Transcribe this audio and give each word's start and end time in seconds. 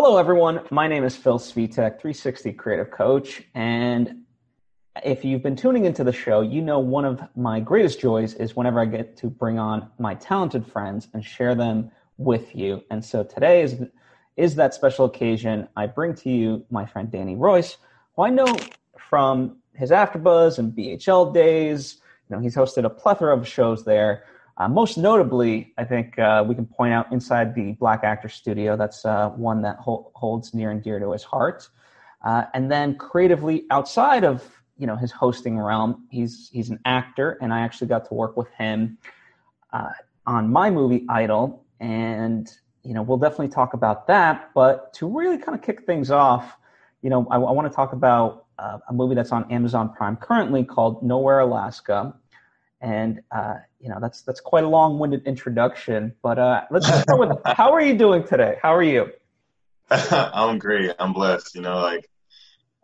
Hello, 0.00 0.16
everyone. 0.16 0.60
My 0.70 0.86
name 0.86 1.02
is 1.02 1.16
Phil 1.16 1.40
Svitek, 1.40 1.98
360 1.98 2.52
Creative 2.52 2.88
Coach. 2.88 3.42
And 3.56 4.22
if 5.04 5.24
you've 5.24 5.42
been 5.42 5.56
tuning 5.56 5.86
into 5.86 6.04
the 6.04 6.12
show, 6.12 6.40
you 6.40 6.62
know 6.62 6.78
one 6.78 7.04
of 7.04 7.20
my 7.34 7.58
greatest 7.58 7.98
joys 7.98 8.34
is 8.34 8.54
whenever 8.54 8.78
I 8.78 8.84
get 8.84 9.16
to 9.16 9.26
bring 9.26 9.58
on 9.58 9.90
my 9.98 10.14
talented 10.14 10.64
friends 10.64 11.08
and 11.14 11.24
share 11.24 11.56
them 11.56 11.90
with 12.16 12.54
you. 12.54 12.80
And 12.92 13.04
so 13.04 13.24
today 13.24 13.60
is, 13.60 13.82
is 14.36 14.54
that 14.54 14.72
special 14.72 15.04
occasion. 15.04 15.66
I 15.76 15.88
bring 15.88 16.14
to 16.14 16.30
you 16.30 16.64
my 16.70 16.86
friend 16.86 17.10
Danny 17.10 17.34
Royce, 17.34 17.78
who 18.14 18.22
I 18.22 18.30
know 18.30 18.56
from 18.96 19.56
his 19.74 19.90
AfterBuzz 19.90 20.60
and 20.60 20.72
BHL 20.72 21.34
days. 21.34 21.96
You 22.30 22.36
know, 22.36 22.40
he's 22.40 22.54
hosted 22.54 22.84
a 22.84 22.90
plethora 22.90 23.36
of 23.36 23.48
shows 23.48 23.84
there. 23.84 24.26
Uh, 24.58 24.68
most 24.68 24.98
notably, 24.98 25.72
I 25.78 25.84
think 25.84 26.18
uh, 26.18 26.44
we 26.46 26.54
can 26.54 26.66
point 26.66 26.92
out 26.92 27.12
inside 27.12 27.54
the 27.54 27.72
Black 27.74 28.02
Actor 28.02 28.28
Studio. 28.28 28.76
That's 28.76 29.04
uh, 29.04 29.30
one 29.30 29.62
that 29.62 29.76
ho- 29.76 30.10
holds 30.14 30.52
near 30.52 30.72
and 30.72 30.82
dear 30.82 30.98
to 30.98 31.12
his 31.12 31.22
heart. 31.22 31.68
Uh, 32.24 32.44
and 32.54 32.70
then 32.70 32.96
creatively, 32.96 33.64
outside 33.70 34.24
of 34.24 34.44
you 34.76 34.88
know 34.88 34.96
his 34.96 35.12
hosting 35.12 35.58
realm, 35.60 36.06
he's 36.10 36.50
he's 36.52 36.70
an 36.70 36.80
actor, 36.84 37.38
and 37.40 37.54
I 37.54 37.60
actually 37.60 37.86
got 37.86 38.08
to 38.08 38.14
work 38.14 38.36
with 38.36 38.48
him 38.50 38.98
uh, 39.72 39.90
on 40.26 40.50
my 40.50 40.70
movie 40.70 41.06
Idyll. 41.08 41.64
And 41.78 42.52
you 42.82 42.94
know 42.94 43.02
we'll 43.02 43.18
definitely 43.18 43.48
talk 43.48 43.74
about 43.74 44.08
that. 44.08 44.50
But 44.56 44.92
to 44.94 45.06
really 45.06 45.38
kind 45.38 45.56
of 45.56 45.62
kick 45.62 45.86
things 45.86 46.10
off, 46.10 46.56
you 47.02 47.10
know 47.10 47.28
I, 47.30 47.36
I 47.36 47.52
want 47.52 47.70
to 47.70 47.74
talk 47.74 47.92
about 47.92 48.46
uh, 48.58 48.78
a 48.88 48.92
movie 48.92 49.14
that's 49.14 49.30
on 49.30 49.48
Amazon 49.52 49.94
Prime 49.94 50.16
currently 50.16 50.64
called 50.64 51.04
Nowhere 51.04 51.38
Alaska 51.38 52.12
and 52.80 53.20
uh, 53.30 53.56
you 53.80 53.88
know 53.88 53.98
that's 54.00 54.22
that's 54.22 54.40
quite 54.40 54.64
a 54.64 54.68
long-winded 54.68 55.26
introduction. 55.26 56.14
But 56.22 56.38
uh, 56.38 56.62
let's 56.70 56.86
start 56.86 57.18
with 57.18 57.38
how 57.46 57.72
are 57.72 57.80
you 57.80 57.96
doing 57.96 58.24
today? 58.24 58.58
How 58.62 58.74
are 58.74 58.82
you? 58.82 59.12
I'm 59.90 60.58
great. 60.58 60.94
I'm 60.98 61.12
blessed. 61.12 61.54
You 61.54 61.62
know, 61.62 61.78
like, 61.80 62.08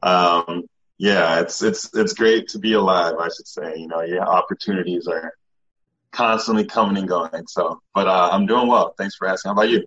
um, 0.03 0.65
yeah, 0.99 1.41
it's 1.41 1.63
it's 1.63 1.95
it's 1.95 2.15
great 2.15 2.49
to 2.49 2.59
be 2.59 2.73
alive. 2.73 3.15
I 3.19 3.29
should 3.29 3.47
say. 3.47 3.77
You 3.77 3.89
know, 3.89 4.01
yeah, 4.03 4.25
opportunities 4.25 5.07
are 5.07 5.35
constantly 6.13 6.65
coming 6.65 6.97
and 6.97 7.09
going. 7.09 7.47
So, 7.47 7.81
but 7.95 8.07
uh, 8.07 8.31
I'm 8.33 8.47
doing 8.47 8.69
well. 8.69 8.95
Thanks 8.97 9.17
for 9.17 9.29
asking. 9.29 9.51
How 9.51 9.53
about 9.53 9.69
you? 9.69 9.87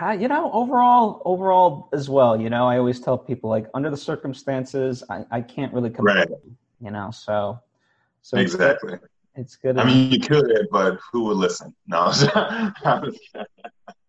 Uh, 0.00 0.10
you 0.12 0.28
know, 0.28 0.52
overall, 0.52 1.22
overall 1.24 1.88
as 1.92 2.08
well. 2.08 2.38
You 2.38 2.50
know, 2.50 2.68
I 2.68 2.76
always 2.76 3.00
tell 3.00 3.16
people 3.16 3.48
like 3.48 3.66
under 3.72 3.88
the 3.88 3.96
circumstances, 3.96 5.02
I, 5.08 5.24
I 5.30 5.40
can't 5.40 5.72
really 5.72 5.88
complain. 5.88 6.16
Right. 6.16 6.28
You 6.80 6.90
know, 6.90 7.10
so 7.10 7.60
so 8.20 8.36
exactly. 8.36 8.94
It's 8.94 9.04
good. 9.56 9.78
I 9.78 9.84
mean, 9.84 10.10
you 10.10 10.20
could, 10.20 10.68
but 10.70 10.98
who 11.12 11.24
would 11.24 11.36
listen? 11.36 11.74
No. 11.86 12.12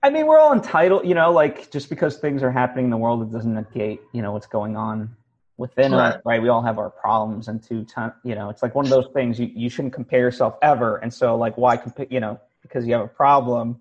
I 0.04 0.10
mean, 0.10 0.26
we're 0.26 0.40
all 0.40 0.54
entitled, 0.54 1.06
you 1.06 1.16
know, 1.16 1.32
like 1.32 1.72
just 1.72 1.90
because 1.90 2.18
things 2.18 2.44
are 2.44 2.52
happening 2.52 2.86
in 2.86 2.92
the 2.92 2.98
world, 2.98 3.22
it 3.24 3.32
doesn't 3.32 3.54
negate, 3.54 4.00
you 4.14 4.22
know, 4.22 4.32
what's 4.32 4.48
going 4.48 4.78
on 4.78 5.16
within 5.58 5.92
right. 5.92 6.16
us, 6.16 6.22
right? 6.24 6.42
We 6.42 6.50
all 6.50 6.62
have 6.62 6.78
our 6.78 6.90
problems, 6.90 7.48
and 7.48 7.62
to, 7.64 7.86
you 8.24 8.36
know, 8.36 8.50
it's 8.50 8.62
like 8.62 8.76
one 8.76 8.86
of 8.86 8.92
those 8.92 9.08
things 9.14 9.40
you, 9.40 9.52
you 9.54 9.70
shouldn't 9.70 9.94
compare 9.94 10.20
yourself 10.20 10.56
ever. 10.62 10.98
And 10.98 11.14
so, 11.14 11.36
like, 11.36 11.58
why 11.58 11.78
compare, 11.78 12.06
you 12.10 12.20
know, 12.20 12.40
because 12.62 12.86
you 12.86 12.94
have 12.94 13.04
a 13.04 13.08
problem, 13.08 13.80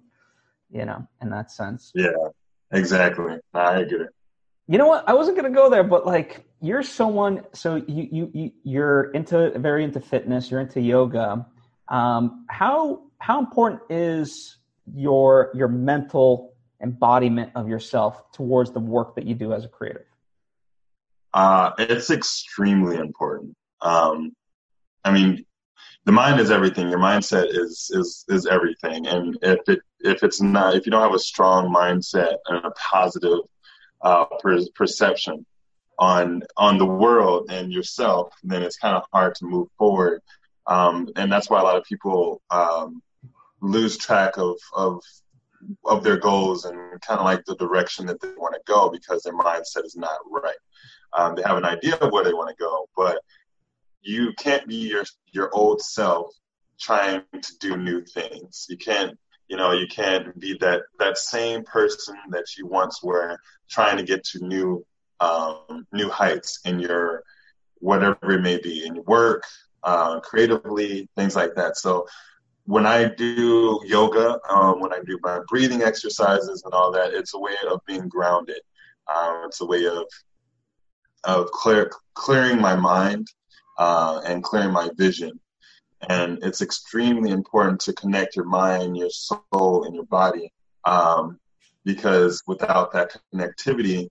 you 0.71 0.85
know, 0.85 1.07
in 1.21 1.31
that 1.31 1.51
sense. 1.51 1.93
Yeah, 1.95 2.11
exactly. 2.73 3.39
I 3.53 3.85
get 3.85 4.01
it. 4.01 4.09
You 4.69 4.79
know 4.79 4.89
what? 4.89 5.09
I 5.09 5.15
wasn't 5.15 5.37
gonna 5.37 5.51
go 5.51 5.71
there, 5.71 5.85
but 5.85 6.07
like 6.07 6.46
you're 6.61 6.83
someone. 6.83 7.45
So 7.53 7.77
you 7.77 8.09
you, 8.11 8.31
you 8.33 8.53
you're 8.63 9.11
into 9.13 9.59
very 9.59 9.85
into 9.85 10.01
fitness. 10.01 10.51
You're 10.51 10.61
into 10.61 10.81
yoga. 10.81 11.47
Um, 11.89 12.47
how 12.49 13.03
how 13.19 13.39
important 13.39 13.83
is 13.91 14.57
your 14.95 15.51
your 15.55 15.69
mental 15.69 16.55
embodiment 16.83 17.53
of 17.55 17.69
yourself 17.69 18.33
towards 18.33 18.73
the 18.73 18.81
work 18.81 19.15
that 19.17 19.27
you 19.27 19.35
do 19.35 19.53
as 19.53 19.65
a 19.65 19.69
creative? 19.69 20.05
Uh, 21.35 21.73
it's 21.79 22.11
extremely 22.11 22.97
important. 22.97 23.55
Um, 23.83 24.33
I 25.05 25.13
mean, 25.13 25.45
the 26.07 26.13
mind 26.13 26.41
is 26.41 26.51
everything. 26.51 26.89
Your 26.89 26.99
mindset 26.99 27.49
is 27.51 27.91
is 27.93 28.25
is 28.29 28.47
everything. 28.47 29.07
And 29.07 29.37
if 29.43 29.61
it 29.69 29.81
if 30.01 30.23
it's 30.23 30.41
not 30.41 30.75
if 30.75 30.87
you 30.87 30.93
don't 30.93 31.03
have 31.03 31.15
a 31.15 31.19
strong 31.19 31.73
mindset 31.73 32.37
and 32.47 32.65
a 32.65 32.71
positive 32.71 33.41
uh, 34.01 34.25
per- 34.41 34.67
perception 34.75 35.45
on 35.99 36.43
on 36.57 36.79
the 36.79 36.87
world 36.87 37.51
and 37.51 37.73
yourself, 37.73 38.35
then 38.45 38.63
it's 38.63 38.77
kind 38.77 38.97
of 38.97 39.05
hard 39.13 39.35
to 39.37 39.47
move 39.47 39.69
forward. 39.79 40.23
Um, 40.67 41.09
and 41.17 41.31
that's 41.31 41.49
why 41.49 41.61
a 41.61 41.65
lot 41.65 41.77
of 41.77 41.85
people 41.85 42.43
um, 42.51 43.03
lose 43.61 43.97
track 43.97 44.37
of 44.37 44.57
of 44.75 45.01
of 45.85 46.05
their 46.05 46.19
goals 46.19 46.65
and 46.65 46.79
kind 47.01 47.19
of 47.19 47.25
like 47.25 47.45
the 47.45 47.57
direction 47.57 48.07
that 48.07 48.21
they 48.21 48.29
want 48.37 48.55
to 48.55 48.61
go 48.67 48.91
because 48.91 49.23
their 49.23 49.35
mindset 49.35 49.85
is 49.85 49.97
not 49.97 50.19
right. 50.31 50.57
Um, 51.17 51.35
they 51.35 51.43
have 51.43 51.57
an 51.57 51.65
idea 51.65 51.97
of 51.97 52.13
where 52.13 52.25
they 52.25 52.35
want 52.35 52.51
to 52.51 52.63
go, 52.63 52.89
but 52.97 53.19
you 54.03 54.33
can't 54.39 54.67
be 54.67 54.77
your 54.77 55.05
your 55.33 55.51
old 55.55 55.81
self 55.81 56.33
trying 56.79 57.23
to 57.41 57.53
do 57.59 57.77
new 57.77 58.05
things. 58.05 58.67
You 58.69 58.77
can't 58.77 59.19
you 59.49 59.57
know 59.57 59.73
you 59.73 59.87
can't 59.87 60.39
be 60.39 60.57
that 60.61 60.83
that 60.99 61.17
same 61.17 61.65
person 61.65 62.17
that 62.31 62.45
you 62.59 62.67
once 62.67 63.03
were 63.03 63.39
trying 63.71 63.97
to 63.97 64.03
get 64.03 64.25
to 64.25 64.47
new 64.47 64.85
um, 65.21 65.87
new 65.93 66.09
heights 66.09 66.61
in 66.65 66.79
your 66.79 67.23
whatever 67.79 68.33
it 68.33 68.43
may 68.43 68.59
be 68.61 68.87
in 68.87 68.95
your 68.97 69.05
work 69.05 69.43
uh, 69.83 70.21
creatively 70.21 71.09
things 71.17 71.37
like 71.37 71.55
that 71.55 71.77
so 71.77 72.07
when 72.65 72.87
i 72.87 73.05
do 73.05 73.81
yoga 73.85 74.39
um, 74.49 74.81
when 74.81 74.93
i 74.93 75.01
do 75.07 75.19
my 75.23 75.41
breathing 75.49 75.83
exercises 75.83 76.63
and 76.65 76.75
all 76.75 76.91
that 76.91 77.13
it's 77.13 77.35
a 77.35 77.39
way 77.39 77.55
of 77.71 77.81
being 77.87 78.09
grounded 78.09 78.61
um, 79.15 79.43
it's 79.47 79.61
a 79.61 79.67
way 79.67 79.87
of 79.87 80.05
of 81.25 81.51
clear, 81.51 81.91
clearing 82.15 82.61
my 82.61 82.77
mind 82.77 83.27
uh, 83.79 84.21
and 84.25 84.45
clearing 84.45 84.73
my 84.73 84.89
vision 84.97 85.39
and 86.09 86.39
it's 86.43 86.63
extremely 86.63 87.31
important 87.31 87.81
to 87.81 87.93
connect 87.95 88.37
your 88.37 88.45
mind, 88.45 88.97
your 88.97 89.11
soul, 89.11 89.85
and 89.85 89.95
your 89.95 90.05
body. 90.07 90.53
Um, 90.85 91.39
because 91.85 92.43
without 92.47 92.93
that 92.93 93.17
connectivity, 93.33 94.09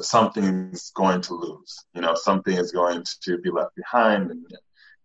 something's 0.00 0.90
going 0.90 1.20
to 1.22 1.34
lose. 1.34 1.84
You 1.94 2.02
know, 2.02 2.14
something 2.14 2.56
is 2.56 2.72
going 2.72 3.04
to 3.24 3.38
be 3.38 3.50
left 3.50 3.74
behind. 3.76 4.30
And, 4.30 4.46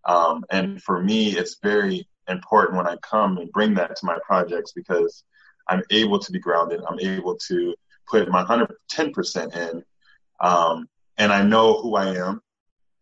um, 0.06 0.46
and 0.50 0.82
for 0.82 1.04
me, 1.04 1.30
it's 1.38 1.58
very 1.62 2.08
important 2.28 2.78
when 2.78 2.88
I 2.88 2.98
come 2.98 3.38
and 3.38 3.52
bring 3.52 3.74
that 3.76 3.96
to 3.96 4.06
my 4.06 4.18
projects 4.26 4.74
because 4.74 5.24
I'm 5.68 5.84
able 5.92 6.20
to 6.20 6.32
be 6.32 6.40
grounded. 6.40 6.82
I'm 6.88 7.00
able 7.00 7.38
to 7.48 7.76
put 8.08 8.30
my 8.30 8.44
110% 8.44 9.56
in. 9.56 9.84
Um, 10.40 10.88
and 11.18 11.32
I 11.32 11.44
know 11.44 11.82
who 11.82 11.96
I 11.96 12.16
am 12.16 12.42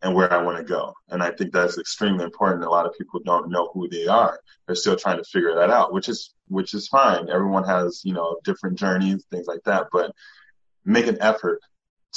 and 0.02 0.14
where 0.14 0.32
I 0.32 0.42
want 0.42 0.58
to 0.58 0.64
go. 0.64 0.94
And 1.10 1.22
I 1.22 1.32
think 1.32 1.52
that's 1.52 1.78
extremely 1.78 2.24
important. 2.24 2.64
A 2.64 2.70
lot 2.70 2.86
of 2.86 2.98
people 2.98 3.20
don't 3.26 3.50
know 3.50 3.70
who 3.74 3.90
they 3.90 4.08
are. 4.08 4.40
They're 4.66 4.76
still 4.76 4.96
trying 4.96 5.18
to 5.18 5.24
figure 5.24 5.56
that 5.56 5.70
out, 5.70 5.94
which 5.94 6.10
is 6.10 6.34
which 6.48 6.74
is 6.74 6.88
fine. 6.88 7.30
Everyone 7.30 7.64
has, 7.64 8.02
you 8.04 8.14
know, 8.14 8.38
different 8.44 8.78
journeys, 8.78 9.26
things 9.32 9.48
like 9.48 9.64
that, 9.66 9.88
but 9.92 10.14
make 10.86 11.08
an 11.08 11.18
effort 11.22 11.60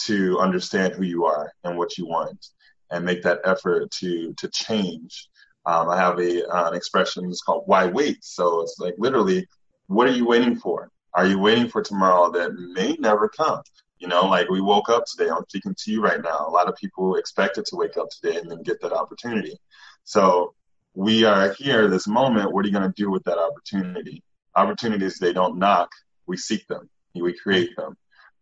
to 0.04 0.38
understand 0.38 0.94
who 0.94 1.02
you 1.02 1.24
are 1.24 1.52
and 1.64 1.76
what 1.76 1.98
you 1.98 2.06
want 2.06 2.46
and 2.90 3.04
make 3.04 3.22
that 3.22 3.40
effort 3.44 3.90
to 3.90 4.32
to 4.34 4.48
change. 4.48 5.28
Um, 5.66 5.88
I 5.88 5.96
have 5.96 6.18
a 6.18 6.46
uh, 6.48 6.68
an 6.68 6.74
expression 6.74 7.28
it's 7.28 7.42
called 7.42 7.64
why 7.66 7.86
wait. 7.86 8.18
So 8.22 8.62
it's 8.62 8.76
like 8.78 8.94
literally, 8.98 9.46
what 9.86 10.06
are 10.06 10.12
you 10.12 10.26
waiting 10.26 10.56
for? 10.56 10.90
Are 11.14 11.26
you 11.26 11.38
waiting 11.38 11.68
for 11.68 11.82
tomorrow 11.82 12.30
that 12.32 12.54
may 12.54 12.96
never 12.98 13.28
come? 13.28 13.62
You 13.98 14.06
know, 14.06 14.26
like 14.26 14.48
we 14.48 14.60
woke 14.60 14.88
up 14.88 15.04
today. 15.06 15.28
I'm 15.30 15.44
speaking 15.48 15.74
to 15.76 15.90
you 15.90 16.00
right 16.00 16.22
now. 16.22 16.46
A 16.46 16.50
lot 16.50 16.68
of 16.68 16.76
people 16.76 17.16
expected 17.16 17.64
to 17.66 17.76
wake 17.76 17.96
up 17.96 18.08
today 18.10 18.38
and 18.38 18.50
then 18.50 18.62
get 18.62 18.80
that 18.82 18.92
opportunity. 18.92 19.58
So 20.04 20.54
we 20.94 21.24
are 21.24 21.52
here 21.54 21.88
this 21.88 22.06
moment. 22.06 22.52
What 22.52 22.64
are 22.64 22.68
you 22.68 22.74
going 22.74 22.90
to 22.90 23.02
do 23.02 23.10
with 23.10 23.24
that 23.24 23.38
opportunity? 23.38 24.22
Opportunities, 24.54 25.18
they 25.18 25.32
don't 25.32 25.58
knock. 25.58 25.90
We 26.26 26.36
seek 26.36 26.66
them. 26.68 26.88
We 27.14 27.32
create 27.36 27.74
them. 27.76 27.96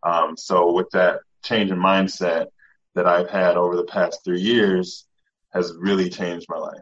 Um, 0.07 0.37
so 0.37 0.73
with 0.73 0.89
that 0.91 1.21
change 1.43 1.71
in 1.71 1.79
mindset 1.79 2.47
that 2.95 3.07
I've 3.07 3.29
had 3.29 3.57
over 3.57 3.77
the 3.77 3.85
past 3.85 4.25
three 4.25 4.41
years 4.41 5.07
has 5.53 5.73
really 5.79 6.09
changed 6.09 6.47
my 6.49 6.59
life. 6.59 6.81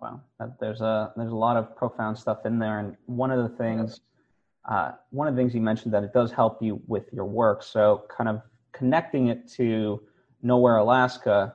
Wow, 0.00 0.20
there's 0.60 0.82
a 0.82 1.12
there's 1.16 1.32
a 1.32 1.36
lot 1.36 1.56
of 1.56 1.74
profound 1.74 2.18
stuff 2.18 2.44
in 2.44 2.58
there, 2.58 2.80
and 2.80 2.96
one 3.06 3.30
of 3.30 3.42
the 3.48 3.56
things 3.56 4.00
uh, 4.68 4.92
one 5.10 5.28
of 5.28 5.34
the 5.34 5.40
things 5.40 5.54
you 5.54 5.60
mentioned 5.60 5.94
that 5.94 6.02
it 6.02 6.12
does 6.12 6.32
help 6.32 6.60
you 6.60 6.80
with 6.86 7.04
your 7.12 7.24
work. 7.24 7.62
So, 7.62 8.04
kind 8.08 8.28
of 8.28 8.42
connecting 8.72 9.28
it 9.28 9.48
to 9.52 10.02
Nowhere, 10.42 10.76
Alaska, 10.76 11.54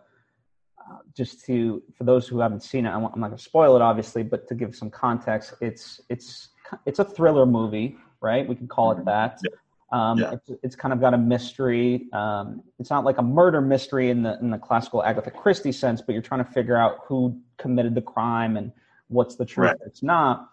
uh, 0.79 0.97
just 1.15 1.45
to 1.45 1.83
for 1.97 2.03
those 2.05 2.27
who 2.27 2.39
haven't 2.39 2.63
seen 2.63 2.85
it, 2.85 2.89
I'm 2.89 3.01
not 3.01 3.19
going 3.19 3.31
to 3.31 3.37
spoil 3.37 3.75
it, 3.75 3.81
obviously, 3.81 4.23
but 4.23 4.47
to 4.47 4.55
give 4.55 4.75
some 4.75 4.89
context, 4.89 5.53
it's 5.61 6.01
it's 6.09 6.49
it's 6.85 6.99
a 6.99 7.05
thriller 7.05 7.45
movie, 7.45 7.97
right? 8.21 8.47
We 8.47 8.55
can 8.55 8.67
call 8.67 8.91
it 8.91 8.95
mm-hmm. 8.95 9.05
that. 9.05 9.39
Yeah. 9.43 9.55
Um, 9.91 10.19
yeah. 10.19 10.33
It's, 10.33 10.51
it's, 10.63 10.75
kind 10.75 10.93
of 10.93 11.01
got 11.01 11.13
a 11.13 11.17
mystery. 11.17 12.07
Um, 12.13 12.63
it's 12.79 12.89
not 12.89 13.03
like 13.03 13.17
a 13.17 13.21
murder 13.21 13.59
mystery 13.59 14.09
in 14.09 14.23
the 14.23 14.39
in 14.39 14.49
the 14.49 14.57
classical 14.57 15.03
Agatha 15.03 15.31
Christie 15.31 15.73
sense, 15.73 16.01
but 16.01 16.13
you're 16.13 16.21
trying 16.21 16.43
to 16.43 16.49
figure 16.51 16.77
out 16.77 16.99
who 17.05 17.37
committed 17.57 17.93
the 17.93 18.01
crime 18.01 18.55
and 18.55 18.71
what's 19.09 19.35
the 19.35 19.45
truth. 19.45 19.71
Right. 19.71 19.77
It's 19.85 20.01
not. 20.01 20.49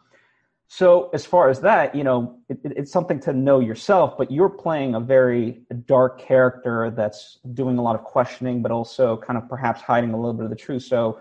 So 0.67 1.09
as 1.15 1.25
far 1.25 1.49
as 1.49 1.61
that, 1.61 1.95
you 1.95 2.05
know, 2.05 2.41
it, 2.49 2.59
it's 2.65 2.93
something 2.93 3.21
to 3.21 3.33
know 3.33 3.61
yourself, 3.61 4.19
but 4.19 4.31
you're 4.31 4.51
playing 4.51 4.95
a 4.97 5.01
very 5.01 5.63
dark 5.87 6.21
character 6.21 6.91
that's 6.95 7.39
doing 7.55 7.79
a 7.79 7.83
lot 7.83 7.95
of 7.95 8.05
questioning, 8.05 8.61
but 8.61 8.71
also 8.71 9.17
kind 9.17 9.39
of 9.39 9.49
perhaps 9.49 9.81
hiding 9.81 10.13
a 10.13 10.17
little 10.17 10.35
bit 10.35 10.45
of 10.45 10.51
the 10.51 10.57
truth. 10.57 10.83
So, 10.83 11.21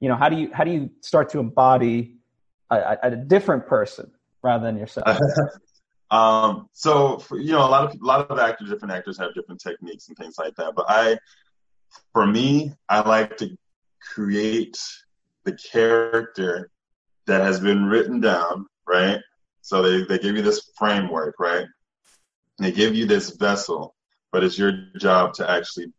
you 0.00 0.08
know, 0.08 0.16
how 0.16 0.28
do 0.28 0.36
you 0.36 0.50
how 0.52 0.64
do 0.64 0.72
you 0.72 0.90
start 1.00 1.28
to 1.30 1.38
embody 1.38 2.16
a, 2.70 2.96
a 3.02 3.10
different 3.16 3.66
person 3.66 4.10
rather 4.42 4.64
than 4.64 4.76
yourself? 4.76 5.18
um, 6.10 6.68
so 6.72 7.18
for, 7.18 7.38
you 7.38 7.52
know, 7.52 7.66
a 7.66 7.68
lot 7.68 7.84
of 7.84 8.00
a 8.00 8.04
lot 8.04 8.30
of 8.30 8.38
actors, 8.38 8.70
different 8.70 8.94
actors 8.94 9.18
have 9.18 9.34
different 9.34 9.60
techniques 9.60 10.08
and 10.08 10.16
things 10.16 10.36
like 10.38 10.54
that. 10.56 10.74
But 10.74 10.86
I, 10.88 11.18
for 12.12 12.26
me, 12.26 12.72
I 12.88 13.00
like 13.00 13.36
to 13.38 13.56
create 14.14 14.78
the 15.44 15.52
character 15.52 16.70
that 17.26 17.42
has 17.42 17.60
been 17.60 17.84
written 17.84 18.20
down 18.20 18.66
right? 18.88 19.20
So 19.60 19.82
they, 19.82 20.04
they 20.04 20.18
give 20.20 20.34
you 20.34 20.42
this 20.42 20.70
framework, 20.76 21.36
right? 21.38 21.66
They 22.58 22.72
give 22.72 22.96
you 22.96 23.06
this 23.06 23.36
vessel, 23.36 23.94
but 24.32 24.42
it's 24.42 24.58
your 24.58 24.72
job 24.96 25.34
to 25.34 25.48
actually 25.48 25.92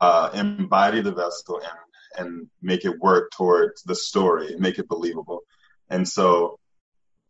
uh, 0.00 0.30
embody 0.32 1.02
the 1.02 1.12
vessel 1.12 1.56
and 1.56 1.78
and 2.16 2.48
make 2.62 2.84
it 2.84 2.98
work 2.98 3.30
towards 3.32 3.82
the 3.82 3.94
story, 3.94 4.56
make 4.58 4.78
it 4.78 4.88
believable. 4.88 5.42
And 5.90 6.08
so, 6.08 6.58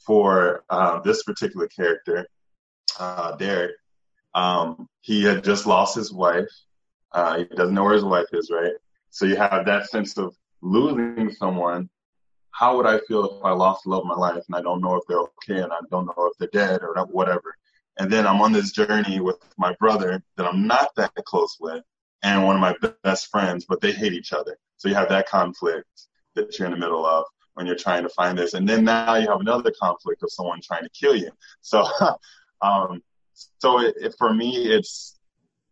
for 0.08 0.64
uh, 0.70 1.00
this 1.00 1.22
particular 1.22 1.68
character, 1.68 2.26
uh, 2.98 3.36
Derek, 3.36 3.76
um, 4.34 4.88
he 5.02 5.22
had 5.22 5.44
just 5.44 5.66
lost 5.66 5.94
his 5.94 6.10
wife. 6.10 6.48
Uh, 7.12 7.40
he 7.40 7.44
doesn't 7.44 7.74
know 7.74 7.84
where 7.84 7.92
his 7.92 8.04
wife 8.04 8.28
is, 8.32 8.50
right? 8.50 8.72
So 9.10 9.26
you 9.26 9.36
have 9.36 9.66
that 9.66 9.90
sense 9.90 10.16
of 10.16 10.34
losing 10.62 11.30
someone 11.30 11.90
how 12.52 12.76
would 12.76 12.86
I 12.86 12.98
feel 13.06 13.24
if 13.24 13.44
I 13.44 13.52
lost 13.52 13.86
love 13.86 14.00
of 14.00 14.06
my 14.06 14.16
life 14.16 14.42
and 14.48 14.56
I 14.56 14.62
don't 14.62 14.80
know 14.80 14.96
if 14.96 15.04
they're 15.06 15.20
okay 15.20 15.62
and 15.62 15.72
I 15.72 15.78
don't 15.90 16.06
know 16.06 16.14
if 16.32 16.38
they're 16.38 16.48
dead 16.52 16.80
or 16.82 17.06
whatever. 17.06 17.54
And 17.98 18.10
then 18.10 18.26
I'm 18.26 18.40
on 18.40 18.52
this 18.52 18.72
journey 18.72 19.20
with 19.20 19.36
my 19.58 19.76
brother 19.78 20.20
that 20.36 20.46
I'm 20.46 20.66
not 20.66 20.88
that 20.96 21.14
close 21.24 21.56
with 21.60 21.84
and 22.24 22.44
one 22.44 22.56
of 22.56 22.60
my 22.60 22.74
best 23.04 23.28
friends, 23.28 23.66
but 23.68 23.80
they 23.80 23.92
hate 23.92 24.12
each 24.12 24.32
other. 24.32 24.58
So 24.76 24.88
you 24.88 24.96
have 24.96 25.10
that 25.10 25.28
conflict 25.28 25.86
that 26.34 26.58
you're 26.58 26.66
in 26.66 26.72
the 26.72 26.78
middle 26.78 27.06
of 27.06 27.26
when 27.58 27.66
you're 27.66 27.74
trying 27.74 28.04
to 28.04 28.08
find 28.10 28.38
this. 28.38 28.54
And 28.54 28.68
then 28.68 28.84
now 28.84 29.16
you 29.16 29.28
have 29.28 29.40
another 29.40 29.72
conflict 29.82 30.22
of 30.22 30.30
someone 30.30 30.60
trying 30.62 30.84
to 30.84 30.90
kill 30.90 31.16
you. 31.16 31.32
So, 31.60 31.84
um, 32.62 33.02
so 33.58 33.80
it, 33.80 33.96
it, 34.00 34.14
for 34.16 34.32
me, 34.32 34.66
it's, 34.66 35.18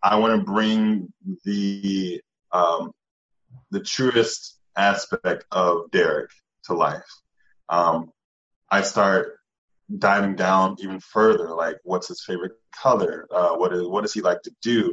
I 0.03 0.17
want 0.17 0.37
to 0.37 0.45
bring 0.45 1.13
the, 1.45 2.21
um, 2.51 2.91
the 3.71 3.79
truest 3.81 4.59
aspect 4.77 5.45
of 5.53 5.93
Derek 5.93 6.31
to 6.65 6.75
life. 6.75 7.09
Um, 7.69 8.11
I 8.69 8.83
start 8.83 9.39
diving 9.97 10.35
down 10.35 10.77
even 10.81 10.99
further, 10.99 11.51
like 11.51 11.77
what's 11.85 12.09
his 12.09 12.25
favorite 12.25 12.55
color? 12.75 13.29
Uh, 13.31 13.55
what 13.55 13.73
is 13.73 13.87
what 13.87 14.03
does 14.03 14.13
he 14.13 14.23
like 14.23 14.43
to 14.43 14.51
do? 14.61 14.93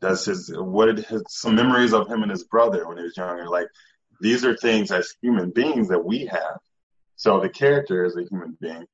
Does 0.00 0.24
his 0.24 0.52
what 0.56 0.86
did 0.86 1.06
his 1.06 1.22
some 1.28 1.54
memories 1.54 1.94
of 1.94 2.08
him 2.08 2.22
and 2.22 2.30
his 2.30 2.42
brother 2.44 2.88
when 2.88 2.98
he 2.98 3.04
was 3.04 3.16
younger? 3.16 3.48
Like 3.48 3.68
these 4.22 4.44
are 4.44 4.56
things 4.56 4.92
as 4.92 5.14
human 5.20 5.50
beings 5.50 5.88
that 5.88 6.02
we 6.02 6.26
have. 6.26 6.58
So 7.16 7.40
the 7.40 7.48
character 7.48 8.04
is 8.04 8.16
a 8.16 8.22
human 8.22 8.56
being. 8.60 8.86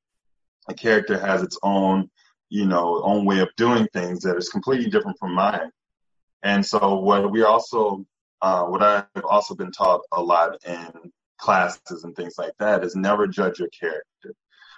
A 0.67 0.73
character 0.73 1.19
has 1.19 1.43
its 1.43 1.57
own, 1.61 2.09
you 2.49 2.65
know, 2.65 3.01
own 3.03 3.25
way 3.25 3.39
of 3.39 3.49
doing 3.55 3.87
things 3.93 4.21
that 4.23 4.37
is 4.37 4.49
completely 4.49 4.89
different 4.89 5.19
from 5.19 5.35
mine. 5.35 5.69
And 6.41 6.65
so 6.65 6.99
what 6.99 7.31
we 7.31 7.43
also, 7.43 8.05
uh, 8.41 8.63
what 8.63 8.81
I've 8.81 9.23
also 9.23 9.53
been 9.53 9.71
taught 9.71 10.01
a 10.11 10.21
lot 10.21 10.57
in 10.65 11.11
classes 11.37 12.03
and 12.03 12.15
things 12.15 12.35
like 12.37 12.53
that 12.57 12.83
is 12.83 12.95
never 12.95 13.27
judge 13.27 13.59
your 13.59 13.69
character. 13.69 14.33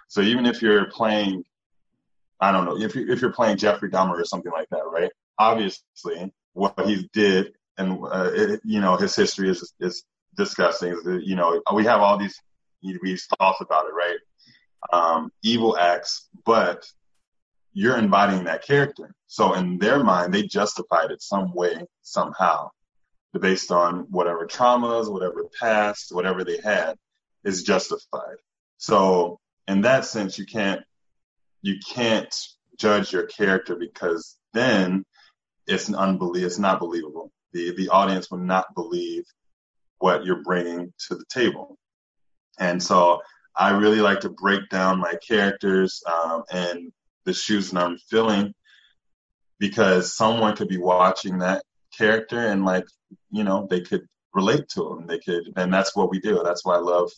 So 0.10 0.22
even 0.22 0.46
if 0.46 0.62
you're 0.62 0.92
playing, 0.92 1.46
I 2.42 2.52
don't 2.52 2.66
know, 2.66 2.78
if 2.78 2.94
you 2.96 3.10
if 3.10 3.22
you're 3.22 3.32
playing 3.32 3.58
Jeffrey 3.58 3.90
Dahmer 3.90 4.20
or 4.20 4.26
something 4.26 4.52
like 4.52 4.68
that, 4.72 4.84
right? 4.92 5.12
Obviously, 5.40 6.34
what 6.54 6.86
he 6.86 7.10
did 7.14 7.54
and 7.78 8.04
uh, 8.04 8.32
it, 8.34 8.62
you 8.64 8.82
know 8.82 8.98
his 8.98 9.16
history 9.16 9.50
is 9.50 9.74
is 9.80 10.04
disgusting. 10.36 11.22
You 11.24 11.36
know, 11.36 11.62
we 11.74 11.86
have 11.86 12.02
all 12.02 12.18
these 12.18 12.36
these 12.82 13.28
thoughts 13.38 13.62
about 13.62 13.86
it, 13.86 13.94
right? 13.94 14.18
Um, 14.92 15.32
evil 15.44 15.78
acts, 15.78 16.28
but 16.46 16.86
you're 17.74 17.98
embodying 17.98 18.46
that 18.46 18.66
character. 18.66 19.14
So 19.28 19.54
in 19.54 19.78
their 19.78 20.04
mind, 20.04 20.34
they 20.34 20.44
justified 20.44 21.12
it 21.12 21.22
some 21.22 21.54
way, 21.54 21.86
somehow 22.02 22.72
based 23.40 23.72
on 23.72 24.08
whatever 24.10 24.46
traumas, 24.46 25.12
whatever 25.12 25.46
past, 25.60 26.14
whatever 26.14 26.44
they 26.44 26.60
had 26.64 26.98
is 27.44 27.64
justified. 27.64 28.36
So 28.78 29.40
in 29.68 29.82
that 29.82 30.06
sense, 30.06 30.38
you 30.38 30.46
can't, 30.46 30.82
you 31.62 31.78
can't 31.94 32.36
judge 32.78 33.14
your 33.14 33.24
character 33.24 33.76
because 33.76 34.38
then 34.54 35.06
it's 35.68 35.92
unbelief, 35.94 36.44
it's 36.44 36.60
not 36.60 36.80
believable. 36.80 37.32
The, 37.54 37.74
the 37.76 37.90
audience 37.90 38.30
will 38.30 38.40
not 38.40 38.74
believe 38.76 39.24
what 40.02 40.26
you're 40.26 40.44
bringing 40.44 40.94
to 41.08 41.16
the 41.16 41.26
table. 41.30 41.78
And 42.60 42.82
so 42.82 43.22
I 43.56 43.72
really 43.72 44.02
like 44.02 44.22
to 44.22 44.30
break 44.30 44.70
down 44.70 45.00
my 45.00 45.16
characters 45.28 46.04
um, 46.06 46.44
and 46.52 46.92
the 47.26 47.34
shoes 47.34 47.72
that 47.72 47.84
I'm 47.84 47.98
filling 47.98 48.54
because 49.60 50.16
someone 50.16 50.56
could 50.56 50.68
be 50.68 50.78
watching 50.78 51.40
that 51.40 51.64
character 51.96 52.40
and 52.40 52.66
like 52.66 52.86
you 53.30 53.44
know 53.44 53.68
they 53.70 53.82
could 53.82 54.08
relate 54.34 54.68
to 54.70 54.84
them. 54.84 55.08
They 55.08 55.20
could 55.20 55.54
and 55.56 55.74
that's 55.74 55.96
what 55.96 56.10
we 56.10 56.20
do. 56.20 56.42
That's 56.44 56.66
why 56.66 56.76
i 56.76 56.80
love 56.80 57.12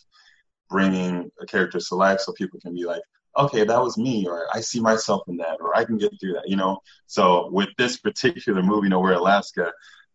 bringing 0.69 1.29
a 1.39 1.45
character 1.45 1.79
to 1.79 1.95
life 1.95 2.19
so 2.19 2.33
people 2.33 2.59
can 2.59 2.74
be 2.74 2.83
like 2.83 3.01
okay 3.38 3.63
that 3.63 3.81
was 3.81 3.97
me 3.97 4.25
or 4.27 4.47
i 4.53 4.59
see 4.59 4.79
myself 4.79 5.21
in 5.27 5.38
that 5.38 5.57
or 5.59 5.75
i 5.77 5.83
can 5.83 5.97
get 5.97 6.12
through 6.19 6.33
that 6.33 6.47
you 6.47 6.56
know? 6.56 6.79
So 7.06 7.50
with 7.51 7.69
this 7.77 7.97
particular 7.97 8.63
movie 8.63 8.89
nowhere 8.89 9.13
alaska 9.13 9.71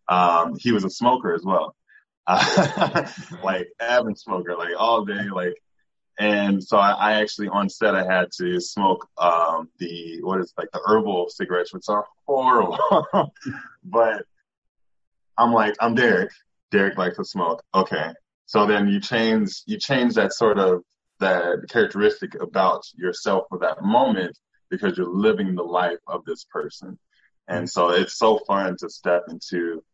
um, 0.08 0.56
he 0.58 0.72
was 0.72 0.84
a 0.84 0.90
smoker 0.90 1.34
as 1.34 1.44
well 1.44 1.76
like 3.42 3.68
avid 3.80 4.18
smoker 4.18 4.54
like 4.56 4.74
all 4.78 5.04
day 5.04 5.28
like 5.32 5.54
and 6.18 6.62
so 6.62 6.76
I, 6.76 6.90
I, 6.90 7.12
actually 7.20 7.48
on 7.48 7.68
set 7.68 7.94
I 7.94 8.04
had 8.04 8.32
to 8.38 8.60
smoke 8.60 9.08
um, 9.18 9.68
the 9.78 10.18
what 10.22 10.40
is 10.40 10.52
like 10.58 10.68
the 10.72 10.80
herbal 10.84 11.28
cigarettes, 11.28 11.72
which 11.72 11.84
are 11.88 12.04
horrible. 12.26 12.78
but 13.84 14.24
I'm 15.36 15.52
like, 15.52 15.76
I'm 15.80 15.94
Derek. 15.94 16.32
Derek 16.72 16.98
likes 16.98 17.18
to 17.18 17.24
smoke. 17.24 17.62
Okay. 17.72 18.12
So 18.46 18.66
then 18.66 18.88
you 18.88 18.98
change 18.98 19.62
you 19.66 19.78
change 19.78 20.14
that 20.14 20.32
sort 20.32 20.58
of 20.58 20.82
that 21.20 21.68
characteristic 21.68 22.34
about 22.40 22.82
yourself 22.96 23.44
for 23.48 23.58
that 23.60 23.82
moment 23.84 24.36
because 24.70 24.98
you're 24.98 25.06
living 25.06 25.54
the 25.54 25.62
life 25.62 25.98
of 26.08 26.24
this 26.24 26.44
person. 26.50 26.98
And 27.46 27.70
so 27.70 27.90
it's 27.90 28.18
so 28.18 28.38
fun 28.46 28.76
to 28.80 28.90
step 28.90 29.24
into 29.28 29.84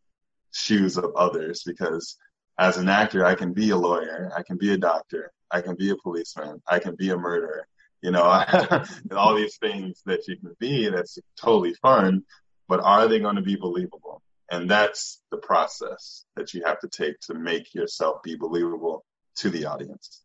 shoes 0.55 0.97
of 0.97 1.15
others 1.17 1.63
because 1.65 2.17
as 2.59 2.77
an 2.77 2.89
actor, 2.89 3.25
I 3.25 3.35
can 3.35 3.53
be 3.53 3.71
a 3.71 3.77
lawyer, 3.77 4.33
I 4.37 4.43
can 4.43 4.57
be 4.57 4.73
a 4.73 4.79
doctor, 4.79 5.33
I 5.51 5.61
can 5.61 5.75
be 5.75 5.91
a 5.91 5.97
policeman, 5.97 6.63
I 6.69 6.79
can 6.79 6.95
be 6.95 7.11
a 7.11 7.17
murderer. 7.17 7.67
You 8.01 8.11
know, 8.11 8.23
all 9.17 9.35
these 9.35 9.57
things 9.57 10.03
that 10.07 10.29
you 10.29 10.37
can 10.37 10.55
be, 10.59 10.89
that's 10.91 11.19
totally 11.41 11.75
fun. 11.75 12.23
But 12.69 12.81
are 12.81 13.09
they 13.09 13.19
going 13.19 13.37
to 13.37 13.43
be 13.43 13.57
believable? 13.57 14.23
And 14.51 14.71
that's 14.71 15.23
the 15.31 15.39
process 15.39 16.25
that 16.37 16.55
you 16.55 16.63
have 16.65 16.81
to 16.81 16.89
take 16.89 17.19
to 17.21 17.35
make 17.35 17.75
yourself 17.75 18.23
be 18.23 18.37
believable 18.37 19.05
to 19.37 19.51
the 19.51 19.67
audience. 19.67 20.23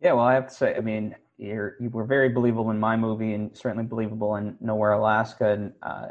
Yeah, 0.00 0.12
well, 0.12 0.24
I 0.24 0.34
have 0.34 0.48
to 0.48 0.54
say, 0.54 0.74
I 0.74 0.80
mean, 0.80 1.14
you're, 1.38 1.76
you 1.80 1.88
were 1.88 2.04
very 2.04 2.28
believable 2.28 2.70
in 2.70 2.78
my 2.78 2.96
movie 2.96 3.32
and 3.32 3.56
certainly 3.56 3.84
believable 3.84 4.36
in 4.36 4.56
Nowhere 4.60 4.92
Alaska. 4.92 5.50
And, 5.50 5.72
uh, 5.82 6.08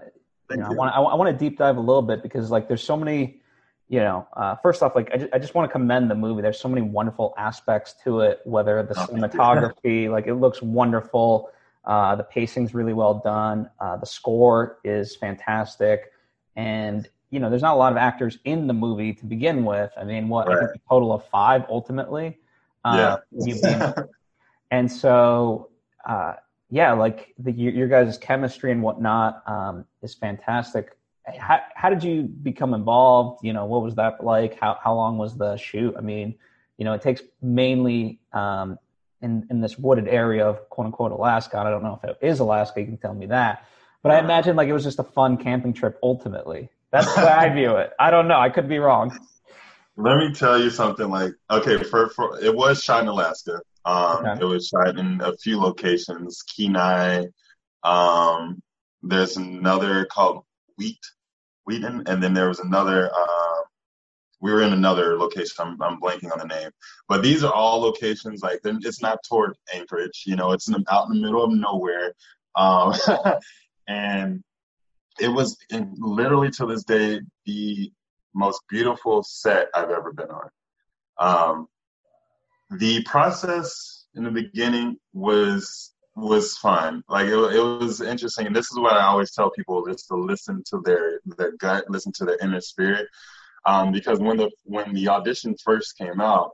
you 0.50 0.58
know, 0.58 0.70
you. 0.70 0.72
I 0.72 0.76
want, 0.76 0.96
I 0.96 1.16
want 1.16 1.38
to 1.38 1.38
deep 1.38 1.58
dive 1.58 1.78
a 1.78 1.82
little 1.82 2.02
bit 2.02 2.24
because 2.24 2.50
like 2.50 2.68
there's 2.68 2.84
so 2.84 2.98
many, 2.98 3.42
you 3.90 4.00
know, 4.00 4.28
uh, 4.36 4.56
first 4.56 4.82
off, 4.82 4.96
like 4.96 5.10
I 5.14 5.18
just, 5.18 5.34
I 5.34 5.40
just 5.40 5.56
want 5.56 5.70
to 5.70 5.72
commend 5.72 6.10
the 6.10 6.16
movie. 6.16 6.42
There's 6.42 6.60
so 6.60 6.70
many 6.70 6.82
wonderful 6.82 7.34
aspects 7.38 7.96
to 8.04 8.22
it, 8.22 8.42
whether 8.46 8.82
the 8.84 9.00
oh, 9.00 9.08
cinematography, 9.08 10.10
like 10.10 10.28
it 10.28 10.36
looks 10.36 10.62
wonderful. 10.62 11.52
Uh, 11.86 12.16
the 12.16 12.24
pacing's 12.24 12.74
really 12.74 12.94
well 12.94 13.16
done. 13.16 13.70
Uh, 13.80 13.98
the 13.98 14.06
score 14.06 14.80
is 14.84 15.16
fantastic. 15.16 16.12
And 16.56 17.08
you 17.30 17.40
know, 17.40 17.50
there's 17.50 17.64
not 17.64 17.74
a 17.74 17.78
lot 17.78 17.92
of 17.92 17.98
actors 17.98 18.38
in 18.46 18.68
the 18.68 18.74
movie 18.74 19.12
to 19.14 19.26
begin 19.26 19.66
with. 19.66 19.92
I 19.98 20.04
mean, 20.04 20.30
what 20.30 20.48
right. 20.48 20.58
I 20.58 20.60
think 20.60 20.76
a 20.76 20.90
total 20.90 21.12
of 21.12 21.26
five 21.30 21.66
ultimately. 21.68 22.38
Uh, 22.86 23.18
yeah. 23.34 23.94
and 24.72 24.92
so, 24.92 25.70
uh, 26.08 26.34
yeah, 26.70 26.94
like 26.94 27.34
the, 27.40 27.52
your, 27.52 27.74
your 27.74 27.88
guys' 27.88 28.20
chemistry 28.20 28.72
and 28.72 28.84
whatnot 28.84 29.42
um, 29.48 29.86
is 30.04 30.14
fantastic. 30.14 30.96
How, 31.26 31.62
how 31.76 31.90
did 31.90 32.04
you 32.04 32.24
become 32.24 32.74
involved? 32.74 33.44
You 33.44 33.54
know, 33.54 33.66
what 33.66 33.82
was 33.82 33.96
that 33.96 34.24
like? 34.24 34.60
How 34.60 34.78
how 34.84 34.94
long 34.96 35.18
was 35.18 35.38
the 35.38 35.58
shoot? 35.58 35.96
I 35.98 36.02
mean, 36.02 36.36
you 36.78 36.86
know, 36.86 36.94
it 36.94 37.02
takes 37.02 37.22
mainly 37.42 38.20
um, 38.34 38.78
in 39.22 39.48
in 39.50 39.62
this 39.62 39.78
wooded 39.78 40.08
area 40.08 40.46
of 40.46 40.70
quote 40.70 40.86
unquote 40.86 41.12
Alaska. 41.12 41.58
I 41.58 41.70
don't 41.70 41.84
know 41.84 42.00
if 42.04 42.10
it 42.10 42.18
is 42.22 42.40
Alaska. 42.40 42.82
You 42.82 42.88
can 42.88 42.98
tell 42.98 43.14
me 43.14 43.28
that. 43.28 43.66
But 44.02 44.12
I 44.12 44.20
imagine 44.20 44.58
like 44.58 44.68
it 44.68 44.74
was 44.74 44.84
just 44.84 45.00
a 45.00 45.04
fun 45.04 45.38
camping 45.38 45.72
trip 45.72 45.98
ultimately. 46.04 46.70
That's 46.92 47.14
the 47.16 47.22
way 47.22 47.32
I 47.32 47.50
view 47.50 47.78
it. 47.78 47.92
I 47.98 48.12
don't 48.12 48.28
know. 48.28 48.38
I 48.38 48.50
could 48.50 48.68
be 48.68 48.78
wrong. 48.80 49.18
Let 49.96 50.18
me 50.18 50.34
tell 50.34 50.62
you 50.62 50.70
something. 50.70 51.10
Like, 51.10 51.34
okay, 51.50 51.82
for, 51.84 52.10
for 52.10 52.40
it 52.42 52.54
was 52.54 52.84
shot 52.84 53.04
in 53.04 53.08
Alaska. 53.08 53.62
Um, 53.86 54.26
okay. 54.26 54.42
It 54.42 54.46
was 54.46 54.68
shot 54.68 54.98
in 55.00 55.22
a 55.22 55.36
few 55.38 55.60
locations, 55.60 56.42
Kenai. 56.42 57.26
Um, 57.84 58.62
there's 59.02 59.38
another 59.38 60.06
called 60.06 60.44
Wheat, 60.78 61.00
Wheaton, 61.66 62.04
and 62.08 62.22
then 62.22 62.34
there 62.34 62.48
was 62.48 62.60
another. 62.60 63.10
Uh, 63.14 63.62
we 64.42 64.52
were 64.52 64.62
in 64.62 64.74
another 64.74 65.18
location. 65.18 65.56
I'm, 65.60 65.82
I'm 65.82 66.00
blanking 66.02 66.32
on 66.32 66.40
the 66.40 66.46
name, 66.46 66.70
but 67.08 67.24
these 67.24 67.44
are 67.44 67.54
all 67.54 67.80
locations 67.80 68.42
like 68.42 68.60
it's 68.64 69.02
not 69.02 69.20
toward 69.28 69.56
Anchorage. 69.74 70.24
You 70.26 70.36
know, 70.36 70.52
it's 70.52 70.68
in, 70.68 70.84
out 70.92 71.08
in 71.08 71.16
the 71.16 71.22
middle 71.22 71.44
of 71.44 71.52
nowhere, 71.52 72.14
um, 72.56 72.94
and 73.88 74.44
it 75.20 75.30
was 75.30 75.58
literally 75.72 76.50
to 76.52 76.66
this 76.66 76.84
day 76.84 77.22
the 77.46 77.92
most 78.34 78.62
beautiful 78.70 79.24
set 79.24 79.68
I've 79.74 79.92
ever 79.92 80.12
been 80.12 80.30
on. 80.30 80.50
Um, 81.20 81.68
the 82.80 83.04
process 83.04 84.06
in 84.16 84.24
the 84.24 84.32
beginning 84.32 84.98
was 85.14 85.93
was 86.16 86.58
fun. 86.58 87.04
Like 87.08 87.28
it, 87.28 87.34
it 87.34 87.62
was 87.62 88.02
interesting, 88.02 88.48
and 88.48 88.56
this 88.56 88.72
is 88.72 88.80
what 88.80 88.94
I 88.94 89.06
always 89.06 89.32
tell 89.32 89.50
people: 89.52 89.86
just 89.88 90.08
to 90.10 90.16
listen 90.16 90.64
to 90.68 90.82
their 90.84 91.20
their 91.26 91.54
gut, 91.58 91.86
listen 91.90 92.12
to 92.14 92.26
their 92.26 92.38
inner 92.42 92.62
spirit. 92.62 93.08
Um, 93.66 93.92
because 93.92 94.20
when 94.20 94.38
the 94.38 94.52
when 94.64 94.94
the 94.94 95.10
audition 95.10 95.56
first 95.64 95.98
came 95.98 96.22
out, 96.22 96.52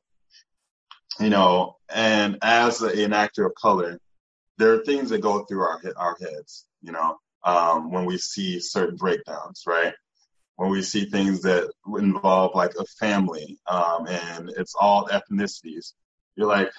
you 1.20 1.30
know, 1.30 1.78
and 1.94 2.38
as 2.42 2.82
an 2.82 3.14
actor 3.14 3.46
of 3.46 3.56
color, 3.56 4.00
there 4.58 4.74
are 4.74 4.84
things 4.84 5.10
that 5.10 5.22
go 5.22 5.44
through 5.46 5.62
our 5.62 5.82
our 5.98 6.18
heads, 6.22 6.66
you 6.82 6.92
know, 6.92 7.18
um, 7.44 7.92
when 7.92 8.06
we 8.06 8.18
see 8.18 8.60
certain 8.60 8.96
breakdowns, 8.96 9.64
right? 9.66 9.94
When 10.56 10.70
we 10.70 10.82
see 10.82 11.06
things 11.06 11.42
that 11.44 11.72
involve 11.98 12.54
like 12.54 12.74
a 12.78 12.86
family, 13.00 13.58
um, 13.68 14.08
and 14.08 14.52
it's 14.58 14.76
all 14.80 15.08
ethnicities, 15.08 15.94
you're 16.36 16.48
like, 16.48 16.70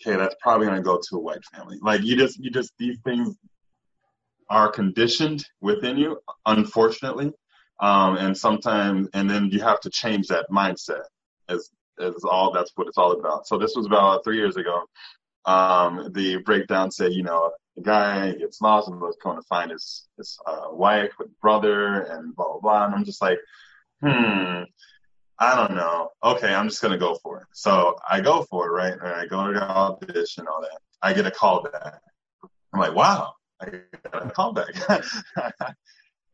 okay, 0.00 0.16
that's 0.16 0.34
probably 0.40 0.66
going 0.66 0.78
to 0.78 0.82
go 0.82 0.98
to 1.08 1.16
a 1.16 1.20
white 1.20 1.44
family. 1.54 1.78
Like 1.80 2.02
you 2.02 2.16
just, 2.16 2.38
you 2.38 2.50
just, 2.50 2.72
these 2.78 2.98
things 3.04 3.34
are 4.48 4.70
conditioned 4.70 5.44
within 5.60 5.96
you, 5.96 6.20
unfortunately. 6.46 7.32
Um, 7.80 8.16
and 8.16 8.36
sometimes, 8.36 9.08
and 9.14 9.28
then 9.28 9.46
you 9.46 9.60
have 9.60 9.80
to 9.80 9.90
change 9.90 10.28
that 10.28 10.46
mindset 10.50 11.04
as, 11.48 11.70
as 11.98 12.24
all, 12.24 12.52
that's 12.52 12.72
what 12.74 12.88
it's 12.88 12.98
all 12.98 13.12
about. 13.12 13.46
So 13.46 13.58
this 13.58 13.74
was 13.76 13.86
about 13.86 14.24
three 14.24 14.36
years 14.36 14.56
ago. 14.56 14.84
Um, 15.46 16.10
the 16.12 16.38
breakdown 16.38 16.90
said, 16.90 17.12
you 17.12 17.22
know, 17.22 17.52
the 17.76 17.82
guy 17.82 18.32
gets 18.32 18.60
lost 18.60 18.88
and 18.88 19.00
was 19.00 19.16
going 19.22 19.36
to 19.36 19.46
find 19.48 19.70
his, 19.70 20.06
his, 20.18 20.38
uh, 20.46 20.68
wife 20.72 21.12
with 21.18 21.28
brother 21.40 22.02
and 22.02 22.34
blah, 22.36 22.46
blah, 22.52 22.60
blah. 22.60 22.84
And 22.86 22.94
I'm 22.94 23.04
just 23.04 23.22
like, 23.22 23.38
hmm, 24.02 24.64
I 25.42 25.56
don't 25.56 25.74
know. 25.74 26.10
Okay, 26.22 26.54
I'm 26.54 26.68
just 26.68 26.82
gonna 26.82 26.98
go 26.98 27.14
for 27.22 27.40
it. 27.40 27.46
So 27.52 27.96
I 28.08 28.20
go 28.20 28.42
for 28.42 28.66
it, 28.66 28.72
right? 28.72 28.92
And 28.92 29.02
I 29.02 29.26
go 29.26 29.50
to 29.50 29.62
audition, 29.62 30.46
all 30.46 30.60
that. 30.60 30.78
I 31.00 31.14
get 31.14 31.26
a 31.26 31.30
call 31.30 31.62
back. 31.62 31.98
I'm 32.74 32.80
like, 32.80 32.94
wow, 32.94 33.32
I 33.60 33.70
got 34.12 34.26
a 34.26 34.30
call 34.30 34.52
back. 34.52 34.74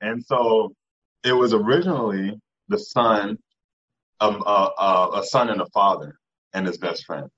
and 0.01 0.25
so 0.25 0.75
it 1.23 1.33
was 1.33 1.55
originally 1.55 2.39
the 2.69 2.79
son 2.79 3.39
of 4.19 4.43
uh, 4.45 4.71
uh, 4.77 5.21
a 5.21 5.23
son 5.23 5.51
and 5.51 5.61
a 5.61 5.67
father 5.67 6.19
and 6.53 6.67
his 6.67 6.79
best 6.79 7.05
friend. 7.07 7.29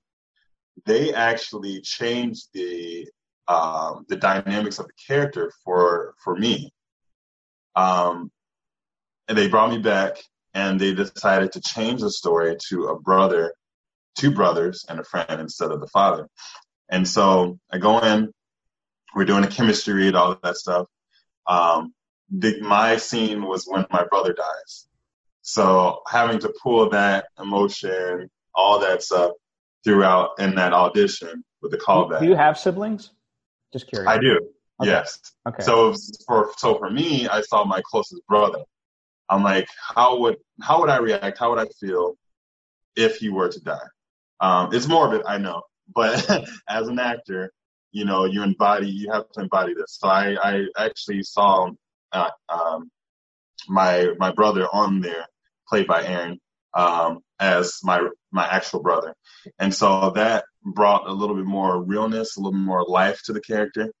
They 0.87 1.13
actually 1.13 1.81
changed 1.81 2.47
the 2.53 3.07
um, 3.47 4.05
the 4.09 4.15
dynamics 4.15 4.79
of 4.79 4.87
the 4.87 4.93
character 5.07 5.51
for 5.63 6.15
for 6.23 6.35
me. 6.35 6.73
Um, 7.75 8.31
and 9.27 9.37
they 9.37 9.47
brought 9.47 9.69
me 9.69 9.77
back 9.77 10.17
and 10.53 10.79
they 10.79 10.93
decided 10.93 11.51
to 11.53 11.61
change 11.61 12.01
the 12.01 12.11
story 12.11 12.57
to 12.69 12.87
a 12.87 12.99
brother, 12.99 13.53
two 14.15 14.31
brothers, 14.31 14.85
and 14.87 14.99
a 14.99 15.03
friend 15.03 15.39
instead 15.39 15.71
of 15.71 15.79
the 15.79 15.87
father. 15.87 16.27
And 16.89 17.07
so 17.07 17.59
I 17.71 17.77
go 17.77 17.99
in, 17.99 18.31
we're 19.15 19.25
doing 19.25 19.43
a 19.43 19.47
chemistry 19.47 19.93
read, 19.93 20.15
all 20.15 20.31
of 20.31 20.41
that 20.43 20.57
stuff. 20.57 20.87
Um, 21.47 21.93
the, 22.29 22.61
my 22.61 22.97
scene 22.97 23.43
was 23.43 23.65
when 23.67 23.85
my 23.91 24.05
brother 24.05 24.33
dies. 24.33 24.87
So 25.41 26.01
having 26.07 26.39
to 26.39 26.53
pull 26.61 26.89
that 26.89 27.27
emotion, 27.39 28.29
all 28.53 28.79
that 28.79 29.01
stuff 29.01 29.31
throughout 29.83 30.31
in 30.39 30.55
that 30.55 30.73
audition 30.73 31.43
with 31.61 31.71
the 31.71 31.77
callback. 31.77 32.19
Do 32.19 32.25
you 32.25 32.35
have 32.35 32.57
siblings? 32.57 33.11
Just 33.71 33.87
curious. 33.87 34.09
I 34.09 34.17
do. 34.19 34.39
Okay. 34.81 34.91
Yes. 34.91 35.19
Okay. 35.47 35.63
So 35.63 35.95
for 36.25 36.51
so 36.57 36.77
for 36.77 36.89
me, 36.89 37.27
I 37.27 37.41
saw 37.41 37.65
my 37.65 37.81
closest 37.83 38.25
brother. 38.27 38.59
I'm 39.29 39.43
like, 39.43 39.67
how 39.95 40.19
would 40.19 40.37
how 40.61 40.81
would 40.81 40.89
I 40.89 40.97
react? 40.97 41.37
How 41.37 41.49
would 41.51 41.59
I 41.59 41.67
feel 41.79 42.15
if 42.95 43.17
he 43.17 43.29
were 43.29 43.49
to 43.49 43.61
die? 43.61 43.87
Um, 44.41 44.73
it's 44.73 44.87
morbid, 44.87 45.23
I 45.25 45.37
know, 45.37 45.63
but 45.93 46.27
as 46.69 46.87
an 46.87 46.99
actor, 46.99 47.51
you 47.91 48.05
know, 48.05 48.25
you 48.25 48.43
embody, 48.43 48.87
you 48.87 49.11
have 49.11 49.29
to 49.33 49.41
embody 49.41 49.73
this. 49.73 49.97
So 49.99 50.07
I, 50.07 50.35
I 50.41 50.65
actually 50.77 51.23
saw 51.23 51.69
uh, 52.11 52.29
um, 52.47 52.89
my 53.67 54.13
my 54.17 54.31
brother 54.31 54.67
on 54.71 55.01
there, 55.01 55.25
played 55.67 55.87
by 55.87 56.05
Aaron, 56.05 56.39
um, 56.73 57.19
as 57.39 57.79
my 57.83 58.07
my 58.31 58.45
actual 58.47 58.81
brother, 58.81 59.13
and 59.59 59.73
so 59.73 60.11
that 60.11 60.45
brought 60.63 61.07
a 61.07 61.13
little 61.13 61.35
bit 61.35 61.45
more 61.45 61.81
realness, 61.81 62.37
a 62.37 62.41
little 62.41 62.59
more 62.59 62.85
life 62.85 63.21
to 63.25 63.33
the 63.33 63.41
character. 63.41 63.91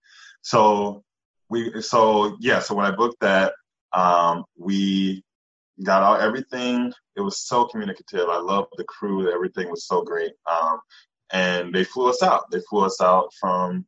So 0.41 1.03
we, 1.49 1.81
so 1.81 2.37
yeah, 2.39 2.59
so 2.59 2.75
when 2.75 2.85
I 2.85 2.91
booked 2.91 3.19
that, 3.21 3.53
um, 3.93 4.45
we 4.57 5.23
got 5.83 6.03
all 6.03 6.15
everything. 6.15 6.93
It 7.15 7.21
was 7.21 7.39
so 7.39 7.65
communicative. 7.65 8.27
I 8.29 8.37
loved 8.37 8.73
the 8.77 8.83
crew. 8.85 9.31
Everything 9.31 9.69
was 9.69 9.85
so 9.85 10.01
great. 10.01 10.33
Um, 10.49 10.79
and 11.31 11.73
they 11.73 11.83
flew 11.83 12.09
us 12.09 12.23
out. 12.23 12.49
They 12.51 12.59
flew 12.69 12.85
us 12.85 13.01
out 13.01 13.31
from 13.39 13.85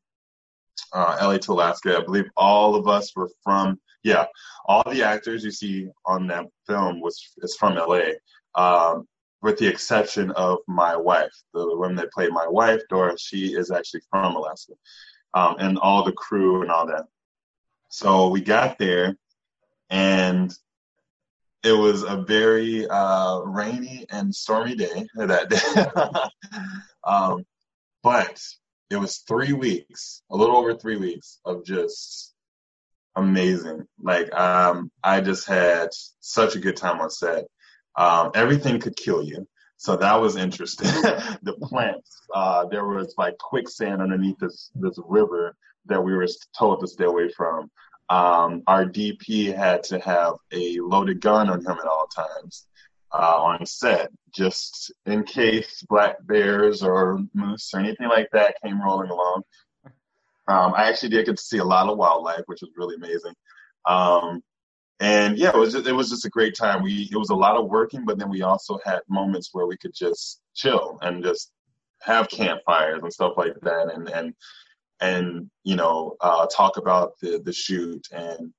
uh, 0.94 1.18
LA 1.22 1.38
to 1.38 1.54
Alaska. 1.54 1.98
I 1.98 2.04
believe 2.04 2.30
all 2.38 2.76
of 2.76 2.88
us 2.88 3.16
were 3.16 3.30
from. 3.44 3.80
Yeah, 4.04 4.26
all 4.66 4.84
the 4.90 5.04
actors 5.04 5.44
you 5.44 5.52
see 5.52 5.88
on 6.06 6.26
that 6.28 6.46
film 6.68 7.02
was 7.02 7.34
is 7.40 7.56
from 7.56 7.76
LA, 7.76 8.14
um, 8.56 9.08
with 9.44 9.60
the 9.60 9.68
exception 9.68 10.32
of 10.32 10.60
my 10.68 10.96
wife. 10.96 11.34
The 11.54 11.66
woman 11.78 11.96
that 11.98 12.12
played 12.12 12.32
my 12.32 12.48
wife, 12.48 12.82
Dora, 12.90 13.16
she 13.20 13.54
is 13.54 13.70
actually 13.70 14.02
from 14.10 14.36
Alaska, 14.36 14.74
um, 15.36 15.56
and 15.60 15.78
all 15.78 16.04
the 16.04 16.14
crew 16.14 16.64
and 16.64 16.72
all 16.72 16.88
that. 16.88 17.06
So 17.90 18.30
we 18.30 18.42
got 18.42 18.80
there, 18.80 19.16
and 19.92 20.52
it 21.64 21.74
was 21.74 22.04
a 22.04 22.18
very 22.18 22.88
uh, 22.88 23.40
rainy 23.42 24.06
and 24.10 24.34
stormy 24.34 24.76
day 24.76 25.06
that 25.16 25.50
day. 25.50 26.60
um, 27.04 27.46
but 28.02 28.42
it 28.90 28.98
was 28.98 29.20
three 29.20 29.54
weeks, 29.54 30.24
a 30.32 30.36
little 30.36 30.58
over 30.58 30.74
three 30.74 30.98
weeks 30.98 31.40
of 31.46 31.64
just 31.64 32.34
amazing. 33.16 33.86
Like 34.02 34.34
um, 34.34 34.92
I 35.04 35.22
just 35.22 35.48
had 35.48 35.90
such 36.20 36.56
a 36.56 36.60
good 36.60 36.78
time 36.78 37.00
on 37.00 37.12
set. 37.12 37.46
Um, 37.96 38.32
everything 38.34 38.80
could 38.80 38.96
kill 38.96 39.22
you. 39.22 39.48
So 39.78 39.96
that 39.98 40.20
was 40.20 40.36
interesting. 40.36 40.88
the 41.44 41.58
plants, 41.62 42.22
uh, 42.34 42.66
there 42.66 42.86
was 42.86 43.14
like 43.18 43.38
quicksand 43.38 44.02
underneath 44.02 44.38
this 44.40 44.72
this 44.76 44.98
river 45.08 45.56
that 45.86 46.02
we 46.02 46.14
were 46.14 46.28
told 46.58 46.80
to 46.80 46.88
stay 46.88 47.06
away 47.06 47.30
from. 47.30 47.70
Um, 48.12 48.64
our 48.68 48.84
DP 48.84 49.56
had 49.56 49.84
to 49.84 50.00
have 50.00 50.34
a 50.52 50.80
loaded 50.82 51.22
gun 51.22 51.50
on 51.50 51.62
him 51.62 51.78
at 51.80 51.86
all 51.86 52.08
times 52.08 52.68
uh, 53.14 53.38
on 53.42 53.66
set, 53.66 54.10
just 54.36 54.92
in 55.06 55.24
case 55.24 55.82
black 55.88 56.18
bears 56.28 56.84
or 56.84 57.20
moose 57.34 57.72
or 57.74 57.80
anything 57.80 58.10
like 58.10 58.28
that 58.34 58.58
came 58.62 58.82
rolling 58.82 59.12
along. 59.12 59.44
Um, 60.50 60.74
I 60.76 60.90
actually 60.90 61.08
did 61.08 61.26
get 61.26 61.38
to 61.38 61.42
see 61.42 61.60
a 61.60 61.64
lot 61.64 61.88
of 61.88 61.98
wildlife, 61.98 62.44
which 62.48 62.60
was 62.62 62.72
really 62.76 62.96
amazing. 62.96 63.34
Um, 63.86 64.42
and 65.00 65.38
yeah, 65.38 65.52
it 65.52 65.56
was 65.56 65.72
just, 65.72 65.88
it 65.88 65.94
was 65.94 66.10
just 66.10 66.26
a 66.26 66.30
great 66.30 66.54
time. 66.54 66.84
We 66.84 67.08
it 67.10 67.18
was 67.18 67.30
a 67.30 67.36
lot 67.36 67.56
of 67.56 67.70
working, 67.70 68.04
but 68.04 68.20
then 68.20 68.30
we 68.30 68.42
also 68.42 68.78
had 68.84 69.00
moments 69.08 69.52
where 69.54 69.68
we 69.68 69.78
could 69.78 69.94
just 69.96 70.42
chill 70.54 71.00
and 71.02 71.24
just 71.24 71.54
have 72.02 72.28
campfires 72.28 73.00
and 73.04 73.14
stuff 73.14 73.36
like 73.38 73.54
that, 73.62 73.94
and 73.96 74.10
and 74.10 74.34
and 75.02 75.50
you 75.64 75.76
know 75.76 76.16
uh, 76.22 76.46
talk 76.48 76.78
about 76.78 77.14
the 77.22 77.42
the 77.44 77.54
shoot. 77.54 78.08
And 78.12 78.54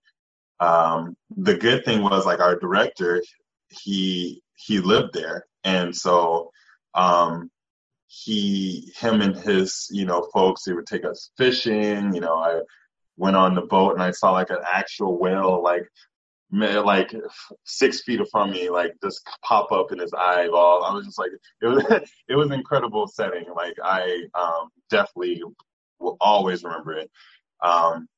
um, 0.61 1.17
the 1.37 1.57
good 1.57 1.85
thing 1.85 2.03
was 2.03 2.27
like 2.27 2.41
our 2.41 2.59
director, 2.59 3.23
he 3.71 4.43
he 4.57 4.81
lived 4.81 5.15
there, 5.15 5.47
and 5.65 5.95
so 5.97 6.51
um, 6.95 7.51
he 8.07 8.93
him 8.97 9.23
and 9.23 9.37
his 9.37 9.89
you 9.91 10.05
know 10.05 10.29
folks 10.35 10.65
they 10.65 10.73
would 10.73 10.87
take 10.87 11.05
us 11.05 11.31
fishing. 11.39 12.15
You 12.15 12.21
know 12.21 12.37
I 12.37 12.61
went 13.17 13.37
on 13.37 13.55
the 13.55 13.63
boat 13.63 13.93
and 13.93 14.03
I 14.03 14.11
saw 14.11 14.33
like 14.33 14.51
an 14.51 14.59
actual 14.67 15.19
whale 15.19 15.63
like 15.63 15.87
like 16.53 17.15
six 17.65 18.03
feet 18.03 18.21
from 18.31 18.51
me, 18.51 18.69
like 18.69 18.95
just 19.03 19.27
pop 19.43 19.73
up 19.73 19.91
in 19.91 19.99
his 19.99 20.13
eyeball. 20.13 20.85
I 20.85 20.93
was 20.93 21.07
just 21.07 21.19
like, 21.19 21.31
it 21.63 21.67
was, 21.67 21.85
it 22.29 22.35
was 22.35 22.51
incredible 22.51 23.07
setting. 23.09 23.47
Like 23.55 23.77
I 23.83 24.25
um, 24.35 24.69
definitely 24.91 25.43
will 26.03 26.17
always 26.21 26.65
remember 26.65 26.93
it. 26.93 27.11
Um, 27.63 28.09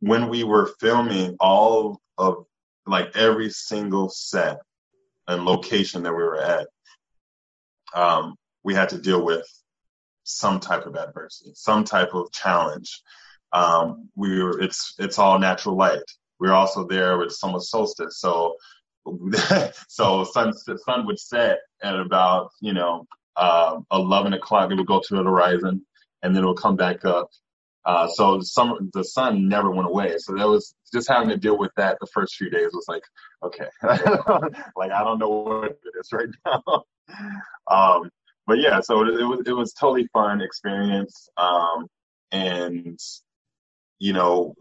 when 0.00 0.28
we 0.28 0.44
were 0.44 0.72
filming 0.80 1.36
all 1.40 2.00
of 2.18 2.44
like 2.86 3.14
every 3.16 3.50
single 3.50 4.08
set 4.08 4.58
and 5.28 5.44
location 5.44 6.02
that 6.02 6.12
we 6.12 6.22
were 6.22 6.40
at, 6.40 6.68
um, 7.94 8.34
we 8.62 8.74
had 8.74 8.88
to 8.90 8.98
deal 8.98 9.24
with 9.24 9.46
some 10.24 10.60
type 10.60 10.86
of 10.86 10.96
adversity, 10.96 11.52
some 11.54 11.84
type 11.84 12.14
of 12.14 12.30
challenge. 12.32 13.02
Um, 13.52 14.08
we 14.16 14.42
were, 14.42 14.60
it's, 14.60 14.94
it's 14.98 15.18
all 15.18 15.38
natural 15.38 15.76
light. 15.76 16.02
We 16.38 16.48
are 16.48 16.54
also 16.54 16.86
there 16.86 17.18
with 17.18 17.32
summer 17.32 17.60
solstice. 17.60 18.18
So, 18.18 18.56
so 19.88 20.24
sun, 20.24 20.52
sun 20.52 21.06
would 21.06 21.18
set 21.18 21.58
at 21.82 21.98
about, 21.98 22.50
you 22.60 22.72
know, 22.72 23.06
uh, 23.36 23.78
11 23.92 24.34
o'clock. 24.34 24.70
It 24.70 24.76
would 24.76 24.86
go 24.86 25.00
to 25.00 25.16
the 25.16 25.22
horizon 25.22 25.84
and 26.22 26.34
then 26.34 26.42
it'll 26.42 26.54
come 26.54 26.76
back 26.76 27.04
up. 27.04 27.30
Uh, 27.84 28.06
so 28.08 28.38
the 28.38 28.44
summer, 28.44 28.76
the 28.92 29.04
sun 29.04 29.48
never 29.48 29.70
went 29.70 29.88
away. 29.88 30.16
So 30.18 30.34
that 30.34 30.46
was 30.46 30.74
just 30.92 31.08
having 31.08 31.30
to 31.30 31.36
deal 31.36 31.56
with 31.56 31.70
that 31.76 31.96
the 32.00 32.06
first 32.12 32.36
few 32.36 32.50
days 32.50 32.70
was 32.72 32.86
like, 32.88 33.02
okay, 33.42 33.68
like 34.76 34.92
I 34.92 35.02
don't 35.02 35.18
know 35.18 35.28
what 35.28 35.70
it 35.70 35.78
is 35.98 36.12
right 36.12 36.28
now. 36.44 36.84
um, 37.70 38.10
but 38.46 38.58
yeah, 38.58 38.80
so 38.80 39.02
it, 39.02 39.20
it, 39.20 39.24
was 39.24 39.42
it 39.46 39.52
was 39.52 39.72
totally 39.72 40.08
fun 40.12 40.40
experience. 40.42 41.28
Um, 41.36 41.86
and 42.32 42.98
you 43.98 44.12
know, 44.12 44.54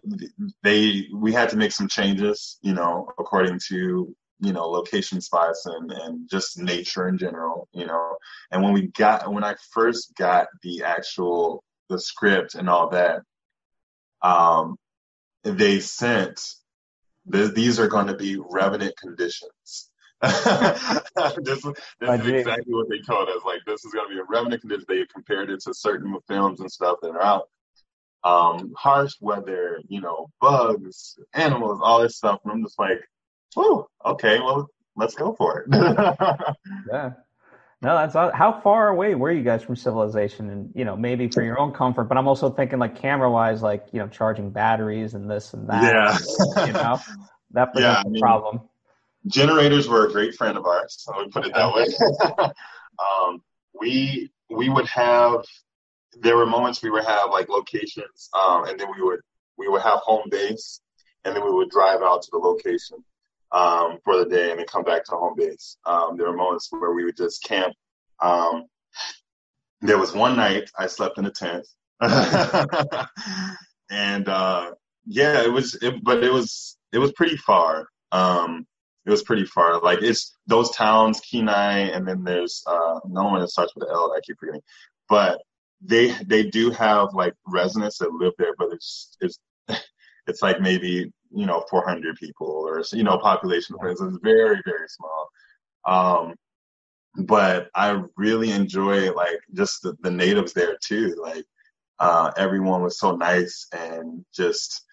they 0.63 1.07
we 1.13 1.33
had 1.33 1.49
to 1.49 1.57
make 1.57 1.71
some 1.71 1.87
changes, 1.87 2.57
you 2.61 2.73
know, 2.73 3.09
according 3.17 3.59
to 3.69 4.15
you 4.39 4.53
know 4.53 4.67
location 4.67 5.21
spots 5.21 5.65
and 5.65 5.91
and 5.91 6.29
just 6.29 6.59
nature 6.59 7.07
in 7.07 7.17
general, 7.17 7.67
you 7.73 7.85
know. 7.85 8.17
And 8.51 8.63
when 8.63 8.73
we 8.73 8.87
got 8.87 9.31
when 9.31 9.43
I 9.43 9.55
first 9.71 10.13
got 10.17 10.47
the 10.63 10.83
actual 10.83 11.63
the 11.89 11.99
script 11.99 12.55
and 12.55 12.69
all 12.69 12.89
that, 12.89 13.21
um, 14.21 14.77
they 15.43 15.79
sent 15.79 16.41
these 17.25 17.79
are 17.79 17.87
going 17.87 18.07
to 18.07 18.15
be 18.15 18.37
revenant 18.37 18.97
conditions. 18.97 19.89
this, 20.21 20.41
this 21.43 21.65
is 21.65 21.73
exactly 22.27 22.73
what 22.73 22.89
they 22.89 22.99
told 22.99 23.29
us. 23.29 23.41
Like, 23.45 23.61
this 23.65 23.85
is 23.85 23.93
going 23.93 24.09
to 24.09 24.15
be 24.15 24.19
a 24.19 24.23
revenant 24.23 24.61
condition. 24.61 24.85
They 24.87 25.05
compared 25.05 25.49
it 25.49 25.61
to 25.61 25.73
certain 25.73 26.15
films 26.27 26.59
and 26.59 26.71
stuff 26.71 26.97
that 27.01 27.11
are 27.11 27.21
out. 27.21 27.49
Um, 28.25 28.73
harsh 28.75 29.13
weather, 29.21 29.79
you 29.87 30.01
know, 30.01 30.29
bugs, 30.41 31.17
animals, 31.33 31.79
all 31.81 32.01
this 32.01 32.17
stuff. 32.17 32.39
And 32.43 32.51
I'm 32.51 32.63
just 32.63 32.77
like, 32.77 32.99
oh, 33.57 33.87
okay, 34.05 34.39
well, 34.39 34.69
let's 34.95 35.15
go 35.15 35.33
for 35.33 35.61
it. 35.61 35.67
yeah. 36.91 37.11
No, 37.81 37.95
that's 37.95 38.13
all, 38.13 38.31
how 38.33 38.59
far 38.59 38.89
away 38.89 39.15
were 39.15 39.31
you 39.31 39.41
guys 39.41 39.63
from 39.63 39.77
civilization, 39.77 40.49
and 40.49 40.71
you 40.75 40.83
know 40.83 40.97
maybe 40.97 41.29
for 41.29 41.41
your 41.41 41.57
own 41.57 41.71
comfort. 41.71 42.05
But 42.05 42.17
I'm 42.17 42.27
also 42.27 42.49
thinking 42.49 42.77
like 42.77 42.99
camera 42.99 43.31
wise, 43.31 43.61
like 43.61 43.87
you 43.93 43.99
know 43.99 44.07
charging 44.09 44.49
batteries 44.49 45.13
and 45.13 45.31
this 45.31 45.53
and 45.53 45.69
that. 45.69 45.83
Yeah, 45.83 46.65
you 46.65 46.73
know 46.73 46.99
that 47.51 47.71
presents 47.71 47.75
yeah, 47.75 48.03
I 48.05 48.09
mean, 48.09 48.17
a 48.17 48.19
problem. 48.19 48.61
Generators 49.27 49.87
were 49.87 50.07
a 50.07 50.11
great 50.11 50.35
friend 50.35 50.57
of 50.57 50.65
ours. 50.65 50.97
So 50.99 51.13
we 51.17 51.29
put 51.29 51.45
it 51.45 51.53
that 51.53 51.73
way. 51.73 51.85
um, 52.99 53.41
we 53.79 54.29
we 54.49 54.67
would 54.67 54.87
have 54.87 55.45
there 56.19 56.35
were 56.35 56.45
moments 56.45 56.83
we 56.83 56.89
would 56.89 57.05
have 57.05 57.29
like 57.29 57.47
locations, 57.47 58.29
um, 58.37 58.65
and 58.65 58.77
then 58.77 58.87
we 58.93 59.01
would 59.01 59.21
we 59.57 59.69
would 59.69 59.83
have 59.83 59.99
home 59.99 60.27
base, 60.29 60.81
and 61.23 61.33
then 61.33 61.45
we 61.45 61.51
would 61.51 61.69
drive 61.69 62.01
out 62.01 62.23
to 62.23 62.29
the 62.31 62.39
location 62.39 63.05
um, 63.51 63.97
for 64.03 64.17
the 64.17 64.25
day 64.25 64.51
and 64.51 64.59
then 64.59 64.67
come 64.67 64.83
back 64.83 65.03
to 65.05 65.11
home 65.11 65.35
base. 65.35 65.77
Um, 65.85 66.17
there 66.17 66.27
were 66.27 66.35
moments 66.35 66.67
where 66.71 66.93
we 66.93 67.03
would 67.03 67.17
just 67.17 67.43
camp. 67.43 67.73
Um, 68.21 68.65
there 69.81 69.97
was 69.97 70.13
one 70.13 70.35
night 70.35 70.69
I 70.77 70.87
slept 70.87 71.17
in 71.17 71.25
a 71.25 71.31
tent, 71.31 71.65
and 73.89 74.27
uh, 74.27 74.71
yeah, 75.05 75.41
it 75.41 75.51
was. 75.51 75.75
It, 75.75 76.03
but 76.03 76.23
it 76.23 76.33
was 76.33 76.77
it 76.91 76.97
was 76.97 77.13
pretty 77.13 77.37
far. 77.37 77.87
Um, 78.11 78.67
it 79.05 79.09
was 79.09 79.23
pretty 79.23 79.45
far. 79.45 79.79
Like 79.79 80.01
it's 80.01 80.35
those 80.47 80.71
towns, 80.71 81.21
Kenai, 81.21 81.91
and 81.91 82.07
then 82.07 82.23
there's 82.23 82.63
uh, 82.67 82.99
no 83.07 83.25
one 83.25 83.39
that 83.39 83.49
starts 83.49 83.73
with 83.75 83.89
L. 83.89 84.13
I 84.15 84.19
keep 84.21 84.37
forgetting, 84.37 84.61
but 85.07 85.41
they 85.81 86.11
they 86.25 86.43
do 86.43 86.71
have 86.71 87.13
like 87.13 87.33
residents 87.47 87.99
that 87.99 88.11
live 88.11 88.33
there, 88.37 88.53
but 88.57 88.73
it's 88.73 89.15
it's 89.21 89.39
it's 90.27 90.41
like 90.41 90.59
maybe 90.59 91.11
you 91.31 91.45
know 91.45 91.63
400 91.69 92.15
people 92.15 92.47
or 92.47 92.83
you 92.91 93.03
know 93.03 93.17
population 93.17 93.75
of 93.75 93.89
it's 93.89 94.01
very 94.23 94.61
very 94.65 94.87
small. 94.87 95.29
Um 95.85 96.35
but 97.23 97.69
i 97.75 98.01
really 98.17 98.51
enjoy 98.51 99.11
like 99.13 99.39
just 99.53 99.81
the, 99.81 99.95
the 100.01 100.11
natives 100.11 100.53
there 100.53 100.77
too. 100.83 101.15
Like 101.21 101.45
uh 101.99 102.31
everyone 102.37 102.81
was 102.81 102.99
so 102.99 103.15
nice 103.15 103.67
and 103.73 104.23
just 104.33 104.83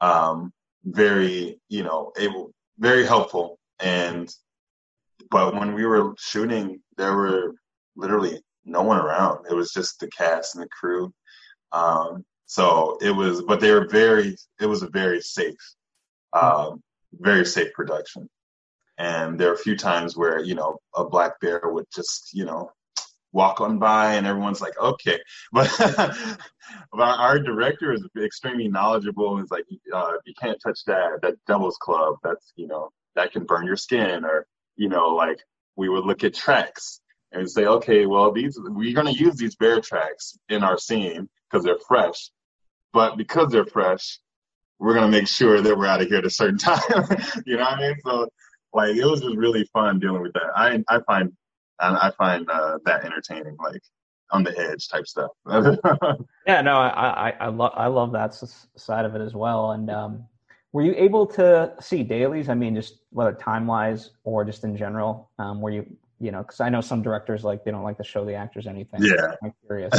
um 0.00 0.52
very 0.84 1.60
you 1.68 1.82
know 1.82 2.12
able 2.18 2.52
very 2.78 3.06
helpful. 3.06 3.58
And 3.80 4.32
but 5.30 5.54
when 5.54 5.74
we 5.74 5.86
were 5.86 6.14
shooting 6.18 6.80
there 6.96 7.14
were 7.14 7.54
literally 7.96 8.40
no 8.64 8.82
one 8.82 8.98
around. 8.98 9.46
It 9.50 9.54
was 9.54 9.72
just 9.72 9.98
the 9.98 10.08
cast 10.08 10.54
and 10.54 10.64
the 10.64 10.68
crew. 10.68 11.12
Um 11.72 12.24
so 12.52 12.98
it 13.00 13.12
was, 13.12 13.40
but 13.40 13.60
they 13.60 13.70
were 13.70 13.86
very, 13.88 14.36
it 14.60 14.66
was 14.66 14.82
a 14.82 14.88
very 14.90 15.22
safe, 15.22 15.56
um, 16.34 16.82
very 17.14 17.46
safe 17.46 17.72
production. 17.72 18.28
And 18.98 19.40
there 19.40 19.48
are 19.48 19.54
a 19.54 19.66
few 19.66 19.74
times 19.74 20.18
where, 20.18 20.44
you 20.44 20.54
know, 20.54 20.76
a 20.94 21.02
black 21.02 21.40
bear 21.40 21.62
would 21.64 21.86
just, 21.94 22.34
you 22.34 22.44
know, 22.44 22.70
walk 23.32 23.62
on 23.62 23.78
by 23.78 24.16
and 24.16 24.26
everyone's 24.26 24.60
like, 24.60 24.78
okay. 24.78 25.18
But, 25.54 25.70
but 26.92 27.18
our 27.18 27.38
director 27.38 27.94
is 27.94 28.06
extremely 28.22 28.68
knowledgeable. 28.68 29.38
It's 29.38 29.50
like, 29.50 29.64
uh, 29.90 30.12
you 30.26 30.34
can't 30.38 30.60
touch 30.62 30.84
that. 30.84 31.20
That 31.22 31.36
devil's 31.46 31.78
club. 31.78 32.16
That's, 32.22 32.52
you 32.56 32.66
know, 32.66 32.90
that 33.14 33.32
can 33.32 33.44
burn 33.44 33.64
your 33.64 33.76
skin 33.76 34.26
or, 34.26 34.46
you 34.76 34.90
know, 34.90 35.08
like 35.08 35.40
we 35.76 35.88
would 35.88 36.04
look 36.04 36.22
at 36.22 36.34
tracks 36.34 37.00
and 37.32 37.50
say, 37.50 37.64
okay, 37.64 38.04
well, 38.04 38.30
these, 38.30 38.60
we're 38.62 38.94
going 38.94 39.06
to 39.06 39.24
use 39.24 39.36
these 39.36 39.56
bear 39.56 39.80
tracks 39.80 40.36
in 40.50 40.62
our 40.62 40.76
scene 40.76 41.30
because 41.50 41.64
they're 41.64 41.78
fresh. 41.88 42.30
But 42.92 43.16
because 43.16 43.50
they're 43.50 43.66
fresh, 43.66 44.18
we're 44.78 44.94
gonna 44.94 45.08
make 45.08 45.28
sure 45.28 45.60
that 45.60 45.76
we're 45.76 45.86
out 45.86 46.02
of 46.02 46.08
here 46.08 46.18
at 46.18 46.26
a 46.26 46.30
certain 46.30 46.58
time. 46.58 46.80
you 47.46 47.56
know 47.56 47.64
what 47.64 47.78
I 47.78 47.80
mean? 47.80 47.96
So 48.04 48.28
like 48.72 48.96
it 48.96 49.04
was 49.04 49.20
just 49.20 49.36
really 49.36 49.64
fun 49.72 49.98
dealing 49.98 50.22
with 50.22 50.32
that. 50.34 50.50
I 50.54 50.82
I 50.88 51.00
find 51.00 51.32
I 51.78 52.12
find 52.16 52.48
uh, 52.48 52.78
that 52.84 53.04
entertaining, 53.04 53.56
like 53.62 53.82
on 54.30 54.44
the 54.44 54.58
edge 54.58 54.88
type 54.88 55.06
stuff. 55.06 55.30
yeah, 56.46 56.62
no, 56.62 56.76
I 56.76 57.30
I 57.30 57.34
I, 57.40 57.48
lo- 57.48 57.72
I 57.74 57.86
love 57.86 58.12
that 58.12 58.34
side 58.76 59.04
of 59.04 59.14
it 59.14 59.20
as 59.20 59.34
well. 59.34 59.72
And 59.72 59.90
um, 59.90 60.24
were 60.72 60.82
you 60.82 60.94
able 60.96 61.26
to 61.26 61.74
see 61.80 62.02
dailies? 62.02 62.48
I 62.48 62.54
mean, 62.54 62.74
just 62.74 62.98
whether 63.10 63.32
time 63.32 63.66
wise 63.66 64.10
or 64.24 64.44
just 64.44 64.64
in 64.64 64.76
general, 64.76 65.30
um, 65.38 65.60
were 65.60 65.70
you 65.70 65.86
you 66.22 66.30
know, 66.30 66.42
because 66.42 66.60
I 66.60 66.68
know 66.68 66.80
some 66.80 67.02
directors 67.02 67.42
like 67.42 67.64
they 67.64 67.72
don't 67.72 67.82
like 67.82 67.98
to 67.98 68.04
show 68.04 68.24
the 68.24 68.34
actors 68.34 68.68
anything. 68.68 69.02
Yeah, 69.02 69.34
I'm 69.42 69.52
curious. 69.66 69.92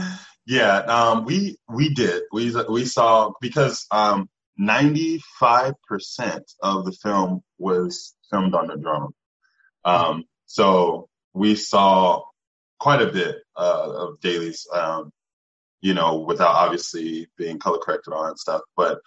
yeah, 0.46 0.78
um, 0.78 1.24
we 1.24 1.58
we 1.68 1.94
did. 1.94 2.24
We 2.32 2.52
we 2.68 2.84
saw 2.84 3.32
because 3.40 3.86
um, 3.92 4.28
95% 4.60 5.20
of 6.60 6.84
the 6.84 6.92
film 7.00 7.42
was 7.58 8.14
filmed 8.30 8.54
on 8.54 8.66
the 8.66 8.76
drone. 8.76 9.12
Um, 9.84 10.24
so 10.46 11.08
we 11.34 11.54
saw 11.54 12.24
quite 12.80 13.00
a 13.00 13.12
bit 13.12 13.36
uh, 13.56 13.92
of 14.08 14.20
dailies, 14.20 14.66
um, 14.74 15.12
you 15.80 15.94
know, 15.94 16.18
without 16.18 16.56
obviously 16.56 17.28
being 17.38 17.60
color 17.60 17.78
corrected 17.78 18.12
on 18.12 18.30
and 18.30 18.38
stuff. 18.38 18.62
But 18.76 18.98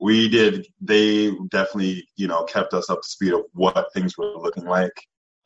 we 0.00 0.28
did, 0.28 0.66
they 0.80 1.32
definitely, 1.48 2.08
you 2.16 2.28
know, 2.28 2.44
kept 2.44 2.72
us 2.74 2.88
up 2.88 3.02
to 3.02 3.08
speed 3.08 3.32
of 3.32 3.42
what 3.52 3.92
things 3.92 4.16
were 4.16 4.36
looking 4.36 4.64
like. 4.64 4.94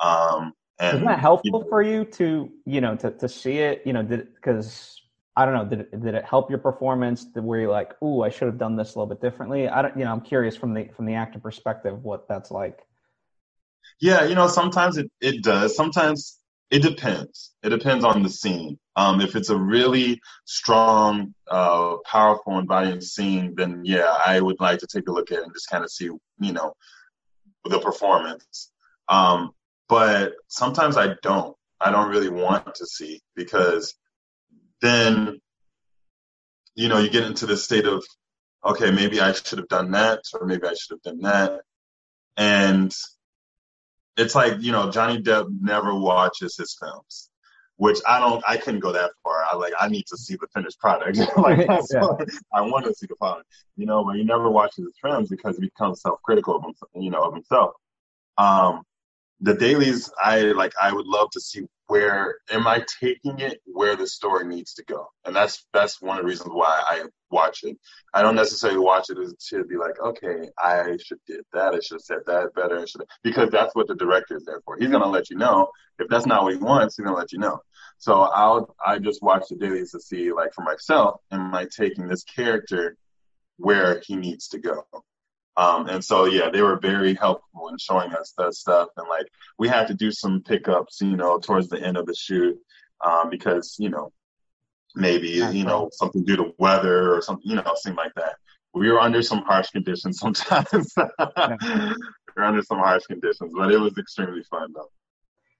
Um, 0.00 0.52
and 0.78 0.96
Isn't 0.96 1.07
that 1.07 1.20
helpful 1.20 1.62
you, 1.62 1.68
for 1.68 1.83
you 1.83 2.04
to, 2.04 2.50
you 2.66 2.80
know, 2.80 2.96
to, 2.96 3.11
to 3.12 3.28
see 3.28 3.59
it, 3.59 3.83
you 3.85 3.92
know, 3.92 4.02
because 4.02 5.00
I 5.37 5.44
don't 5.44 5.54
know, 5.54 5.64
did 5.64 5.80
it, 5.80 6.02
did 6.02 6.14
it 6.14 6.24
help 6.24 6.50
your 6.50 6.59
performance 6.59 7.26
where 7.35 7.61
you're 7.61 7.70
like, 7.70 8.00
ooh, 8.02 8.22
I 8.22 8.28
should 8.28 8.46
have 8.46 8.59
done 8.59 8.76
this 8.76 8.94
a 8.94 8.98
little 8.98 9.14
bit 9.14 9.20
differently? 9.20 9.68
I 9.68 9.83
don't, 9.83 9.96
you 9.96 10.04
know, 10.04 10.12
I'm 10.12 10.20
curious 10.20 10.57
from 10.57 10.74
the, 10.74 10.88
from 10.96 11.07
the 11.07 11.14
actor 11.14 11.38
perspective, 11.38 12.02
what 12.02 12.28
that's 12.28 12.50
like. 12.50 12.80
Yeah. 14.00 14.24
You 14.24 14.35
know, 14.35 14.48
sometimes 14.48 14.96
it, 14.96 15.11
it 15.20 15.42
does. 15.42 15.76
Sometimes 15.76 16.40
it 16.70 16.83
depends. 16.83 17.52
It 17.62 17.68
depends 17.68 18.04
on 18.04 18.22
the 18.22 18.28
scene. 18.28 18.78
Um, 18.96 19.20
if 19.20 19.37
it's 19.37 19.50
a 19.50 19.57
really 19.57 20.20
strong, 20.44 21.35
uh, 21.48 21.96
powerful, 22.04 22.59
embodying 22.59 23.00
scene, 23.00 23.54
then 23.57 23.83
yeah, 23.85 24.16
I 24.24 24.40
would 24.40 24.61
like 24.61 24.80
to 24.80 24.87
take 24.87 25.09
a 25.09 25.12
look 25.12 25.30
at 25.30 25.38
it 25.38 25.44
and 25.44 25.52
just 25.52 25.70
kind 25.70 25.85
of 25.85 25.90
see, 25.90 26.07
you 26.07 26.52
know, 26.52 26.74
the 27.64 27.78
performance. 27.80 28.70
Um, 29.09 29.50
but 29.88 30.33
sometimes 30.49 30.97
I 30.97 31.14
don't. 31.23 31.57
I 31.81 31.90
don't 31.90 32.09
really 32.11 32.31
want 32.31 32.77
to 32.77 32.87
see 32.87 33.20
because 33.35 33.94
then, 34.81 35.40
you 36.75 36.88
know, 36.88 36.99
you 36.99 37.11
get 37.11 37.25
into 37.25 37.47
this 37.47 37.64
state 37.64 37.85
of, 37.85 38.05
okay, 38.64 38.90
maybe 38.90 39.20
I 39.20 39.33
should 39.33 39.59
have 39.59 39.68
done 39.68 39.90
that, 39.90 40.20
or 40.33 40.47
maybe 40.47 40.66
I 40.66 40.75
should 40.75 40.92
have 40.92 41.03
done 41.03 41.20
that. 41.23 41.61
And 42.37 42.94
it's 44.16 44.35
like, 44.35 44.61
you 44.61 44.73
know, 44.73 44.90
Johnny 44.90 45.20
Depp 45.20 45.47
never 45.61 45.94
watches 45.94 46.57
his 46.57 46.77
films, 46.79 47.29
which 47.77 47.99
I 48.07 48.18
don't, 48.20 48.42
I 48.47 48.57
couldn't 48.57 48.81
go 48.81 48.92
that 48.92 49.11
far. 49.23 49.44
I 49.51 49.57
like, 49.57 49.75
I 49.79 49.88
need 49.88 50.07
to 50.07 50.16
see 50.16 50.37
the 50.37 50.47
finished 50.55 50.79
product. 50.79 51.18
like, 51.37 51.59
yeah. 51.92 52.07
I 52.53 52.62
want 52.62 52.87
to 52.87 52.94
see 52.94 53.07
the 53.07 53.16
product, 53.16 53.49
you 53.77 53.87
know, 53.87 54.05
but 54.05 54.16
he 54.16 54.25
never 54.25 54.49
watches 54.49 54.85
his 54.87 54.94
films 55.03 55.29
because 55.29 55.57
he 55.57 55.66
becomes 55.66 56.01
self-critical 56.01 56.57
of 56.57 56.62
himself, 56.62 56.90
you 56.94 57.11
know, 57.11 57.23
of 57.23 57.35
himself. 57.35 57.73
Um, 58.38 58.83
the 59.44 59.54
dailies, 59.54 60.11
I 60.18 60.40
like. 60.52 60.72
I 60.80 60.90
would 60.90 61.07
love 61.07 61.28
to 61.33 61.40
see 61.40 61.66
where 61.88 62.38
am 62.50 62.66
I 62.66 62.83
taking 63.00 63.40
it 63.40 63.61
where 63.66 63.94
the 63.94 64.07
story 64.07 64.46
needs 64.46 64.72
to 64.74 64.85
go, 64.85 65.07
and 65.26 65.37
that's 65.37 65.66
that's 65.74 66.00
one 66.00 66.16
of 66.16 66.22
the 66.22 66.28
reasons 66.28 66.48
why 66.50 66.83
I 66.87 67.04
watch 67.30 67.62
it. 67.62 67.76
I 68.14 68.22
don't 68.22 68.37
necessarily 68.37 68.78
watch 68.78 69.11
it 69.11 69.18
to 69.50 69.64
be 69.64 69.76
like, 69.76 70.00
okay, 70.00 70.48
I 70.59 70.96
should 70.96 71.18
did 71.26 71.42
that, 71.52 71.74
I 71.74 71.80
should 71.80 71.96
have 71.96 72.00
said 72.00 72.18
that 72.26 72.54
better, 72.54 72.87
should 72.87 73.02
because 73.22 73.50
that's 73.50 73.74
what 73.74 73.87
the 73.87 73.94
director 73.94 74.37
is 74.37 74.46
there 74.46 74.62
for. 74.64 74.78
He's 74.78 74.90
gonna 74.90 75.07
let 75.07 75.28
you 75.28 75.37
know 75.37 75.68
if 75.98 76.09
that's 76.09 76.26
not 76.26 76.42
what 76.42 76.54
he 76.54 76.59
wants. 76.59 76.96
He's 76.96 77.04
gonna 77.04 77.16
let 77.16 77.33
you 77.33 77.38
know. 77.38 77.61
So 77.98 78.22
I'll 78.22 78.74
I 78.85 78.98
just 78.98 79.22
watch 79.22 79.48
the 79.50 79.57
dailies 79.57 79.90
to 79.90 80.00
see 80.00 80.33
like 80.33 80.54
for 80.54 80.62
myself, 80.62 81.20
am 81.30 81.54
I 81.54 81.66
taking 81.66 82.09
this 82.09 82.24
character 82.24 82.96
where 83.59 84.00
he 84.07 84.16
needs 84.16 84.48
to 84.48 84.59
go? 84.59 84.87
Um, 85.57 85.88
and 85.88 86.05
so, 86.05 86.25
yeah, 86.25 86.51
they 86.51 86.62
were 86.62 86.79
very 86.79 87.14
helpful 87.14 87.69
in 87.69 87.79
showing 87.79 88.12
us 88.12 88.35
that 88.38 88.55
stuff. 88.55 88.88
And 88.97 89.09
like, 89.09 89.27
we 89.59 89.69
had 89.69 89.87
to 89.88 89.95
do 89.95 90.11
some 90.11 90.43
pickups, 90.43 91.01
you 91.01 91.17
know, 91.17 91.38
towards 91.38 91.69
the 91.69 91.81
end 91.81 91.97
of 91.97 92.07
the 92.07 92.14
shoot, 92.14 92.59
um, 93.05 93.31
because, 93.31 93.77
you 93.79 93.88
know, 93.88 94.12
maybe, 94.97 95.29
you 95.29 95.64
know, 95.64 95.90
something 95.93 96.25
due 96.25 96.37
to 96.37 96.53
weather 96.59 97.14
or 97.14 97.23
something, 97.23 97.49
you 97.49 97.57
know, 97.57 97.62
something 97.77 97.97
like 97.97 98.14
that. 98.14 98.37
We 98.73 98.90
were 98.90 99.01
under 99.01 99.23
some 99.23 99.43
harsh 99.43 99.71
conditions 99.71 100.19
sometimes. 100.21 100.93
we 100.97 101.05
were 102.37 102.45
under 102.45 102.62
some 102.62 102.79
harsh 102.79 103.05
conditions, 103.05 103.53
but 103.57 103.71
it 103.71 103.79
was 103.79 103.97
extremely 103.97 104.43
fun 104.45 104.73
though. 104.75 104.90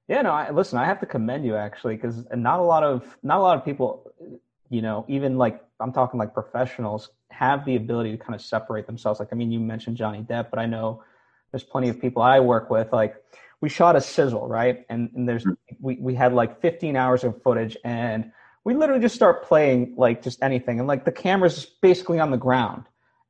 Yeah, 0.09 0.23
no, 0.23 0.33
I, 0.33 0.51
listen, 0.51 0.79
I 0.79 0.85
have 0.85 1.01
to 1.01 1.07
commend 1.07 1.47
you 1.47 1.57
actually, 1.57 1.97
because 1.97 2.27
not 2.35 2.59
a 2.59 2.63
lot 2.63 2.83
of, 2.83 3.05
not 3.23 3.39
a 3.39 3.43
lot 3.43 3.57
of 3.57 3.65
people, 3.65 4.13
you 4.69 4.83
know, 4.83 5.05
even 5.09 5.39
like 5.39 5.65
I'm 5.81 5.93
talking 5.93 6.19
like 6.19 6.35
professionals 6.35 7.11
have 7.35 7.65
the 7.65 7.77
ability 7.77 8.13
to 8.13 8.19
kind 8.19 8.35
of 8.35 8.41
separate 8.41 8.87
themselves. 8.87 9.21
Like, 9.21 9.29
I 9.33 9.37
mean, 9.37 9.51
you 9.51 9.61
mentioned 9.61 9.97
Johnny 9.97 10.23
Depp, 10.23 10.51
but 10.51 10.59
I 10.59 10.67
know 10.67 11.03
there's 11.51 11.65
plenty 11.65 11.89
of 11.89 12.01
people 12.01 12.23
I 12.23 12.41
work 12.41 12.71
with. 12.71 12.93
Like, 12.93 13.17
we 13.61 13.69
shot 13.69 13.97
a 13.97 14.01
sizzle, 14.01 14.47
right? 14.47 14.85
And, 14.89 15.11
and 15.15 15.29
there's 15.29 15.45
mm-hmm. 15.45 15.75
we 15.81 15.97
we 15.97 16.15
had 16.15 16.33
like 16.33 16.61
15 16.61 16.97
hours 16.97 17.25
of 17.25 17.43
footage, 17.43 17.77
and 17.85 18.31
we 18.65 18.75
literally 18.75 19.01
just 19.01 19.15
start 19.15 19.45
playing 19.45 19.95
like 19.97 20.23
just 20.23 20.43
anything, 20.43 20.79
and 20.79 20.87
like 20.87 21.05
the 21.05 21.13
camera's 21.13 21.65
basically 21.81 22.21
on 22.21 22.31
the 22.31 22.37
ground. 22.37 22.85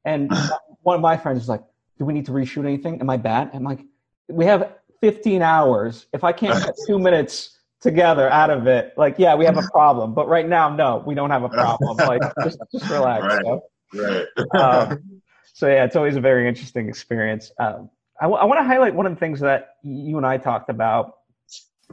And 0.04 0.32
one 0.82 0.96
of 0.96 1.02
my 1.02 1.16
friends 1.16 1.42
is 1.42 1.48
like, 1.48 1.62
"Do 1.98 2.04
we 2.04 2.12
need 2.12 2.26
to 2.26 2.32
reshoot 2.32 2.64
anything? 2.64 3.00
Am 3.00 3.08
I 3.08 3.16
bad?" 3.16 3.50
I'm 3.54 3.64
like, 3.64 3.80
"We 4.28 4.44
have 4.46 4.72
15 5.00 5.40
hours. 5.42 6.06
If 6.12 6.24
I 6.24 6.32
can't 6.32 6.62
get 6.64 6.74
two 6.86 6.98
minutes." 6.98 7.50
together 7.80 8.30
out 8.30 8.48
of 8.48 8.66
it 8.66 8.94
like 8.96 9.16
yeah 9.18 9.34
we 9.34 9.44
have 9.44 9.58
a 9.58 9.62
problem 9.70 10.14
but 10.14 10.26
right 10.26 10.48
now 10.48 10.74
no 10.74 11.02
we 11.06 11.14
don't 11.14 11.28
have 11.28 11.42
a 11.42 11.50
problem 11.50 11.94
like 12.08 12.22
just 12.42 12.58
just 12.72 12.88
relax 12.88 13.22
right. 13.22 13.44
So. 13.44 13.62
Right. 13.94 14.26
um, 14.61 15.20
so 15.54 15.68
yeah, 15.68 15.85
it's 15.85 15.96
always 15.96 16.16
a 16.16 16.20
very 16.20 16.48
interesting 16.48 16.88
experience. 16.88 17.52
Um, 17.59 17.90
I, 18.20 18.24
w- 18.24 18.40
I 18.40 18.44
want 18.44 18.61
to 18.61 18.64
highlight 18.64 18.94
one 18.94 19.07
of 19.07 19.14
the 19.14 19.20
things 19.20 19.40
that 19.40 19.76
you 19.83 20.16
and 20.16 20.26
I 20.26 20.38
talked 20.38 20.70
about 20.70 21.16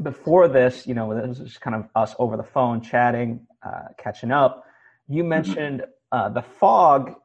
before 0.01 0.47
this. 0.47 0.87
You 0.87 0.93
know, 0.93 1.27
this 1.27 1.39
was 1.39 1.57
kind 1.57 1.75
of 1.75 1.85
us 1.95 2.15
over 2.19 2.37
the 2.37 2.43
phone 2.43 2.81
chatting, 2.81 3.47
uh, 3.63 3.89
catching 3.97 4.31
up. 4.31 4.65
You 5.07 5.23
mm-hmm. 5.23 5.29
mentioned 5.29 5.85
uh, 6.11 6.29
the 6.29 6.43
fog 6.59 7.15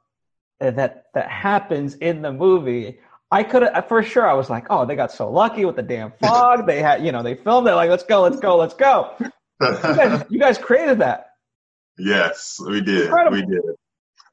that 0.60 1.04
that 1.14 1.30
happens 1.30 1.94
in 1.96 2.22
the 2.22 2.32
movie. 2.32 2.98
I 3.30 3.42
could 3.42 3.68
for 3.88 4.02
sure. 4.02 4.28
I 4.28 4.34
was 4.34 4.48
like, 4.48 4.66
oh, 4.70 4.86
they 4.86 4.94
got 4.94 5.10
so 5.10 5.30
lucky 5.30 5.64
with 5.64 5.76
the 5.76 5.82
damn 5.82 6.12
fog. 6.20 6.66
they 6.66 6.80
had, 6.80 7.04
you 7.04 7.12
know, 7.12 7.22
they 7.22 7.34
filmed 7.34 7.66
it 7.66 7.74
like, 7.74 7.90
let's 7.90 8.04
go, 8.04 8.22
let's 8.22 8.38
go, 8.38 8.56
let's 8.56 8.74
go. 8.74 9.14
you, 9.18 9.28
guys, 9.60 10.24
you 10.30 10.38
guys 10.38 10.58
created 10.58 11.00
that. 11.00 11.32
Yes, 11.98 12.60
we 12.64 12.80
did. 12.80 13.06
Incredible. 13.06 13.36
We 13.36 13.46
did. 13.46 13.62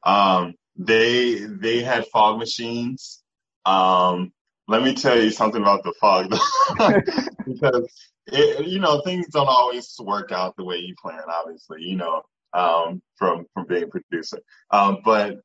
Um, 0.05 0.55
they 0.75 1.35
they 1.35 1.81
had 1.81 2.07
fog 2.07 2.39
machines. 2.39 3.23
Um, 3.65 4.31
let 4.67 4.81
me 4.83 4.93
tell 4.93 5.21
you 5.21 5.29
something 5.29 5.61
about 5.61 5.83
the 5.83 5.93
fog, 5.99 6.29
because 7.45 7.87
it, 8.27 8.67
you 8.67 8.79
know 8.79 9.01
things 9.01 9.27
don't 9.27 9.47
always 9.47 9.93
work 9.99 10.31
out 10.31 10.55
the 10.57 10.63
way 10.63 10.77
you 10.77 10.95
plan. 11.01 11.21
Obviously, 11.27 11.81
you 11.83 11.95
know 11.95 12.23
um, 12.53 13.01
from 13.15 13.45
from 13.53 13.67
being 13.67 13.83
a 13.83 13.87
producer, 13.87 14.39
um, 14.71 14.99
but 15.03 15.37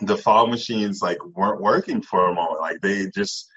the 0.00 0.16
fog 0.16 0.50
machines 0.50 1.02
like 1.02 1.18
weren't 1.34 1.60
working 1.60 2.00
for 2.02 2.28
a 2.28 2.34
moment. 2.34 2.60
Like 2.60 2.80
they 2.80 3.10
just 3.14 3.48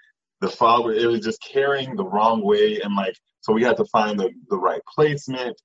the 0.41 0.49
fog 0.49 0.91
it 0.91 1.07
was 1.07 1.21
just 1.21 1.41
carrying 1.41 1.95
the 1.95 2.05
wrong 2.05 2.43
way, 2.43 2.81
and 2.81 2.95
like 2.95 3.15
so 3.41 3.53
we 3.53 3.63
had 3.63 3.77
to 3.77 3.85
find 3.85 4.19
the 4.19 4.31
the 4.49 4.57
right 4.57 4.81
placement, 4.93 5.59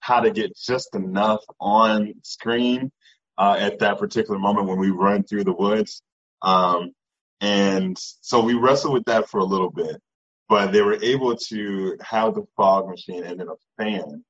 how 0.00 0.20
to 0.20 0.30
get 0.30 0.56
just 0.56 0.94
enough 0.94 1.42
on 1.60 2.14
screen 2.22 2.92
uh, 3.38 3.56
at 3.58 3.78
that 3.78 3.98
particular 3.98 4.38
moment 4.38 4.66
when 4.66 4.78
we 4.78 4.90
run 4.90 5.22
through 5.22 5.44
the 5.44 5.52
woods. 5.52 6.02
Um, 6.42 6.92
and 7.40 7.96
so 7.98 8.40
we 8.40 8.54
wrestled 8.54 8.94
with 8.94 9.04
that 9.04 9.28
for 9.28 9.38
a 9.38 9.44
little 9.44 9.70
bit, 9.70 10.00
but 10.48 10.72
they 10.72 10.82
were 10.82 10.98
able 11.02 11.36
to 11.36 11.96
have 12.00 12.34
the 12.34 12.44
fog 12.56 12.88
machine 12.88 13.22
and 13.22 13.38
then 13.38 13.48
a 13.48 13.82
fan 13.82 14.24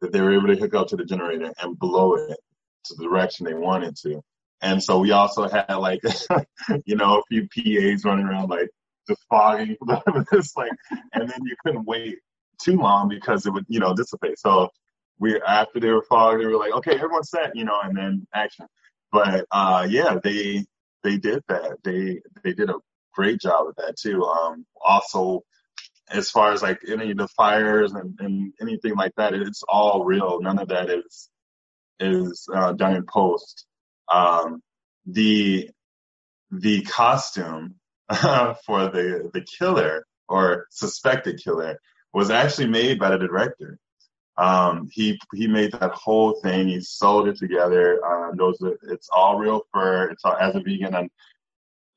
that 0.00 0.12
they 0.12 0.20
were 0.20 0.32
able 0.32 0.48
to 0.48 0.56
hook 0.56 0.74
up 0.74 0.88
to 0.88 0.96
the 0.96 1.04
generator 1.04 1.52
and 1.60 1.78
blow 1.78 2.14
it 2.14 2.38
to 2.84 2.94
the 2.94 3.04
direction 3.04 3.44
they 3.44 3.54
wanted 3.54 3.96
to. 3.96 4.22
And 4.62 4.82
so 4.82 5.00
we 5.00 5.10
also 5.10 5.48
had 5.48 5.74
like, 5.74 6.00
you 6.84 6.96
know, 6.96 7.18
a 7.18 7.22
few 7.28 7.48
PAs 7.48 8.04
running 8.04 8.26
around 8.26 8.50
like 8.50 8.68
just 9.08 9.20
fogging 9.28 9.76
this 10.30 10.56
like, 10.56 10.70
and 11.12 11.28
then 11.28 11.38
you 11.42 11.56
couldn't 11.64 11.86
wait 11.86 12.18
too 12.62 12.76
long 12.76 13.08
because 13.08 13.46
it 13.46 13.52
would, 13.52 13.66
you 13.68 13.80
know, 13.80 13.94
dissipate. 13.94 14.38
So 14.38 14.68
we 15.18 15.40
after 15.40 15.80
they 15.80 15.90
were 15.90 16.04
fogged, 16.08 16.40
they 16.40 16.46
were 16.46 16.58
like, 16.58 16.72
okay, 16.72 16.94
everyone's 16.94 17.30
set, 17.30 17.54
you 17.54 17.64
know, 17.64 17.78
and 17.82 17.96
then 17.96 18.26
action. 18.34 18.66
But 19.12 19.46
uh, 19.50 19.86
yeah, 19.88 20.18
they 20.22 20.64
they 21.02 21.18
did 21.18 21.42
that. 21.48 21.78
They 21.84 22.20
they 22.42 22.52
did 22.52 22.70
a 22.70 22.74
great 23.14 23.40
job 23.40 23.66
with 23.66 23.76
that 23.76 23.96
too. 23.96 24.24
Um, 24.24 24.66
also, 24.84 25.42
as 26.10 26.30
far 26.30 26.52
as 26.52 26.62
like 26.62 26.80
any 26.88 27.12
of 27.12 27.18
the 27.18 27.28
fires 27.28 27.92
and, 27.92 28.18
and 28.20 28.52
anything 28.60 28.96
like 28.96 29.12
that, 29.16 29.34
it's 29.34 29.62
all 29.68 30.04
real. 30.04 30.40
None 30.40 30.58
of 30.58 30.68
that 30.68 30.90
is 30.90 31.30
is 32.00 32.48
uh, 32.52 32.72
done 32.72 32.96
in 32.96 33.06
post. 33.06 33.66
Um, 34.12 34.62
the 35.06 35.70
the 36.50 36.82
costume 36.82 37.76
for 38.10 38.88
the 38.90 39.30
the 39.32 39.46
killer 39.58 40.06
or 40.28 40.66
suspected 40.70 41.40
killer 41.42 41.78
was 42.12 42.30
actually 42.30 42.68
made 42.68 42.98
by 42.98 43.10
the 43.10 43.18
director. 43.18 43.78
Um, 44.36 44.88
he 44.90 45.18
he 45.34 45.46
made 45.46 45.72
that 45.72 45.92
whole 45.92 46.40
thing. 46.40 46.68
He 46.68 46.80
sewed 46.80 47.28
it 47.28 47.38
together. 47.38 48.04
Um, 48.04 48.36
those 48.36 48.58
it's 48.88 49.08
all 49.12 49.38
real 49.38 49.66
fur. 49.72 50.10
It's 50.10 50.24
all, 50.24 50.36
as 50.36 50.56
a 50.56 50.60
vegan, 50.60 50.94
I 50.94 51.08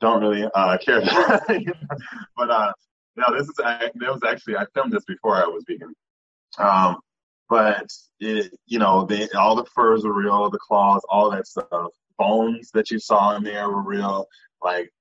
don't 0.01 0.21
really 0.21 0.47
uh, 0.53 0.77
care. 0.77 1.01
but 2.37 2.51
uh, 2.51 2.71
no, 3.15 3.25
this 3.31 3.47
is 3.47 3.55
that 3.55 3.91
was 3.95 4.21
actually 4.27 4.57
I 4.57 4.65
filmed 4.73 4.93
this 4.93 5.05
before 5.05 5.35
I 5.35 5.47
was 5.47 5.63
vegan. 5.67 5.93
Um, 6.59 6.97
but 7.49 7.91
it, 8.19 8.53
you 8.65 8.79
know, 8.79 9.05
they 9.05 9.27
all 9.29 9.55
the 9.55 9.65
furs 9.73 10.03
were 10.03 10.13
real, 10.13 10.49
the 10.49 10.59
claws, 10.59 11.01
all 11.09 11.31
that 11.31 11.47
stuff. 11.47 11.91
Bones 12.17 12.71
that 12.71 12.91
you 12.91 12.99
saw 12.99 13.35
in 13.35 13.43
there 13.43 13.69
were 13.69 13.83
real, 13.83 14.27
like 14.63 14.91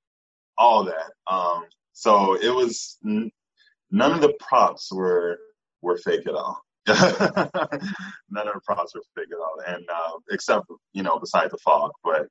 all 0.59 0.85
that. 0.85 1.13
Um, 1.31 1.65
so 1.93 2.35
it 2.35 2.55
was 2.55 2.99
none 3.03 4.13
of 4.13 4.21
the 4.21 4.35
props 4.41 4.93
were 4.93 5.39
were 5.83 5.99
fake 5.99 6.27
at 6.27 6.35
all. 6.35 6.66
None 8.31 8.49
of 8.49 8.55
the 8.55 8.61
props 8.65 8.95
were 8.95 9.03
fake 9.17 9.29
at 9.33 9.39
all, 9.39 9.61
and 9.67 9.85
uh, 9.93 10.19
except 10.31 10.67
you 10.93 11.03
know, 11.03 11.19
besides 11.19 11.51
the 11.51 11.59
fog. 11.59 11.91
But 12.05 12.29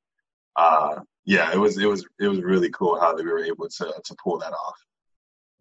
uh, 0.56 1.02
yeah, 1.26 1.52
it 1.54 1.58
was 1.58 1.78
it 1.78 1.88
was 1.88 2.06
it 2.20 2.28
was 2.28 2.42
really 2.42 2.70
cool 2.70 3.00
how 3.00 3.14
they 3.14 3.24
were 3.24 3.44
able 3.44 3.68
to 3.68 3.94
to 4.04 4.16
pull 4.24 4.40
that 4.40 4.54
off. 4.54 4.78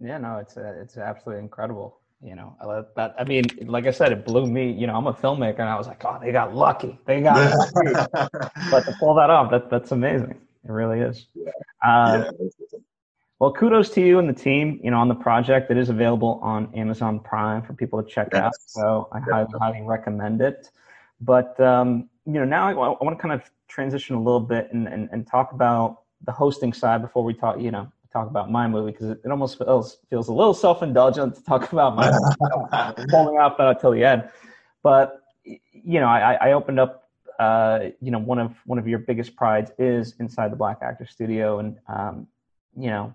Yeah, 0.00 0.18
no, 0.18 0.38
it's 0.38 0.56
uh, 0.56 0.74
it's 0.80 0.96
absolutely 0.96 1.42
incredible. 1.42 2.00
You 2.22 2.36
know, 2.36 2.56
I 2.60 2.66
love 2.66 2.86
that. 2.96 3.14
I 3.18 3.24
mean, 3.24 3.44
like 3.66 3.86
I 3.86 3.90
said, 3.90 4.12
it 4.12 4.24
blew 4.24 4.46
me. 4.46 4.70
You 4.70 4.86
know, 4.86 4.94
I'm 4.94 5.08
a 5.08 5.12
filmmaker, 5.12 5.58
and 5.58 5.68
I 5.68 5.76
was 5.76 5.88
like, 5.88 6.04
oh, 6.04 6.18
they 6.22 6.30
got 6.30 6.54
lucky. 6.54 6.98
They 7.04 7.20
got 7.20 7.36
lucky. 7.74 8.08
but 8.70 8.84
to 8.84 8.96
pull 9.00 9.14
that 9.16 9.30
off, 9.30 9.50
that 9.50 9.70
that's 9.70 9.92
amazing. 9.92 10.40
It 10.64 10.70
really 10.70 11.00
is. 11.00 11.26
Yeah. 11.34 11.50
Uh, 11.84 12.30
yeah 12.38 12.78
well, 13.44 13.52
kudos 13.52 13.90
to 13.90 14.00
you 14.00 14.18
and 14.18 14.26
the 14.26 14.32
team. 14.32 14.80
You 14.82 14.90
know, 14.90 14.96
on 14.96 15.08
the 15.08 15.14
project, 15.14 15.70
it 15.70 15.76
is 15.76 15.90
available 15.90 16.40
on 16.42 16.74
Amazon 16.74 17.20
Prime 17.20 17.60
for 17.60 17.74
people 17.74 18.02
to 18.02 18.08
check 18.08 18.28
yes. 18.32 18.42
out. 18.42 18.52
So 18.66 19.08
I 19.12 19.20
highly, 19.20 19.48
highly 19.60 19.82
recommend 19.82 20.40
it. 20.40 20.70
But 21.20 21.60
um, 21.60 22.08
you 22.24 22.32
know, 22.32 22.46
now 22.46 22.68
I, 22.68 22.70
I 22.70 23.04
want 23.04 23.18
to 23.18 23.20
kind 23.20 23.34
of 23.34 23.42
transition 23.68 24.16
a 24.16 24.18
little 24.18 24.40
bit 24.40 24.72
and, 24.72 24.88
and, 24.88 25.10
and 25.12 25.26
talk 25.26 25.52
about 25.52 26.04
the 26.22 26.32
hosting 26.32 26.72
side 26.72 27.02
before 27.02 27.22
we 27.22 27.34
talk. 27.34 27.60
You 27.60 27.70
know, 27.70 27.92
talk 28.14 28.30
about 28.30 28.50
my 28.50 28.66
movie 28.66 28.92
because 28.92 29.10
it, 29.10 29.20
it, 29.22 29.30
almost 29.30 29.58
feels 29.58 29.98
feels 30.08 30.28
a 30.28 30.32
little 30.32 30.54
self 30.54 30.82
indulgent 30.82 31.34
to 31.34 31.44
talk 31.44 31.70
about 31.70 31.96
my 31.96 32.06
holding 33.10 33.38
off 33.38 33.58
that 33.58 33.68
until 33.76 33.90
the 33.90 34.04
end. 34.04 34.26
But 34.82 35.20
you 35.44 36.00
know, 36.00 36.06
I, 36.06 36.32
I 36.40 36.52
opened 36.52 36.80
up. 36.80 37.02
Uh, 37.38 37.90
you 38.00 38.10
know, 38.10 38.18
one 38.18 38.38
of 38.38 38.54
one 38.64 38.78
of 38.78 38.88
your 38.88 39.00
biggest 39.00 39.36
prides 39.36 39.70
is 39.76 40.14
inside 40.18 40.50
the 40.50 40.56
Black 40.56 40.78
Actor 40.80 41.04
Studio, 41.04 41.58
and 41.58 41.76
um, 41.88 42.26
you 42.76 42.86
know, 42.86 43.14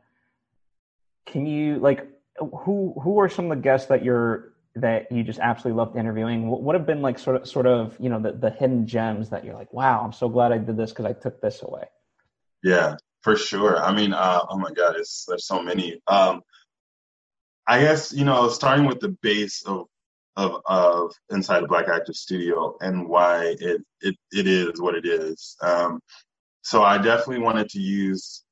can 1.32 1.46
you 1.46 1.80
like 1.80 2.08
who 2.38 2.94
who 3.02 3.20
are 3.20 3.30
some 3.30 3.52
of 3.52 3.58
the 3.58 3.62
guests 3.62 3.88
that 3.88 4.04
you're 4.04 4.54
that 4.76 5.12
you 5.12 5.24
just 5.24 5.40
absolutely 5.40 5.78
loved 5.78 5.98
interviewing? 5.98 6.48
What 6.48 6.64
would 6.64 6.76
have 6.76 6.86
been 6.86 7.02
like 7.02 7.20
sort 7.20 7.38
of 7.38 7.48
sort 7.48 7.68
of 7.68 7.96
you 8.00 8.10
know 8.10 8.20
the 8.20 8.34
the 8.34 8.50
hidden 8.50 8.88
gems 8.88 9.30
that 9.30 9.46
you're 9.46 9.56
like, 9.56 9.74
wow, 9.74 10.02
I'm 10.04 10.14
so 10.14 10.30
glad 10.30 10.52
I 10.52 10.58
did 10.58 10.78
this 10.78 10.92
because 10.92 11.06
I 11.06 11.14
took 11.14 11.42
this 11.42 11.62
away. 11.62 11.86
Yeah, 12.64 12.98
for 13.22 13.36
sure. 13.36 13.82
I 13.82 13.94
mean, 13.94 14.14
uh, 14.14 14.42
oh 14.50 14.58
my 14.58 14.72
God, 14.72 14.96
it's 14.98 15.26
there's 15.28 15.46
so 15.46 15.62
many. 15.62 16.02
Um, 16.08 16.42
I 17.68 17.82
guess 17.82 18.12
you 18.12 18.26
know, 18.26 18.50
starting 18.50 18.86
with 18.86 19.00
the 19.00 19.16
base 19.22 19.64
of 19.66 19.88
of 20.36 20.62
of 20.66 21.14
inside 21.30 21.64
a 21.64 21.68
Black 21.68 21.88
Actor 21.88 22.14
Studio 22.14 22.76
and 22.82 23.08
why 23.08 23.56
it 23.60 23.82
it 24.02 24.16
it 24.32 24.48
is 24.48 24.82
what 24.82 24.96
it 24.96 25.06
is. 25.06 25.56
Um, 25.62 26.00
so 26.62 26.84
I 26.84 26.98
definitely 26.98 27.40
wanted 27.40 27.70
to 27.70 27.80
use 27.80 28.44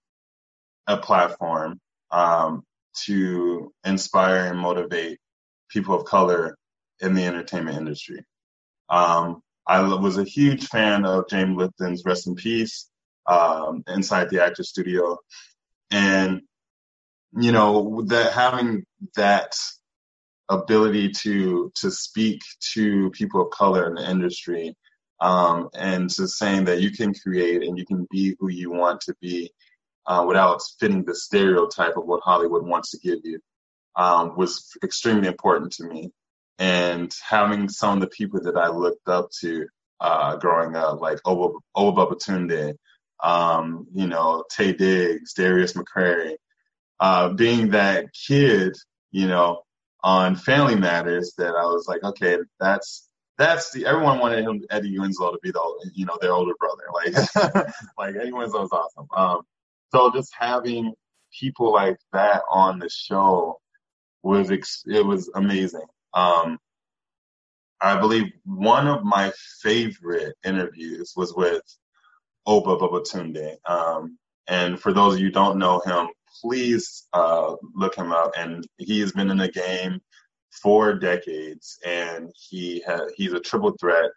a 0.88 0.98
platform 0.98 1.80
um, 2.12 2.64
to 3.06 3.72
inspire 3.86 4.48
and 4.48 4.60
motivate 4.60 5.20
people 5.70 5.96
of 5.96 6.06
color 6.06 6.58
in 7.02 7.14
the 7.14 7.24
entertainment 7.24 7.78
industry. 7.78 8.24
Um, 8.90 9.42
I 9.68 9.82
was 9.82 10.18
a 10.18 10.24
huge 10.24 10.68
fan 10.68 11.06
of 11.06 11.28
James 11.30 11.58
Lipton's 11.58 12.04
Rest 12.06 12.28
in 12.28 12.36
Peace 12.36 12.90
um, 13.28 13.84
inside 13.88 14.30
the 14.30 14.44
actor 14.44 14.64
studio, 14.64 15.18
and 15.92 16.42
you 17.38 17.52
know 17.52 18.04
that 18.08 18.32
having 18.32 18.86
that 19.16 19.56
ability 20.50 21.12
to 21.12 21.72
to 21.76 21.92
speak 21.92 22.42
to 22.74 23.10
people 23.12 23.42
of 23.42 23.52
color 23.52 23.88
in 23.88 23.96
the 23.96 24.10
industry 24.10 24.74
um, 25.20 25.70
and 25.76 26.10
to 26.12 26.28
saying 26.28 26.64
that 26.66 26.82
you 26.82 26.92
can 26.92 27.14
create 27.14 27.64
and 27.64 27.78
you 27.78 27.86
can 27.86 28.08
be 28.10 28.36
who 28.40 28.50
you 28.50 28.72
want 28.72 29.02
to 29.02 29.14
be 29.22 29.52
uh, 30.08 30.24
without 30.28 30.62
fitting 30.80 31.04
the 31.04 31.16
stereotype 31.16 31.98
of 31.98 32.06
what 32.06 32.22
Hollywood 32.24 32.66
wants 32.66 32.92
to 32.92 33.00
give 33.00 33.20
you 33.24 33.40
um, 33.96 34.38
was 34.38 34.72
extremely 34.84 35.28
important 35.28 35.74
to 35.74 35.84
me. 35.84 36.12
And 36.60 37.14
having 37.28 37.70
some 37.70 37.96
of 37.96 38.02
the 38.02 38.08
people 38.08 38.42
that 38.44 38.58
I 38.58 38.70
looked 38.70 39.08
up 39.08 39.30
to 39.42 39.68
uh, 40.00 40.38
growing 40.38 40.76
up, 40.76 41.02
like 41.02 41.20
Obba, 41.26 41.60
Babatunde, 41.76 42.76
um, 43.22 43.88
you 43.94 44.08
know, 44.08 44.44
Taye 44.56 44.78
Diggs, 44.78 45.34
Darius 45.34 45.74
McCrary, 45.74 46.36
uh, 47.00 47.30
being 47.30 47.72
that 47.72 48.08
kid, 48.14 48.76
you 49.12 49.28
know, 49.28 49.62
on 50.04 50.36
Family 50.36 50.76
Matters, 50.76 51.34
that 51.38 51.56
I 51.56 51.66
was 51.66 51.86
like, 51.88 52.04
okay, 52.04 52.38
that's 52.60 53.08
that's 53.38 53.72
the 53.72 53.86
everyone 53.86 54.20
wanted 54.20 54.46
him 54.46 54.64
Eddie 54.70 54.98
Winslow 54.98 55.32
to 55.32 55.40
be 55.44 55.52
the 55.52 55.92
you 55.94 56.06
know 56.06 56.18
their 56.20 56.34
older 56.34 56.54
brother, 56.60 56.84
like 56.94 57.68
like 57.98 58.16
Eddie 58.16 58.32
Winslow 58.32 58.62
was 58.62 58.72
awesome. 58.72 59.08
Um, 59.16 59.42
so 59.94 60.12
just 60.12 60.32
having 60.38 60.94
people 61.38 61.74
like 61.74 61.98
that 62.14 62.42
on 62.50 62.80
the 62.80 62.90
show 62.90 63.58
was 64.24 64.52
ex- 64.52 64.84
it 64.88 65.06
was 65.06 65.30
amazing. 65.36 65.86
Um, 66.14 66.58
I 67.82 68.00
believe 68.00 68.32
one 68.46 68.88
of 68.88 69.04
my 69.04 69.32
favorite 69.62 70.36
interviews 70.44 71.14
was 71.16 71.34
with 71.36 71.62
Obba 72.48 72.80
Babatunde. 72.80 73.58
Um, 73.70 74.18
and 74.48 74.80
for 74.80 74.94
those 74.94 75.14
of 75.14 75.20
you 75.20 75.28
who 75.28 75.32
don't 75.32 75.60
know 75.60 75.80
him, 75.86 76.08
please 76.42 77.08
uh, 77.14 77.56
look 77.76 77.96
him 77.96 78.12
up. 78.12 78.32
And 78.38 78.66
he 78.78 79.00
has 79.02 79.12
been 79.12 79.30
in 79.30 79.38
the 79.38 79.52
game 79.52 80.00
for 80.62 80.94
decades, 80.94 81.78
and 81.86 82.32
he 82.36 82.84
he's 83.16 83.34
a 83.34 83.40
triple 83.40 83.76
threat 83.80 84.10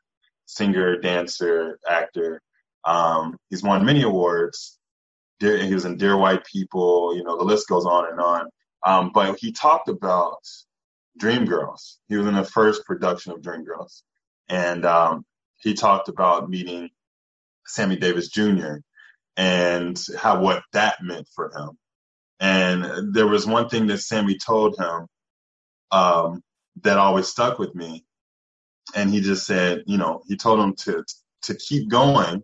singer, 0.51 0.99
dancer, 0.99 1.79
actor. 1.89 2.41
Um, 2.85 3.37
he's 3.51 3.63
won 3.63 3.85
many 3.85 4.03
awards. 4.03 4.79
He 5.41 5.75
was 5.75 5.85
in 5.87 5.97
Dear 5.97 6.17
White 6.17 6.45
People. 6.45 7.17
You 7.17 7.25
know, 7.25 7.39
the 7.39 7.45
list 7.45 7.69
goes 7.69 7.87
on 7.87 8.11
and 8.11 8.21
on. 8.21 8.49
Um, 8.85 9.11
but 9.13 9.39
he 9.39 9.53
talked 9.53 9.89
about 9.89 10.41
Dreamgirls. 11.21 11.97
He 12.09 12.17
was 12.17 12.27
in 12.27 12.35
the 12.35 12.45
first 12.45 12.85
production 12.85 13.33
of 13.33 13.41
Dreamgirls, 13.41 14.03
and 14.49 14.85
um, 14.85 15.25
he 15.59 15.75
talked 15.75 16.09
about 16.09 16.49
meeting 16.49 16.91
Sammy 17.67 17.97
Davis 17.97 18.29
Jr. 18.29 18.77
and 19.37 20.03
how 20.19 20.41
what 20.41 20.63
that 20.73 21.03
meant 21.03 21.29
for 21.35 21.51
him. 21.57 21.79
And 22.41 23.15
there 23.15 23.27
was 23.27 23.47
one 23.47 23.69
thing 23.69 23.87
that 23.89 23.99
Sammy 23.99 24.39
told 24.39 24.79
him 24.79 25.07
um, 25.91 26.43
that 26.83 26.99
always 26.99 27.29
stuck 27.29 27.59
with 27.59 27.75
me, 27.75 28.05
and 28.95 29.11
he 29.11 29.21
just 29.21 29.47
said, 29.47 29.83
you 29.87 29.99
know, 29.99 30.23
he 30.27 30.37
told 30.37 30.61
him 30.61 30.75
to 30.85 31.05
to 31.43 31.55
keep 31.55 31.89
going, 31.89 32.43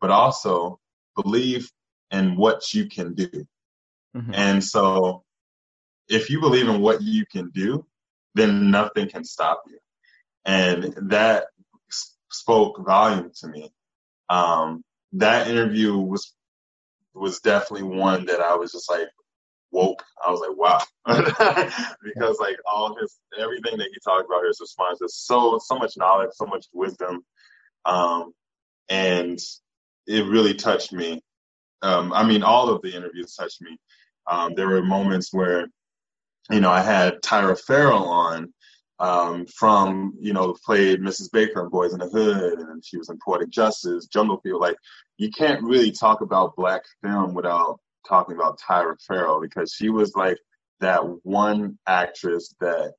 but 0.00 0.10
also 0.10 0.78
believe 1.14 1.70
in 2.10 2.36
what 2.36 2.74
you 2.74 2.86
can 2.86 3.14
do. 3.14 3.46
Mm-hmm. 4.16 4.34
And 4.34 4.64
so 4.64 5.24
if 6.08 6.30
you 6.30 6.40
believe 6.40 6.68
in 6.68 6.80
what 6.80 7.00
you 7.02 7.24
can 7.26 7.50
do, 7.50 7.86
then 8.34 8.70
nothing 8.70 9.08
can 9.08 9.24
stop 9.24 9.62
you. 9.68 9.78
And 10.44 10.94
that 11.10 11.46
spoke 12.30 12.84
volume 12.84 13.30
to 13.40 13.48
me. 13.48 13.72
Um, 14.28 14.84
that 15.12 15.48
interview 15.48 15.96
was 15.96 16.34
was 17.14 17.40
definitely 17.40 17.88
one 17.88 18.26
that 18.26 18.40
I 18.40 18.54
was 18.54 18.72
just 18.72 18.88
like 18.88 19.08
woke. 19.72 20.02
I 20.24 20.30
was 20.30 20.40
like, 20.40 20.56
wow, 20.56 20.80
because 22.04 22.38
like 22.38 22.56
all 22.70 22.96
his 23.00 23.18
everything 23.38 23.78
that 23.78 23.88
he 23.92 23.98
talked 24.04 24.26
about, 24.26 24.46
his 24.46 24.60
responses, 24.60 25.16
so 25.16 25.58
so 25.62 25.76
much 25.76 25.96
knowledge, 25.96 26.30
so 26.34 26.46
much 26.46 26.66
wisdom, 26.72 27.24
um, 27.84 28.32
and 28.88 29.38
it 30.06 30.26
really 30.26 30.54
touched 30.54 30.92
me. 30.92 31.22
Um, 31.82 32.12
I 32.12 32.24
mean, 32.24 32.42
all 32.42 32.68
of 32.68 32.82
the 32.82 32.94
interviews 32.94 33.34
touched 33.34 33.62
me. 33.62 33.78
Um, 34.26 34.54
there 34.54 34.68
were 34.68 34.82
moments 34.82 35.32
where 35.32 35.66
you 36.50 36.60
know, 36.60 36.70
I 36.70 36.80
had 36.80 37.22
Tyra 37.22 37.58
Ferrell 37.58 38.04
on 38.04 38.52
um, 38.98 39.46
from, 39.46 40.14
you 40.20 40.32
know, 40.32 40.54
played 40.64 41.00
Mrs. 41.00 41.30
Baker 41.32 41.64
in 41.64 41.70
Boyz 41.70 41.92
n 41.92 42.00
the 42.00 42.08
Hood, 42.08 42.58
and 42.58 42.84
she 42.84 42.98
was 42.98 43.08
in 43.08 43.18
Poetic 43.24 43.50
Justice, 43.50 44.06
Jungle 44.06 44.40
Fever. 44.40 44.58
Like, 44.58 44.76
you 45.16 45.30
can't 45.30 45.62
really 45.62 45.90
talk 45.90 46.20
about 46.20 46.56
black 46.56 46.82
film 47.02 47.34
without 47.34 47.78
talking 48.06 48.34
about 48.34 48.58
Tyra 48.58 48.96
Ferrell 49.06 49.40
because 49.40 49.72
she 49.72 49.90
was 49.90 50.14
like 50.16 50.38
that 50.80 51.02
one 51.24 51.78
actress 51.86 52.54
that 52.60 52.94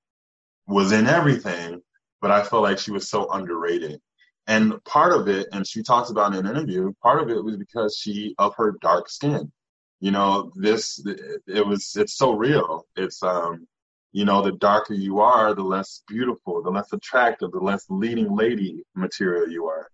was 0.67 0.91
in 0.91 1.07
everything, 1.07 1.81
but 2.21 2.31
I 2.31 2.43
felt 2.43 2.63
like 2.63 2.79
she 2.79 2.91
was 2.91 3.09
so 3.09 3.29
underrated. 3.31 3.99
And 4.47 4.83
part 4.85 5.13
of 5.13 5.27
it, 5.27 5.47
and 5.51 5.65
she 5.67 5.83
talks 5.83 6.09
about 6.09 6.33
in 6.33 6.45
an 6.45 6.55
interview, 6.55 6.91
part 7.01 7.21
of 7.21 7.29
it 7.29 7.43
was 7.43 7.57
because 7.57 7.95
she 7.95 8.35
of 8.37 8.55
her 8.55 8.75
dark 8.81 9.09
skin. 9.09 9.51
You 9.99 10.11
know 10.11 10.51
this 10.55 10.99
it 11.47 11.65
was 11.65 11.95
it's 11.95 12.17
so 12.17 12.33
real. 12.33 12.85
It's 12.95 13.21
um 13.21 13.67
you 14.11 14.25
know 14.25 14.41
the 14.41 14.53
darker 14.53 14.95
you 14.95 15.19
are 15.19 15.53
the 15.53 15.63
less 15.63 16.03
beautiful 16.07 16.63
the 16.63 16.71
less 16.71 16.91
attractive 16.91 17.51
the 17.51 17.59
less 17.59 17.85
leading 17.89 18.35
lady 18.35 18.83
material 18.95 19.47
you 19.47 19.67
are. 19.67 19.87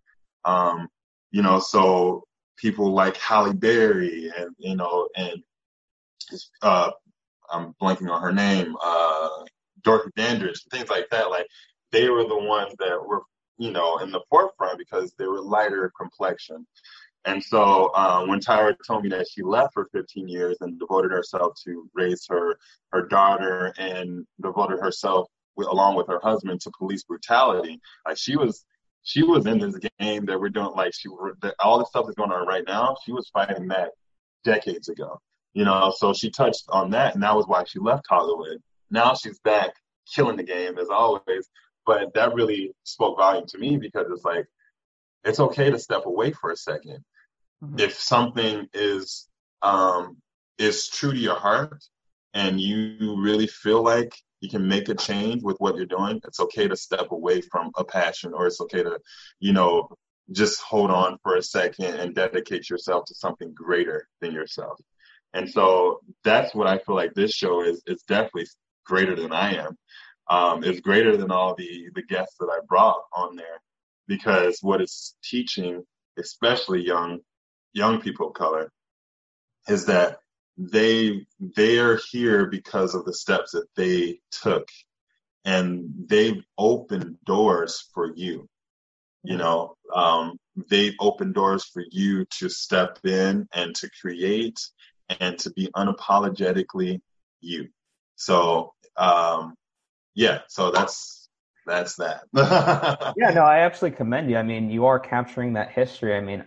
Um 0.45 0.87
you 1.31 1.41
know 1.41 1.59
so 1.59 2.23
people 2.55 2.93
like 2.93 3.17
Halle 3.17 3.53
Berry 3.53 4.31
and 4.37 4.55
you 4.57 4.77
know 4.77 5.09
and 5.15 5.43
uh 6.61 6.91
I'm 7.51 7.73
blanking 7.81 8.09
on 8.09 8.21
her 8.21 8.33
name 8.33 8.75
uh 8.81 9.29
Dorothy 9.83 10.11
Dandridge 10.15 10.63
things 10.71 10.89
like 10.89 11.09
that. 11.11 11.29
Like 11.29 11.47
they 11.91 12.09
were 12.09 12.23
the 12.23 12.39
ones 12.39 12.73
that 12.79 13.05
were 13.05 13.23
you 13.57 13.71
know 13.71 13.97
in 13.97 14.11
the 14.11 14.21
forefront 14.29 14.77
because 14.77 15.13
they 15.17 15.25
were 15.25 15.41
lighter 15.41 15.91
complexion 15.99 16.65
and 17.27 17.43
so 17.43 17.91
uh, 17.93 18.25
when 18.25 18.39
Tyra 18.39 18.73
told 18.87 19.03
me 19.03 19.09
that 19.09 19.27
she 19.29 19.43
left 19.43 19.73
for 19.73 19.89
15 19.91 20.29
years 20.29 20.55
and 20.61 20.79
devoted 20.79 21.11
herself 21.11 21.59
to 21.65 21.89
raise 21.93 22.25
her 22.29 22.57
her 22.93 23.05
daughter 23.05 23.73
and 23.77 24.25
devoted 24.41 24.79
herself 24.79 25.27
with, 25.57 25.67
along 25.67 25.95
with 25.97 26.07
her 26.07 26.21
husband 26.23 26.61
to 26.61 26.71
police 26.77 27.03
brutality, 27.03 27.81
like 28.05 28.17
she 28.17 28.37
was 28.37 28.63
she 29.03 29.23
was 29.23 29.45
in 29.45 29.59
this 29.59 29.77
game 29.99 30.25
that 30.25 30.39
we're 30.39 30.49
doing. 30.49 30.71
Like 30.73 30.93
she 30.93 31.09
that 31.41 31.55
all 31.59 31.79
the 31.79 31.85
stuff 31.85 32.05
that's 32.05 32.17
going 32.17 32.31
on 32.31 32.47
right 32.47 32.63
now, 32.65 32.95
she 33.05 33.11
was 33.11 33.29
fighting 33.29 33.67
that 33.67 33.89
decades 34.45 34.87
ago. 34.87 35.19
You 35.53 35.65
know, 35.65 35.93
so 35.97 36.13
she 36.13 36.29
touched 36.29 36.65
on 36.69 36.91
that, 36.91 37.13
and 37.13 37.23
that 37.23 37.35
was 37.35 37.45
why 37.45 37.65
she 37.65 37.79
left 37.79 38.05
Hollywood. 38.07 38.61
Now 38.89 39.15
she's 39.15 39.39
back, 39.39 39.71
killing 40.13 40.37
the 40.37 40.43
game 40.43 40.77
as 40.77 40.87
always. 40.89 41.49
But 41.87 42.13
that 42.13 42.35
really 42.35 42.73
spoke 42.83 43.17
volume 43.17 43.47
to 43.47 43.57
me 43.57 43.77
because 43.77 44.05
it's 44.11 44.25
like 44.25 44.45
it's 45.23 45.39
okay 45.39 45.71
to 45.71 45.79
step 45.79 46.05
away 46.05 46.31
for 46.31 46.51
a 46.51 46.57
second 46.57 47.03
Mm-hmm. 47.63 47.79
If 47.79 47.99
something 47.99 48.67
is 48.73 49.27
um, 49.61 50.17
is 50.57 50.87
true 50.89 51.11
to 51.11 51.17
your 51.17 51.35
heart 51.35 51.83
and 52.33 52.59
you 52.59 53.15
really 53.19 53.47
feel 53.47 53.83
like 53.83 54.15
you 54.41 54.49
can 54.49 54.67
make 54.67 54.89
a 54.89 54.95
change 54.95 55.41
with 55.41 55.57
what 55.57 55.75
you're 55.75 55.85
doing, 55.85 56.21
it's 56.25 56.39
okay 56.39 56.67
to 56.67 56.75
step 56.75 57.11
away 57.11 57.41
from 57.41 57.71
a 57.75 57.83
passion 57.83 58.33
or 58.33 58.45
it's 58.45 58.61
okay 58.61 58.83
to, 58.83 58.99
you 59.39 59.53
know, 59.53 59.89
just 60.31 60.61
hold 60.61 60.91
on 60.91 61.17
for 61.23 61.37
a 61.37 61.41
second 61.41 61.95
and 61.95 62.13
dedicate 62.13 62.69
yourself 62.69 63.05
to 63.05 63.15
something 63.15 63.51
greater 63.53 64.07
than 64.21 64.31
yourself. 64.31 64.79
And 65.33 65.49
so 65.49 66.01
that's 66.23 66.53
what 66.53 66.67
I 66.67 66.77
feel 66.77 66.95
like 66.95 67.13
this 67.13 67.33
show 67.33 67.63
is 67.63 67.81
is 67.87 68.03
definitely 68.07 68.47
greater 68.85 69.15
than 69.15 69.33
I 69.33 69.55
am. 69.55 69.77
Um, 70.29 70.63
it's 70.63 70.81
greater 70.81 71.15
than 71.15 71.31
all 71.31 71.55
the 71.55 71.89
the 71.93 72.03
guests 72.03 72.35
that 72.39 72.49
I 72.51 72.59
brought 72.67 73.01
on 73.13 73.35
there. 73.35 73.61
Because 74.07 74.59
what 74.61 74.81
it's 74.81 75.15
teaching, 75.23 75.85
especially 76.17 76.85
young 76.85 77.19
young 77.73 78.01
people 78.01 78.27
of 78.27 78.33
color 78.33 78.71
is 79.67 79.85
that 79.85 80.19
they 80.57 81.25
they 81.39 81.79
are 81.79 81.99
here 82.11 82.45
because 82.47 82.95
of 82.95 83.05
the 83.05 83.13
steps 83.13 83.51
that 83.51 83.67
they 83.75 84.19
took. 84.31 84.69
And 85.45 85.93
they've 86.07 86.43
opened 86.57 87.17
doors 87.25 87.87
for 87.93 88.13
you. 88.13 88.49
You 89.23 89.37
know 89.37 89.77
um, 89.93 90.39
they've 90.69 90.95
opened 90.99 91.33
doors 91.33 91.63
for 91.65 91.83
you 91.89 92.25
to 92.39 92.49
step 92.49 92.99
in 93.05 93.47
and 93.53 93.75
to 93.75 93.89
create 94.01 94.59
and 95.19 95.37
to 95.39 95.51
be 95.51 95.69
unapologetically 95.75 96.99
you. 97.41 97.69
So 98.15 98.73
um, 98.95 99.55
yeah, 100.17 100.39
so 100.47 100.71
that's 100.71 101.29
that's 101.67 101.95
that. 101.97 102.23
yeah, 103.17 103.29
no, 103.29 103.43
I 103.43 103.59
absolutely 103.59 103.97
commend 103.97 104.31
you. 104.31 104.37
I 104.37 104.41
mean, 104.41 104.71
you 104.71 104.87
are 104.87 104.99
capturing 104.99 105.53
that 105.53 105.71
history. 105.71 106.15
I 106.15 106.21
mean, 106.21 106.43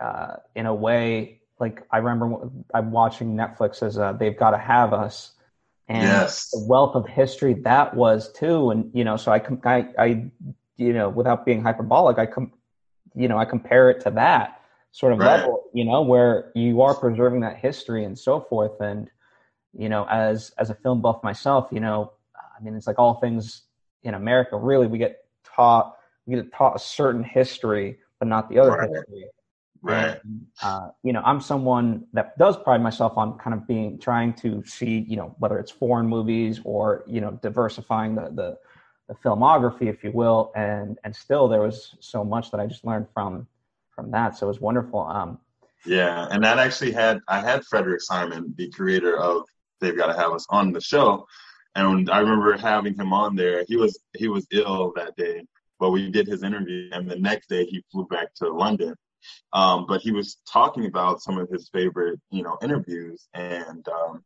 uh, 0.00 0.36
in 0.54 0.66
a 0.66 0.74
way, 0.74 1.40
like 1.58 1.82
I 1.90 1.98
remember 1.98 2.48
I'm 2.72 2.92
watching 2.92 3.34
Netflix 3.34 3.82
as 3.82 3.98
uh, 3.98 4.12
they've 4.12 4.38
got 4.38 4.52
to 4.52 4.58
have 4.58 4.92
us, 4.92 5.32
and 5.88 6.04
yes. 6.04 6.50
the 6.50 6.64
wealth 6.64 6.94
of 6.94 7.08
history 7.08 7.54
that 7.64 7.94
was 7.94 8.32
too. 8.32 8.70
And 8.70 8.88
you 8.94 9.02
know, 9.02 9.16
so 9.16 9.32
I, 9.32 9.42
I, 9.64 9.88
I, 9.98 10.30
you 10.76 10.92
know, 10.92 11.08
without 11.08 11.44
being 11.44 11.60
hyperbolic, 11.60 12.18
I 12.18 12.26
com- 12.26 12.52
you 13.16 13.26
know, 13.26 13.36
I 13.36 13.46
compare 13.46 13.90
it 13.90 14.00
to 14.02 14.12
that 14.12 14.60
sort 14.92 15.12
of 15.12 15.18
right. 15.18 15.40
level, 15.40 15.64
you 15.74 15.84
know, 15.84 16.02
where 16.02 16.52
you 16.54 16.82
are 16.82 16.94
preserving 16.94 17.40
that 17.40 17.56
history 17.56 18.04
and 18.04 18.16
so 18.16 18.40
forth. 18.40 18.80
And 18.80 19.10
you 19.76 19.88
know, 19.88 20.06
as 20.08 20.52
as 20.56 20.70
a 20.70 20.74
film 20.76 21.02
buff 21.02 21.24
myself, 21.24 21.68
you 21.72 21.80
know, 21.80 22.12
I 22.58 22.62
mean, 22.62 22.74
it's 22.74 22.86
like 22.86 22.98
all 22.98 23.14
things 23.14 23.62
in 24.02 24.14
America. 24.14 24.56
Really, 24.56 24.86
we 24.86 24.98
get 24.98 25.24
taught 25.44 25.96
we 26.26 26.36
get 26.36 26.52
taught 26.52 26.76
a 26.76 26.78
certain 26.78 27.24
history, 27.24 27.98
but 28.18 28.28
not 28.28 28.48
the 28.48 28.58
other 28.58 28.72
right. 28.72 28.90
history. 28.90 29.24
Right. 29.80 30.18
And, 30.24 30.46
uh, 30.62 30.88
you 31.04 31.12
know, 31.12 31.22
I'm 31.24 31.40
someone 31.40 32.06
that 32.12 32.36
does 32.36 32.56
pride 32.56 32.82
myself 32.82 33.16
on 33.16 33.38
kind 33.38 33.54
of 33.54 33.66
being 33.66 33.98
trying 33.98 34.32
to 34.34 34.62
see, 34.64 35.04
you 35.08 35.16
know, 35.16 35.36
whether 35.38 35.58
it's 35.58 35.70
foreign 35.70 36.06
movies 36.06 36.60
or 36.64 37.04
you 37.06 37.20
know, 37.20 37.38
diversifying 37.42 38.14
the 38.14 38.30
the, 38.34 38.58
the 39.08 39.14
filmography, 39.14 39.86
if 39.86 40.02
you 40.02 40.10
will. 40.12 40.52
And 40.56 40.98
and 41.04 41.14
still, 41.14 41.48
there 41.48 41.62
was 41.62 41.94
so 42.00 42.24
much 42.24 42.50
that 42.50 42.60
I 42.60 42.66
just 42.66 42.84
learned 42.84 43.06
from 43.14 43.46
from 43.94 44.10
that. 44.10 44.36
So 44.36 44.46
it 44.46 44.48
was 44.48 44.60
wonderful. 44.60 45.00
Um, 45.00 45.38
yeah, 45.86 46.26
and 46.30 46.42
that 46.44 46.58
actually 46.58 46.92
had 46.92 47.20
I 47.28 47.40
had 47.40 47.64
Frederick 47.64 48.00
Simon, 48.00 48.54
the 48.56 48.68
creator 48.70 49.16
of 49.16 49.44
They've 49.80 49.96
Got 49.96 50.08
to 50.08 50.14
Have 50.14 50.32
Us, 50.32 50.46
on 50.50 50.72
the 50.72 50.80
show, 50.80 51.26
and 51.78 52.10
I 52.10 52.18
remember 52.20 52.56
having 52.56 52.94
him 52.94 53.12
on 53.12 53.36
there. 53.36 53.64
He 53.68 53.76
was 53.76 53.98
he 54.16 54.28
was 54.28 54.46
ill 54.52 54.92
that 54.96 55.16
day, 55.16 55.44
but 55.78 55.90
we 55.90 56.10
did 56.10 56.26
his 56.26 56.42
interview, 56.42 56.90
and 56.92 57.10
the 57.10 57.16
next 57.16 57.48
day 57.48 57.64
he 57.64 57.84
flew 57.90 58.06
back 58.06 58.34
to 58.36 58.50
London 58.50 58.94
um, 59.52 59.86
but 59.86 60.00
he 60.00 60.12
was 60.12 60.38
talking 60.50 60.86
about 60.86 61.22
some 61.22 61.38
of 61.38 61.48
his 61.48 61.68
favorite, 61.70 62.20
you 62.30 62.42
know, 62.42 62.58
interviews 62.62 63.28
and 63.34 63.86
um, 63.88 64.24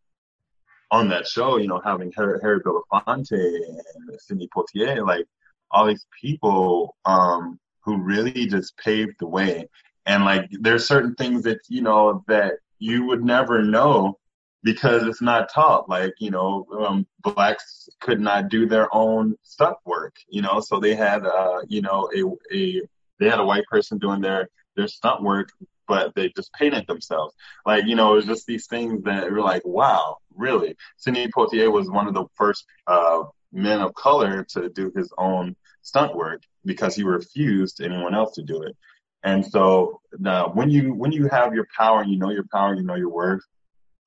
on 0.91 1.09
that 1.09 1.27
show, 1.27 1.57
you 1.57 1.69
know, 1.69 1.81
having 1.85 2.13
Harry, 2.17 2.39
Harry 2.43 2.61
Belafonte 2.61 3.33
and 3.33 3.81
Sidney 4.19 4.49
Poitier, 4.55 5.07
like 5.07 5.27
all 5.71 5.87
these 5.87 6.07
people 6.21 6.97
um, 7.05 7.59
who 7.85 7.97
really 7.97 8.47
just 8.47 8.77
paved 8.77 9.17
the 9.19 9.27
way. 9.27 9.69
And 10.07 10.25
like, 10.25 10.51
there's 10.61 10.87
certain 10.87 11.15
things 11.15 11.45
that 11.45 11.61
you 11.69 11.83
know 11.83 12.25
that 12.27 12.55
you 12.79 13.05
would 13.07 13.25
never 13.25 13.63
know 13.63 14.19
because 14.63 15.05
it's 15.05 15.23
not 15.23 15.51
taught. 15.53 15.89
Like, 15.89 16.15
you 16.19 16.31
know, 16.31 16.67
um, 16.79 17.07
blacks 17.23 17.89
could 18.01 18.21
not 18.21 18.49
do 18.49 18.67
their 18.67 18.93
own 18.95 19.37
stunt 19.43 19.77
work, 19.85 20.17
you 20.29 20.43
know, 20.43 20.61
so 20.61 20.79
they 20.79 20.95
had, 20.95 21.25
uh, 21.25 21.61
you 21.69 21.83
know, 21.83 22.11
a, 22.15 22.55
a 22.55 22.83
they 23.19 23.29
had 23.29 23.41
a 23.41 23.45
white 23.45 23.65
person 23.71 23.99
doing 23.99 24.21
their 24.21 24.49
their 24.77 24.89
stunt 24.89 25.23
work, 25.23 25.51
but 25.87 26.15
they 26.15 26.31
just 26.31 26.53
painted 26.55 26.87
themselves. 26.87 27.35
Like, 27.67 27.85
you 27.87 27.95
know, 27.95 28.13
it 28.13 28.17
was 28.17 28.27
just 28.27 28.47
these 28.47 28.67
things 28.67 29.03
that 29.05 29.31
were 29.31 29.41
like, 29.41 29.63
wow, 29.65 30.17
really? 30.35 30.77
Sidney 30.97 31.29
Poitier 31.29 31.71
was 31.71 31.91
one 31.91 32.09
of 32.09 32.15
the 32.15 32.25
first 32.35 32.65
uh, 32.87 33.25
men 33.53 33.81
of 33.81 33.95
color 33.95 34.45
to 34.51 34.69
do 34.71 34.91
his 34.97 35.13
own 35.19 35.55
stunt 35.83 36.15
work 36.17 36.43
because 36.65 36.95
he 36.95 37.03
refused 37.03 37.81
anyone 37.83 38.15
else 38.15 38.35
to 38.35 38.43
do 38.43 38.63
it. 38.63 38.77
And 39.25 39.45
so 39.45 40.01
uh, 40.25 40.49
when 40.49 40.71
you 40.71 40.95
when 40.95 41.13
you 41.13 41.29
have 41.29 41.55
your 41.55 41.67
power 41.77 42.01
and 42.01 42.11
you 42.11 42.19
know 42.19 42.31
your 42.31 42.47
power, 42.51 42.75
you 42.75 42.83
know 42.83 42.97
your 42.97 43.11
worth, 43.11 43.45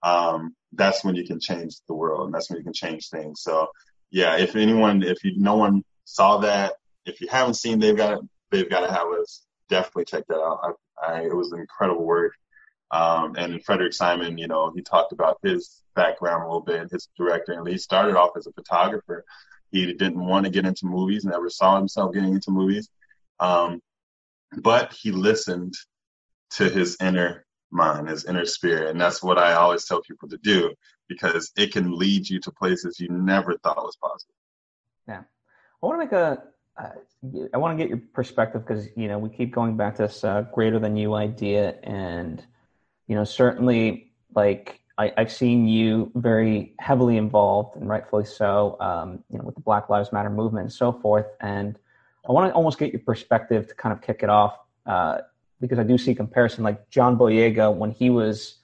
um, 0.05 0.55
that's 0.73 1.03
when 1.03 1.15
you 1.15 1.25
can 1.25 1.39
change 1.39 1.77
the 1.87 1.93
world 1.95 2.27
and 2.27 2.33
that's 2.33 2.49
when 2.49 2.59
you 2.59 2.63
can 2.63 2.73
change 2.73 3.09
things. 3.09 3.41
So 3.41 3.69
yeah, 4.11 4.37
if 4.37 4.55
anyone, 4.55 5.03
if 5.03 5.23
you 5.23 5.33
no 5.35 5.57
one 5.57 5.83
saw 6.05 6.37
that, 6.37 6.73
if 7.05 7.19
you 7.19 7.27
haven't 7.27 7.55
seen, 7.55 7.79
they've 7.79 7.97
got 7.97 8.21
they've 8.51 8.69
got 8.69 8.81
to 8.81 8.93
have 8.93 9.07
us 9.19 9.41
definitely 9.67 10.05
check 10.05 10.25
that 10.27 10.39
out. 10.39 10.77
I, 11.01 11.07
I, 11.07 11.21
it 11.23 11.35
was 11.35 11.51
incredible 11.51 12.05
work. 12.05 12.33
Um, 12.91 13.35
and 13.35 13.63
Frederick 13.65 13.93
Simon, 13.93 14.37
you 14.37 14.47
know, 14.47 14.71
he 14.73 14.81
talked 14.83 15.11
about 15.11 15.39
his 15.41 15.81
background 15.95 16.43
a 16.43 16.45
little 16.45 16.61
bit, 16.61 16.91
his 16.91 17.09
director, 17.17 17.53
and 17.53 17.67
he 17.67 17.77
started 17.79 18.15
off 18.15 18.37
as 18.37 18.45
a 18.45 18.51
photographer. 18.51 19.25
He 19.71 19.87
didn't 19.87 20.23
want 20.23 20.45
to 20.45 20.51
get 20.51 20.65
into 20.65 20.85
movies, 20.85 21.25
never 21.25 21.49
saw 21.49 21.77
himself 21.77 22.13
getting 22.13 22.35
into 22.35 22.51
movies. 22.51 22.89
Um, 23.39 23.81
but 24.55 24.93
he 24.93 25.11
listened 25.11 25.73
to 26.51 26.69
his 26.69 26.95
inner 27.01 27.44
mind, 27.71 28.09
his 28.09 28.25
inner 28.25 28.45
spirit. 28.45 28.89
And 28.89 28.99
that's 28.99 29.21
what 29.23 29.37
I 29.37 29.53
always 29.53 29.85
tell 29.85 30.01
people 30.01 30.29
to 30.29 30.37
do 30.37 30.73
because 31.07 31.51
it 31.55 31.71
can 31.71 31.97
lead 31.97 32.29
you 32.29 32.39
to 32.41 32.51
places 32.51 32.99
you 32.99 33.09
never 33.09 33.57
thought 33.57 33.77
was 33.77 33.97
possible. 33.97 34.33
Yeah. 35.07 35.21
I 35.83 35.85
want 35.85 36.01
to 36.01 36.05
make 36.05 36.13
a, 36.13 36.43
uh, 36.77 37.47
I 37.53 37.57
want 37.57 37.77
to 37.77 37.83
get 37.83 37.89
your 37.89 38.01
perspective 38.13 38.65
because 38.65 38.87
you 38.97 39.07
know 39.07 39.17
we 39.17 39.29
keep 39.29 39.53
going 39.53 39.77
back 39.77 39.95
to 39.95 40.03
this 40.03 40.23
uh, 40.23 40.43
greater 40.53 40.79
than 40.79 40.97
you 40.97 41.13
idea, 41.13 41.75
and 41.83 42.43
you 43.07 43.15
know 43.15 43.23
certainly 43.23 44.11
like 44.35 44.81
I, 44.97 45.13
have 45.17 45.31
seen 45.31 45.67
you 45.67 46.11
very 46.15 46.73
heavily 46.79 47.17
involved 47.17 47.75
and 47.75 47.87
rightfully 47.87 48.25
so, 48.25 48.77
um, 48.79 49.23
you 49.29 49.37
know, 49.37 49.43
with 49.43 49.55
the 49.55 49.61
Black 49.61 49.89
Lives 49.89 50.11
Matter 50.13 50.29
movement 50.29 50.65
and 50.65 50.73
so 50.73 50.91
forth. 50.91 51.25
And 51.41 51.77
I 52.27 52.31
want 52.31 52.49
to 52.49 52.55
almost 52.55 52.79
get 52.79 52.93
your 52.93 53.01
perspective 53.01 53.67
to 53.67 53.75
kind 53.75 53.93
of 53.93 54.01
kick 54.01 54.21
it 54.23 54.29
off 54.29 54.57
uh, 54.85 55.19
because 55.65 55.79
I 55.79 55.83
do 55.83 55.97
see 55.97 56.15
comparison 56.15 56.63
like 56.63 56.89
John 56.89 57.17
Boyega 57.17 57.73
when 57.73 57.91
he 57.91 58.09
was 58.09 58.57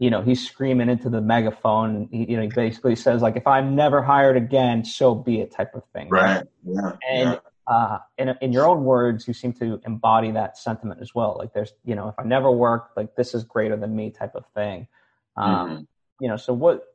you 0.00 0.10
know, 0.10 0.22
he's 0.22 0.46
screaming 0.46 0.88
into 0.88 1.10
the 1.10 1.20
megaphone. 1.20 2.08
He, 2.12 2.30
you 2.30 2.36
know, 2.36 2.42
he 2.42 2.48
basically 2.48 2.94
says 2.94 3.20
like, 3.20 3.34
"If 3.34 3.48
I'm 3.48 3.74
never 3.74 4.00
hired 4.00 4.36
again, 4.36 4.84
so 4.84 5.12
be 5.12 5.40
it," 5.40 5.50
type 5.50 5.74
of 5.74 5.82
thing. 5.92 6.08
Right. 6.08 6.44
Yeah. 6.64 6.92
And 7.10 7.30
yeah 7.30 7.38
uh, 7.68 7.98
in, 8.16 8.34
in 8.40 8.52
your 8.52 8.66
own 8.66 8.82
words, 8.82 9.28
you 9.28 9.34
seem 9.34 9.52
to 9.52 9.80
embody 9.86 10.30
that 10.30 10.56
sentiment 10.56 11.00
as 11.02 11.14
well. 11.14 11.36
Like 11.38 11.52
there's, 11.52 11.72
you 11.84 11.94
know, 11.94 12.08
if 12.08 12.14
I 12.18 12.24
never 12.24 12.50
work, 12.50 12.90
like 12.96 13.14
this 13.14 13.34
is 13.34 13.44
greater 13.44 13.76
than 13.76 13.94
me 13.94 14.10
type 14.10 14.34
of 14.34 14.44
thing. 14.54 14.88
Um, 15.36 15.70
mm-hmm. 15.70 15.82
You 16.20 16.28
know, 16.30 16.36
so 16.38 16.54
what, 16.54 16.86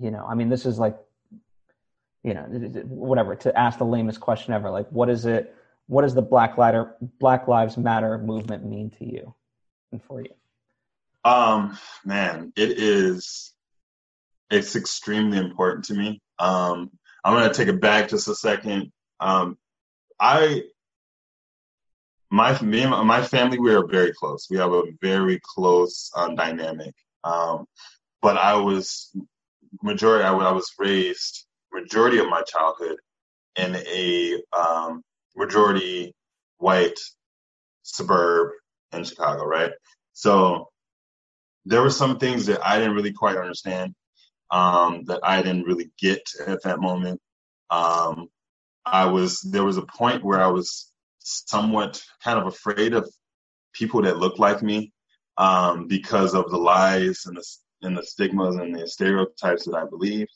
you 0.00 0.10
know, 0.10 0.26
I 0.28 0.34
mean, 0.34 0.48
this 0.48 0.66
is 0.66 0.80
like, 0.80 0.98
you 2.24 2.34
know, 2.34 2.42
whatever. 2.42 3.36
To 3.36 3.56
ask 3.56 3.78
the 3.78 3.84
lamest 3.84 4.20
question 4.20 4.52
ever, 4.52 4.68
like, 4.68 4.88
what 4.90 5.08
is 5.08 5.26
it? 5.26 5.54
What 5.86 6.02
does 6.02 6.14
the 6.14 6.22
Black 6.22 6.56
Lighter, 6.56 6.96
Black 7.18 7.48
Lives 7.48 7.76
Matter 7.76 8.18
movement 8.18 8.64
mean 8.64 8.90
to 8.98 9.04
you 9.04 9.34
and 9.90 10.02
for 10.02 10.20
you? 10.20 10.30
Um, 11.24 11.78
man, 12.04 12.52
it 12.56 12.78
is. 12.78 13.52
It's 14.50 14.76
extremely 14.76 15.38
important 15.38 15.86
to 15.86 15.94
me. 15.94 16.20
Um, 16.38 16.90
I'm 17.24 17.34
gonna 17.34 17.54
take 17.54 17.68
it 17.68 17.80
back 17.80 18.08
just 18.08 18.28
a 18.28 18.34
second 18.34 18.92
um, 19.22 19.56
I, 20.18 20.64
my 22.30 22.60
me 22.60 22.82
and 22.82 23.06
my 23.06 23.22
family, 23.22 23.58
we 23.58 23.72
are 23.72 23.86
very 23.86 24.12
close. 24.12 24.48
We 24.50 24.56
have 24.58 24.72
a 24.72 24.82
very 25.00 25.40
close 25.42 26.10
um, 26.16 26.34
dynamic. 26.34 26.94
Um, 27.24 27.66
but 28.20 28.36
I 28.36 28.56
was 28.56 29.14
majority. 29.82 30.24
I, 30.24 30.32
I, 30.32 30.52
was 30.52 30.72
raised 30.78 31.46
majority 31.72 32.18
of 32.18 32.28
my 32.28 32.42
childhood 32.42 32.96
in 33.56 33.76
a 33.76 34.42
um, 34.56 35.02
majority 35.36 36.14
white 36.58 36.98
suburb 37.82 38.52
in 38.92 39.04
Chicago, 39.04 39.44
right? 39.44 39.72
So 40.12 40.68
there 41.64 41.82
were 41.82 41.90
some 41.90 42.18
things 42.18 42.46
that 42.46 42.64
I 42.66 42.78
didn't 42.78 42.94
really 42.94 43.12
quite 43.12 43.36
understand, 43.36 43.94
um, 44.50 45.04
that 45.04 45.20
I 45.22 45.42
didn't 45.42 45.64
really 45.64 45.90
get 45.98 46.22
at 46.46 46.62
that 46.62 46.80
moment. 46.80 47.20
Um, 47.70 48.28
I 48.84 49.06
was 49.06 49.40
there 49.40 49.64
was 49.64 49.76
a 49.76 49.82
point 49.82 50.24
where 50.24 50.42
I 50.42 50.48
was 50.48 50.92
somewhat 51.20 52.02
kind 52.22 52.38
of 52.38 52.46
afraid 52.46 52.94
of 52.94 53.08
people 53.72 54.02
that 54.02 54.18
looked 54.18 54.38
like 54.38 54.62
me 54.62 54.92
um, 55.38 55.86
because 55.86 56.34
of 56.34 56.50
the 56.50 56.58
lies 56.58 57.24
and 57.26 57.36
the 57.36 57.44
and 57.82 57.96
the 57.96 58.02
stigmas 58.02 58.56
and 58.56 58.74
the 58.74 58.86
stereotypes 58.86 59.64
that 59.64 59.74
I 59.74 59.84
believed. 59.84 60.30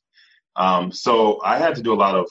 Um, 0.56 0.90
so 0.90 1.40
I 1.44 1.58
had 1.58 1.74
to 1.76 1.82
do 1.82 1.92
a 1.92 1.94
lot 1.94 2.14
of 2.14 2.28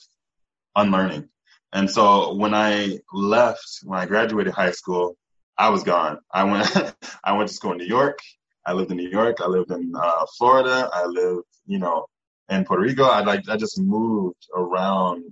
unlearning. 0.76 1.30
And 1.76 1.92
so 1.92 2.34
when 2.36 2.54
I 2.54 3.00
left, 3.12 3.82
when 3.84 4.00
I 4.00 4.06
graduated 4.06 4.54
high 4.54 4.72
school, 4.72 5.18
I 5.58 5.68
was 5.70 5.84
gone. 5.84 6.20
I 6.32 6.46
went 6.46 6.96
I 7.24 7.34
went 7.34 7.50
to 7.50 7.54
school 7.54 7.74
in 7.74 7.80
New 7.80 7.86
York. 7.86 8.18
I 8.66 8.72
lived 8.72 8.92
in 8.92 8.98
New 8.98 9.10
York. 9.10 9.42
I 9.42 9.48
lived 9.48 9.72
in 9.72 9.92
uh, 9.94 10.26
Florida. 10.38 10.90
I 10.94 11.06
lived, 11.06 11.44
you 11.66 11.80
know, 11.80 12.06
in 12.48 12.64
Puerto 12.64 12.82
Rico. 12.82 13.04
I 13.04 13.26
like 13.26 13.50
I 13.50 13.58
just 13.58 13.78
moved 13.78 14.48
around 14.56 15.26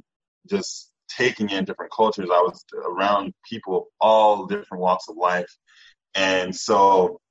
just 0.50 0.91
taking 1.08 1.50
in 1.50 1.64
different 1.64 1.94
cultures. 1.94 2.30
I 2.30 2.41
was 2.41 2.62
around 2.76 3.34
people 3.50 3.78
of 3.78 3.84
all 4.02 4.46
different 4.46 4.82
walks 4.82 5.08
of 5.08 5.16
life. 5.16 5.50
And 6.14 6.54
so 6.54 7.22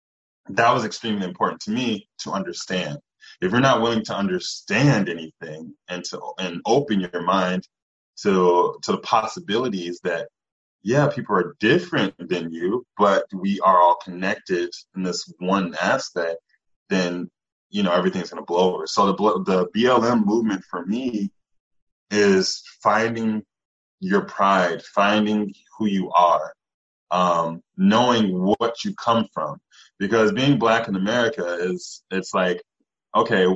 that 0.49 0.73
was 0.73 0.87
extremely 0.87 1.27
important 1.27 1.61
to 1.63 1.71
me 1.71 2.09
to 2.21 2.31
understand. 2.31 2.97
If 3.43 3.53
you're 3.53 3.61
not 3.61 3.83
willing 3.83 4.05
to 4.07 4.17
understand 4.17 5.11
anything 5.11 5.75
and 5.87 6.03
to 6.07 6.19
and 6.39 6.63
open 6.65 7.01
your 7.01 7.23
mind 7.23 7.69
to 8.23 8.79
to 8.83 8.93
the 8.93 8.99
possibilities 8.99 10.01
that 10.05 10.29
yeah, 10.85 11.09
people 11.09 11.37
are 11.37 11.55
different 11.61 12.15
than 12.29 12.53
you, 12.53 12.85
but 12.99 13.25
we 13.33 13.61
are 13.61 13.81
all 13.81 13.97
connected 14.03 14.71
in 14.97 15.03
this 15.05 15.33
one 15.39 15.75
aspect, 15.81 16.41
then 16.89 17.31
you 17.71 17.83
know 17.83 17.93
everything's 17.93 18.31
going 18.31 18.43
to 18.43 18.47
blow 18.47 18.75
over. 18.75 18.87
So 18.87 19.07
the 19.07 19.15
the 19.45 19.69
BLM 19.77 20.25
movement 20.27 20.65
for 20.69 20.85
me 20.85 21.31
is 22.11 22.63
finding 22.83 23.43
your 24.01 24.23
pride, 24.23 24.83
finding 24.83 25.55
who 25.79 25.87
you 25.87 26.11
are, 26.11 26.53
um, 27.11 27.63
knowing 27.77 28.33
what 28.59 28.85
you 28.85 28.95
come 28.97 29.27
from. 29.33 29.59
Because 29.99 30.33
being 30.33 30.59
black 30.59 30.89
in 30.89 30.97
America 30.97 31.59
is 31.61 32.03
it's 32.11 32.35
like, 32.35 32.61
okay, 33.17 33.47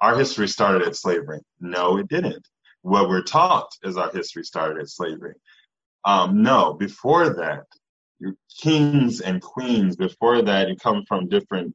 our 0.00 0.16
history 0.16 0.46
started 0.46 0.82
at 0.82 0.96
slavery. 0.96 1.40
No, 1.60 1.98
it 1.98 2.08
didn't. 2.08 2.46
What 2.82 3.08
we're 3.08 3.22
taught 3.22 3.70
is 3.82 3.96
our 3.96 4.10
history 4.10 4.44
started 4.44 4.80
at 4.80 4.88
slavery. 4.88 5.34
Um, 6.04 6.42
no, 6.42 6.74
before 6.74 7.30
that, 7.34 7.64
kings 8.60 9.20
and 9.20 9.40
queens. 9.40 9.96
Before 9.96 10.42
that, 10.42 10.68
you 10.68 10.76
come 10.76 11.04
from 11.06 11.28
different 11.28 11.74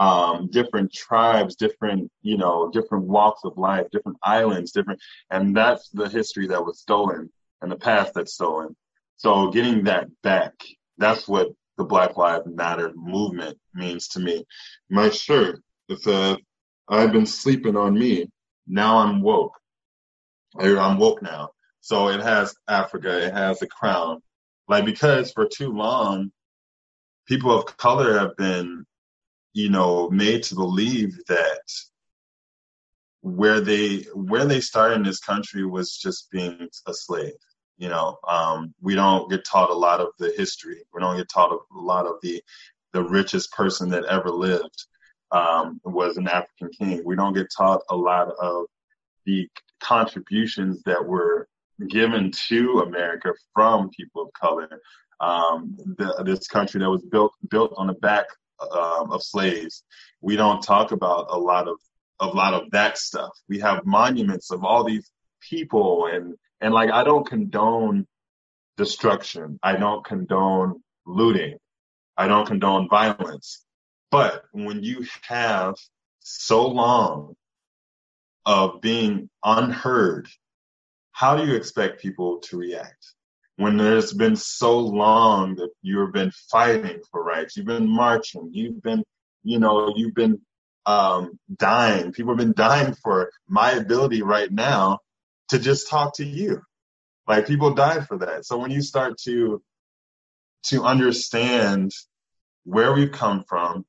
um, 0.00 0.48
different 0.50 0.92
tribes, 0.94 1.56
different, 1.56 2.10
you 2.22 2.38
know, 2.38 2.70
different 2.72 3.04
walks 3.04 3.42
of 3.44 3.58
life, 3.58 3.86
different 3.92 4.16
islands, 4.22 4.72
different, 4.72 4.98
and 5.30 5.54
that's 5.54 5.90
the 5.90 6.08
history 6.08 6.46
that 6.48 6.64
was 6.64 6.80
stolen 6.80 7.30
and 7.60 7.70
the 7.70 7.76
past 7.76 8.14
that's 8.14 8.32
stolen. 8.32 8.74
So 9.18 9.50
getting 9.50 9.84
that 9.84 10.08
back, 10.22 10.54
that's 10.96 11.28
what 11.28 11.48
the 11.76 11.84
Black 11.84 12.16
Lives 12.16 12.46
Matter 12.46 12.92
movement 12.94 13.58
means 13.74 14.08
to 14.08 14.20
me. 14.20 14.46
My 14.88 15.10
shirt, 15.10 15.60
it 15.90 16.00
says, 16.00 16.38
I've 16.88 17.12
been 17.12 17.26
sleeping 17.26 17.76
on 17.76 17.92
me. 17.92 18.30
Now 18.66 18.98
I'm 19.00 19.20
woke. 19.20 19.59
I'm 20.58 20.98
woke 20.98 21.22
now. 21.22 21.50
So 21.80 22.08
it 22.08 22.20
has 22.20 22.54
Africa, 22.68 23.26
it 23.26 23.32
has 23.32 23.62
a 23.62 23.66
crown. 23.66 24.22
Like, 24.68 24.84
because 24.84 25.32
for 25.32 25.46
too 25.46 25.72
long, 25.72 26.30
people 27.26 27.56
of 27.56 27.76
color 27.76 28.18
have 28.18 28.36
been 28.36 28.84
you 29.52 29.68
know, 29.68 30.08
made 30.10 30.42
to 30.44 30.54
believe 30.54 31.18
that 31.28 31.62
where 33.22 33.60
they 33.60 33.98
where 34.14 34.46
they 34.46 34.60
started 34.60 34.96
in 34.96 35.02
this 35.02 35.20
country 35.20 35.66
was 35.66 35.96
just 35.96 36.30
being 36.30 36.68
a 36.86 36.94
slave. 36.94 37.34
You 37.76 37.88
know, 37.88 38.18
um, 38.28 38.74
we 38.80 38.94
don't 38.94 39.30
get 39.30 39.44
taught 39.44 39.70
a 39.70 39.74
lot 39.74 40.00
of 40.00 40.08
the 40.18 40.32
history. 40.36 40.84
We 40.94 41.00
don't 41.00 41.16
get 41.16 41.28
taught 41.28 41.52
a 41.52 41.78
lot 41.78 42.06
of 42.06 42.16
the 42.22 42.42
the 42.92 43.02
richest 43.02 43.52
person 43.52 43.88
that 43.90 44.04
ever 44.04 44.30
lived 44.30 44.86
um, 45.32 45.80
was 45.84 46.16
an 46.16 46.28
African 46.28 46.70
king. 46.70 47.02
We 47.04 47.16
don't 47.16 47.34
get 47.34 47.48
taught 47.56 47.82
a 47.88 47.96
lot 47.96 48.30
of 48.40 48.66
the 49.26 49.48
contributions 49.80 50.82
that 50.84 51.04
were 51.04 51.48
given 51.88 52.30
to 52.48 52.80
America 52.80 53.32
from 53.54 53.90
people 53.90 54.22
of 54.22 54.32
color. 54.32 54.80
Um, 55.20 55.76
the, 55.98 56.22
this 56.24 56.48
country 56.48 56.80
that 56.80 56.88
was 56.88 57.02
built 57.02 57.32
built 57.50 57.74
on 57.76 57.88
the 57.88 57.94
back 57.94 58.24
um, 58.60 59.12
of 59.12 59.22
slaves. 59.22 59.84
We 60.20 60.36
don't 60.36 60.62
talk 60.62 60.92
about 60.92 61.26
a 61.30 61.38
lot 61.38 61.68
of 61.68 61.78
a 62.20 62.26
lot 62.26 62.54
of 62.54 62.70
that 62.70 62.98
stuff. 62.98 63.30
We 63.48 63.58
have 63.60 63.84
monuments 63.84 64.50
of 64.50 64.64
all 64.64 64.84
these 64.84 65.10
people, 65.40 66.06
and 66.06 66.34
and 66.60 66.72
like 66.72 66.90
I 66.90 67.04
don't 67.04 67.26
condone 67.26 68.06
destruction. 68.76 69.58
I 69.62 69.76
don't 69.76 70.04
condone 70.04 70.82
looting. 71.06 71.58
I 72.16 72.28
don't 72.28 72.46
condone 72.46 72.88
violence. 72.88 73.64
But 74.10 74.44
when 74.52 74.82
you 74.82 75.06
have 75.28 75.74
so 76.20 76.66
long 76.66 77.34
of 78.50 78.80
being 78.80 79.30
unheard, 79.44 80.28
how 81.12 81.36
do 81.36 81.46
you 81.46 81.54
expect 81.54 82.02
people 82.02 82.40
to 82.40 82.56
react? 82.56 83.14
when 83.60 83.76
there's 83.76 84.14
been 84.14 84.36
so 84.36 84.78
long 84.78 85.54
that 85.56 85.68
you've 85.82 86.14
been 86.14 86.32
fighting 86.50 86.98
for 87.10 87.22
rights, 87.22 87.58
you've 87.58 87.66
been 87.66 87.86
marching, 87.86 88.48
you've 88.54 88.82
been, 88.82 89.04
you 89.42 89.58
know, 89.58 89.92
you've 89.94 90.14
been 90.14 90.40
um, 90.86 91.38
dying. 91.58 92.10
People 92.10 92.32
have 92.32 92.38
been 92.38 92.54
dying 92.54 92.94
for 93.02 93.30
my 93.46 93.72
ability 93.72 94.22
right 94.22 94.50
now 94.50 95.00
to 95.50 95.58
just 95.58 95.90
talk 95.90 96.16
to 96.16 96.24
you. 96.24 96.62
Like 97.28 97.46
people 97.46 97.74
die 97.74 98.00
for 98.00 98.16
that. 98.20 98.46
So 98.46 98.56
when 98.56 98.70
you 98.70 98.80
start 98.80 99.18
to 99.24 99.62
to 100.68 100.84
understand 100.84 101.92
where 102.64 102.94
we've 102.94 103.12
come 103.12 103.44
from, 103.46 103.84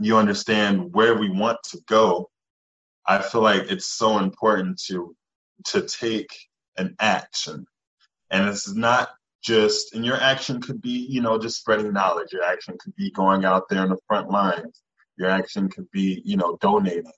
you 0.00 0.18
understand 0.18 0.92
where 0.92 1.16
we 1.16 1.30
want 1.30 1.56
to 1.70 1.78
go. 1.88 2.28
I 3.06 3.20
feel 3.20 3.42
like 3.42 3.70
it's 3.70 3.86
so 3.86 4.18
important 4.18 4.80
to 4.86 5.14
to 5.66 5.82
take 5.82 6.30
an 6.76 6.96
action 6.98 7.66
and 8.32 8.48
it's 8.48 8.74
not 8.74 9.10
just, 9.42 9.94
and 9.94 10.04
your 10.04 10.16
action 10.16 10.60
could 10.60 10.80
be, 10.80 11.06
you 11.08 11.20
know, 11.20 11.38
just 11.38 11.58
spreading 11.58 11.92
knowledge. 11.92 12.32
Your 12.32 12.44
action 12.44 12.76
could 12.82 12.96
be 12.96 13.10
going 13.10 13.44
out 13.44 13.68
there 13.68 13.82
in 13.84 13.90
the 13.90 13.98
front 14.06 14.30
lines. 14.30 14.82
Your 15.18 15.28
action 15.28 15.68
could 15.68 15.90
be, 15.90 16.22
you 16.24 16.36
know, 16.36 16.56
donating. 16.60 17.12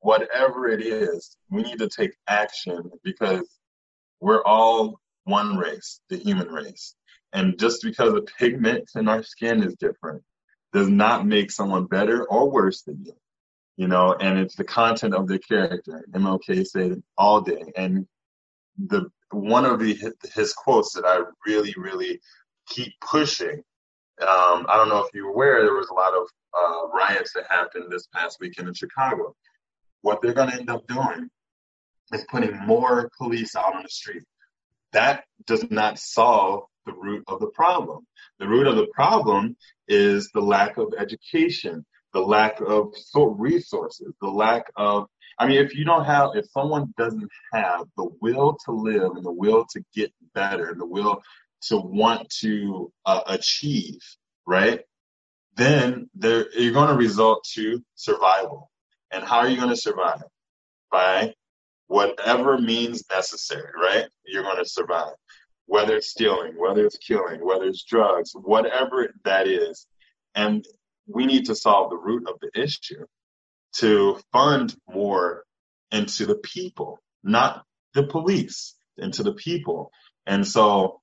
Whatever 0.00 0.68
it 0.68 0.82
is, 0.82 1.36
we 1.48 1.62
need 1.62 1.78
to 1.78 1.88
take 1.88 2.14
action 2.28 2.90
because 3.02 3.48
we're 4.20 4.44
all 4.44 5.00
one 5.24 5.56
race, 5.56 6.00
the 6.10 6.16
human 6.16 6.48
race. 6.48 6.94
And 7.32 7.58
just 7.58 7.82
because 7.82 8.12
the 8.12 8.22
pigment 8.38 8.90
in 8.94 9.08
our 9.08 9.22
skin 9.22 9.62
is 9.62 9.76
different 9.76 10.22
does 10.72 10.88
not 10.88 11.26
make 11.26 11.50
someone 11.50 11.86
better 11.86 12.24
or 12.24 12.50
worse 12.50 12.82
than 12.82 13.04
you. 13.04 13.14
You 13.80 13.88
know, 13.88 14.14
and 14.20 14.38
it's 14.38 14.56
the 14.56 14.64
content 14.64 15.14
of 15.14 15.26
their 15.26 15.38
character. 15.38 16.04
MLK 16.10 16.66
said 16.66 17.02
all 17.16 17.40
day. 17.40 17.72
And 17.74 18.06
the 18.76 19.06
one 19.30 19.64
of 19.64 19.78
the, 19.78 19.98
his 20.34 20.52
quotes 20.52 20.92
that 20.92 21.06
I 21.06 21.22
really, 21.46 21.72
really 21.78 22.20
keep 22.68 22.92
pushing. 23.00 23.62
Um, 24.20 24.66
I 24.68 24.76
don't 24.76 24.90
know 24.90 25.02
if 25.02 25.14
you're 25.14 25.30
aware, 25.30 25.62
there 25.62 25.72
was 25.72 25.88
a 25.88 25.94
lot 25.94 26.12
of 26.12 26.26
uh, 26.54 26.88
riots 26.88 27.32
that 27.32 27.44
happened 27.48 27.86
this 27.90 28.06
past 28.14 28.36
weekend 28.38 28.68
in 28.68 28.74
Chicago. 28.74 29.34
What 30.02 30.20
they're 30.20 30.34
going 30.34 30.50
to 30.50 30.58
end 30.58 30.68
up 30.68 30.86
doing 30.86 31.30
is 32.12 32.26
putting 32.30 32.54
more 32.66 33.10
police 33.16 33.56
out 33.56 33.74
on 33.74 33.82
the 33.82 33.88
street. 33.88 34.24
That 34.92 35.24
does 35.46 35.70
not 35.70 35.98
solve 35.98 36.64
the 36.84 36.92
root 36.92 37.24
of 37.28 37.40
the 37.40 37.48
problem. 37.48 38.06
The 38.40 38.46
root 38.46 38.66
of 38.66 38.76
the 38.76 38.88
problem 38.94 39.56
is 39.88 40.30
the 40.34 40.42
lack 40.42 40.76
of 40.76 40.92
education, 40.98 41.86
the 42.12 42.20
lack 42.20 42.60
of 42.60 42.92
resources, 43.14 44.12
the 44.20 44.28
lack 44.28 44.70
of 44.76 45.06
I 45.40 45.46
mean, 45.46 45.64
if 45.64 45.74
you 45.74 45.86
don't 45.86 46.04
have, 46.04 46.32
if 46.34 46.50
someone 46.50 46.92
doesn't 46.98 47.30
have 47.54 47.86
the 47.96 48.10
will 48.20 48.58
to 48.66 48.72
live 48.72 49.12
and 49.16 49.24
the 49.24 49.32
will 49.32 49.64
to 49.70 49.82
get 49.94 50.12
better 50.34 50.68
and 50.68 50.78
the 50.78 50.84
will 50.84 51.22
to 51.68 51.78
want 51.78 52.28
to 52.40 52.92
uh, 53.06 53.22
achieve, 53.26 54.00
right? 54.46 54.80
Then 55.56 56.10
there, 56.14 56.46
you're 56.52 56.74
going 56.74 56.90
to 56.90 56.94
result 56.94 57.44
to 57.54 57.82
survival. 57.94 58.70
And 59.10 59.24
how 59.24 59.38
are 59.38 59.48
you 59.48 59.56
going 59.56 59.70
to 59.70 59.76
survive? 59.76 60.22
By 60.90 61.32
whatever 61.86 62.58
means 62.58 63.02
necessary, 63.10 63.70
right? 63.82 64.08
You're 64.26 64.42
going 64.42 64.62
to 64.62 64.68
survive. 64.68 65.14
Whether 65.64 65.96
it's 65.96 66.10
stealing, 66.10 66.52
whether 66.58 66.84
it's 66.84 66.98
killing, 66.98 67.44
whether 67.44 67.64
it's 67.64 67.84
drugs, 67.84 68.32
whatever 68.34 69.14
that 69.24 69.48
is. 69.48 69.86
And 70.34 70.66
we 71.12 71.26
need 71.26 71.46
to 71.46 71.54
solve 71.54 71.90
the 71.90 71.96
root 71.96 72.28
of 72.28 72.36
the 72.40 72.50
issue 72.60 73.06
to 73.76 74.20
fund 74.32 74.74
more 74.88 75.44
into 75.90 76.26
the 76.26 76.36
people, 76.36 77.00
not 77.22 77.64
the 77.94 78.04
police, 78.04 78.74
into 78.98 79.22
the 79.22 79.34
people. 79.34 79.90
And 80.26 80.46
so 80.46 81.00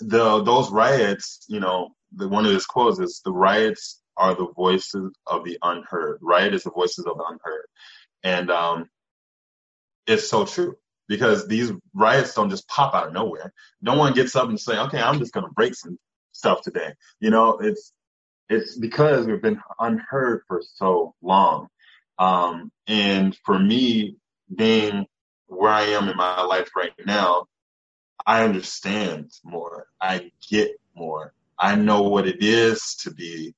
the 0.00 0.42
those 0.42 0.70
riots, 0.70 1.44
you 1.48 1.60
know, 1.60 1.90
the 2.14 2.28
one 2.28 2.46
of 2.46 2.52
his 2.52 2.66
quotes 2.66 2.98
is 2.98 3.20
the 3.24 3.32
riots 3.32 4.00
are 4.16 4.34
the 4.34 4.48
voices 4.54 5.12
of 5.26 5.44
the 5.44 5.58
unheard. 5.62 6.18
Riot 6.22 6.54
is 6.54 6.64
the 6.64 6.70
voices 6.70 7.06
of 7.06 7.16
the 7.16 7.24
unheard. 7.24 7.66
And 8.22 8.50
um 8.50 8.88
it's 10.06 10.28
so 10.28 10.44
true 10.44 10.76
because 11.08 11.46
these 11.48 11.72
riots 11.94 12.34
don't 12.34 12.50
just 12.50 12.68
pop 12.68 12.94
out 12.94 13.08
of 13.08 13.12
nowhere. 13.12 13.52
No 13.82 13.96
one 13.96 14.14
gets 14.14 14.36
up 14.36 14.48
and 14.48 14.60
say, 14.60 14.78
okay, 14.78 15.00
I'm 15.00 15.18
just 15.18 15.32
going 15.32 15.46
to 15.46 15.52
break 15.52 15.74
some 15.74 15.98
stuff 16.32 16.62
today. 16.62 16.94
You 17.20 17.30
know, 17.30 17.58
it's, 17.60 17.92
it's 18.48 18.76
because 18.76 19.26
we've 19.26 19.42
been 19.42 19.60
unheard 19.78 20.42
for 20.46 20.62
so 20.62 21.14
long. 21.22 21.68
Um, 22.18 22.70
and 22.86 23.36
for 23.44 23.58
me, 23.58 24.16
being 24.54 25.06
where 25.46 25.72
I 25.72 25.82
am 25.84 26.08
in 26.08 26.16
my 26.16 26.42
life 26.42 26.70
right 26.76 26.92
now, 27.06 27.46
I 28.26 28.44
understand 28.44 29.30
more. 29.44 29.86
I 30.00 30.30
get 30.48 30.72
more. 30.94 31.32
I 31.58 31.74
know 31.74 32.02
what 32.02 32.26
it 32.26 32.42
is 32.42 32.96
to 33.02 33.12
be 33.12 33.54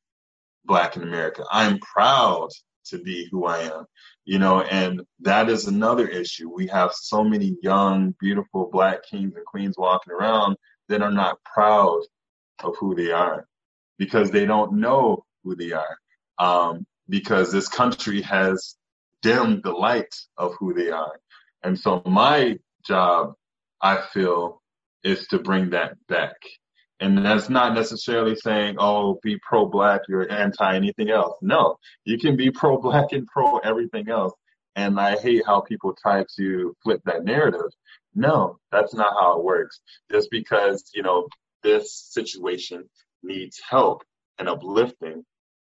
black 0.64 0.96
in 0.96 1.02
America. 1.02 1.44
I'm 1.50 1.78
proud 1.78 2.50
to 2.86 2.98
be 2.98 3.28
who 3.30 3.46
I 3.46 3.62
am, 3.62 3.84
you 4.24 4.38
know, 4.38 4.62
and 4.62 5.02
that 5.20 5.48
is 5.48 5.66
another 5.66 6.06
issue. 6.06 6.48
We 6.48 6.68
have 6.68 6.92
so 6.92 7.24
many 7.24 7.56
young, 7.62 8.14
beautiful 8.20 8.68
black 8.70 9.04
kings 9.04 9.34
and 9.34 9.44
queens 9.44 9.76
walking 9.76 10.12
around 10.12 10.56
that 10.88 11.02
are 11.02 11.10
not 11.10 11.42
proud 11.44 12.02
of 12.62 12.76
who 12.78 12.94
they 12.94 13.10
are 13.10 13.46
because 13.98 14.30
they 14.30 14.46
don't 14.46 14.74
know 14.74 15.24
who 15.44 15.56
they 15.56 15.72
are. 15.72 15.96
Um, 16.38 16.86
because 17.08 17.52
this 17.52 17.68
country 17.68 18.22
has 18.22 18.76
dimmed 19.22 19.62
the 19.62 19.72
light 19.72 20.14
of 20.36 20.54
who 20.58 20.74
they 20.74 20.90
are. 20.90 21.20
And 21.62 21.78
so 21.78 22.02
my 22.04 22.58
job, 22.86 23.34
I 23.80 24.02
feel, 24.12 24.62
is 25.02 25.26
to 25.28 25.38
bring 25.38 25.70
that 25.70 25.94
back. 26.08 26.36
And 26.98 27.24
that's 27.24 27.50
not 27.50 27.74
necessarily 27.74 28.36
saying, 28.36 28.76
oh, 28.78 29.18
be 29.22 29.38
pro 29.46 29.66
black, 29.66 30.02
you're 30.08 30.30
anti 30.30 30.74
anything 30.74 31.10
else. 31.10 31.36
No, 31.42 31.76
you 32.04 32.18
can 32.18 32.36
be 32.36 32.50
pro 32.50 32.80
black 32.80 33.12
and 33.12 33.26
pro 33.26 33.58
everything 33.58 34.08
else. 34.08 34.32
And 34.76 34.98
I 34.98 35.16
hate 35.16 35.44
how 35.46 35.60
people 35.60 35.94
try 36.00 36.24
to 36.36 36.74
flip 36.82 37.00
that 37.04 37.24
narrative. 37.24 37.70
No, 38.14 38.58
that's 38.72 38.94
not 38.94 39.12
how 39.12 39.38
it 39.38 39.44
works. 39.44 39.80
Just 40.10 40.30
because, 40.30 40.90
you 40.94 41.02
know, 41.02 41.28
this 41.62 41.92
situation 42.10 42.88
needs 43.22 43.60
help 43.68 44.02
and 44.38 44.48
uplifting 44.48 45.24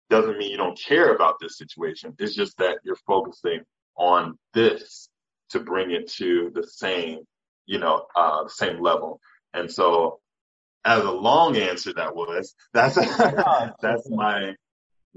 doesn't 0.10 0.38
mean 0.38 0.52
you 0.52 0.58
don't 0.58 0.80
care 0.80 1.14
about 1.14 1.36
this 1.39 1.58
situation. 1.58 2.14
It's 2.20 2.36
just 2.36 2.58
that 2.58 2.80
you're 2.84 2.98
focusing 3.08 3.62
on 3.98 4.38
this 4.54 5.10
to 5.50 5.60
bring 5.60 5.91
it 5.91 6.12
to 6.14 6.52
the 6.54 6.66
same, 6.66 7.20
you 7.66 7.80
know, 7.80 8.06
uh, 8.16 8.48
same 8.48 8.82
level. 8.82 9.20
And 9.54 9.72
so, 9.72 10.20
as 10.86 11.04
a 11.04 11.12
long 11.12 11.58
answer, 11.58 11.93
that 11.93 12.16
was 12.16 12.54
that's 12.74 12.96
that's 13.82 14.10
my 14.10 14.54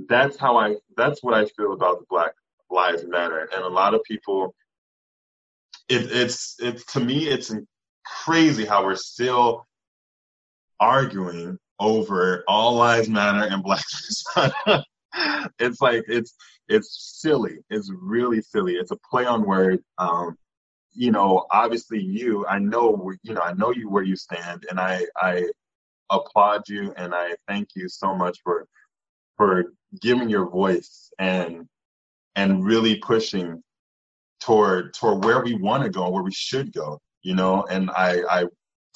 that's 0.08 0.36
how 0.36 0.56
I 0.56 0.76
that's 0.96 1.22
what 1.22 1.34
I 1.34 1.46
feel 1.46 1.72
about 1.72 1.98
the 2.00 2.06
Black 2.08 2.32
Lives 2.70 3.04
Matter, 3.06 3.48
and 3.54 3.62
a 3.62 3.68
lot 3.68 3.94
of 3.94 4.02
people. 4.04 4.54
It, 5.88 6.12
it's 6.12 6.56
it's 6.58 6.84
to 6.92 7.00
me 7.00 7.26
it's 7.26 7.54
crazy 8.04 8.66
how 8.66 8.84
we're 8.84 8.94
still 8.94 9.66
arguing 10.78 11.58
over 11.80 12.44
all 12.48 12.74
lives 12.74 13.08
matter 13.08 13.46
and 13.48 13.62
black 13.62 13.84
lives 13.92 14.24
matter. 14.36 14.84
it's 15.58 15.80
like 15.80 16.04
it's 16.08 16.34
it's 16.68 17.20
silly. 17.20 17.58
It's 17.70 17.90
really 17.90 18.42
silly. 18.42 18.74
It's 18.74 18.90
a 18.90 18.98
play 19.10 19.24
on 19.24 19.46
word. 19.46 19.82
Um, 19.96 20.36
you 20.92 21.10
know, 21.10 21.46
obviously 21.50 22.02
you, 22.02 22.46
I 22.46 22.58
know, 22.58 23.12
you 23.22 23.34
know, 23.34 23.40
I 23.40 23.52
know 23.52 23.72
you 23.72 23.88
where 23.88 24.02
you 24.02 24.16
stand, 24.16 24.64
and 24.68 24.80
I 24.80 25.06
I 25.16 25.48
applaud 26.10 26.62
you 26.68 26.92
and 26.96 27.14
I 27.14 27.34
thank 27.46 27.68
you 27.76 27.88
so 27.88 28.14
much 28.14 28.38
for 28.42 28.66
for 29.36 29.72
giving 30.00 30.28
your 30.28 30.48
voice 30.48 31.10
and 31.18 31.68
and 32.36 32.64
really 32.64 32.96
pushing 32.96 33.62
toward 34.40 34.94
toward 34.94 35.24
where 35.24 35.42
we 35.42 35.54
want 35.54 35.82
to 35.82 35.90
go, 35.90 36.08
where 36.10 36.22
we 36.22 36.32
should 36.32 36.72
go. 36.72 37.00
You 37.22 37.34
know, 37.34 37.64
and 37.64 37.90
I 37.90 38.22
I 38.30 38.44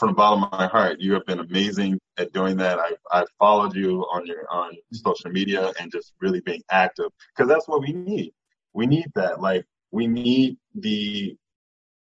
from 0.03 0.11
the 0.11 0.14
bottom 0.14 0.42
of 0.42 0.50
my 0.50 0.66
heart, 0.66 0.98
you 0.98 1.12
have 1.12 1.24
been 1.26 1.38
amazing 1.38 1.96
at 2.18 2.32
doing 2.32 2.57
that. 2.57 2.76
I 2.76 2.96
I 3.12 3.24
followed 3.38 3.76
you 3.76 4.00
on 4.12 4.26
your 4.26 4.50
on 4.50 4.72
social 4.92 5.30
media 5.30 5.72
and 5.78 5.92
just 5.92 6.12
really 6.20 6.40
being 6.40 6.61
active 6.72 7.07
because 7.28 7.48
that's 7.48 7.68
what 7.68 7.82
we 7.82 7.92
need. 7.92 8.32
We 8.72 8.88
need 8.88 9.07
that. 9.14 9.40
Like 9.40 9.64
we 9.92 10.09
need 10.09 10.57
the 10.74 11.36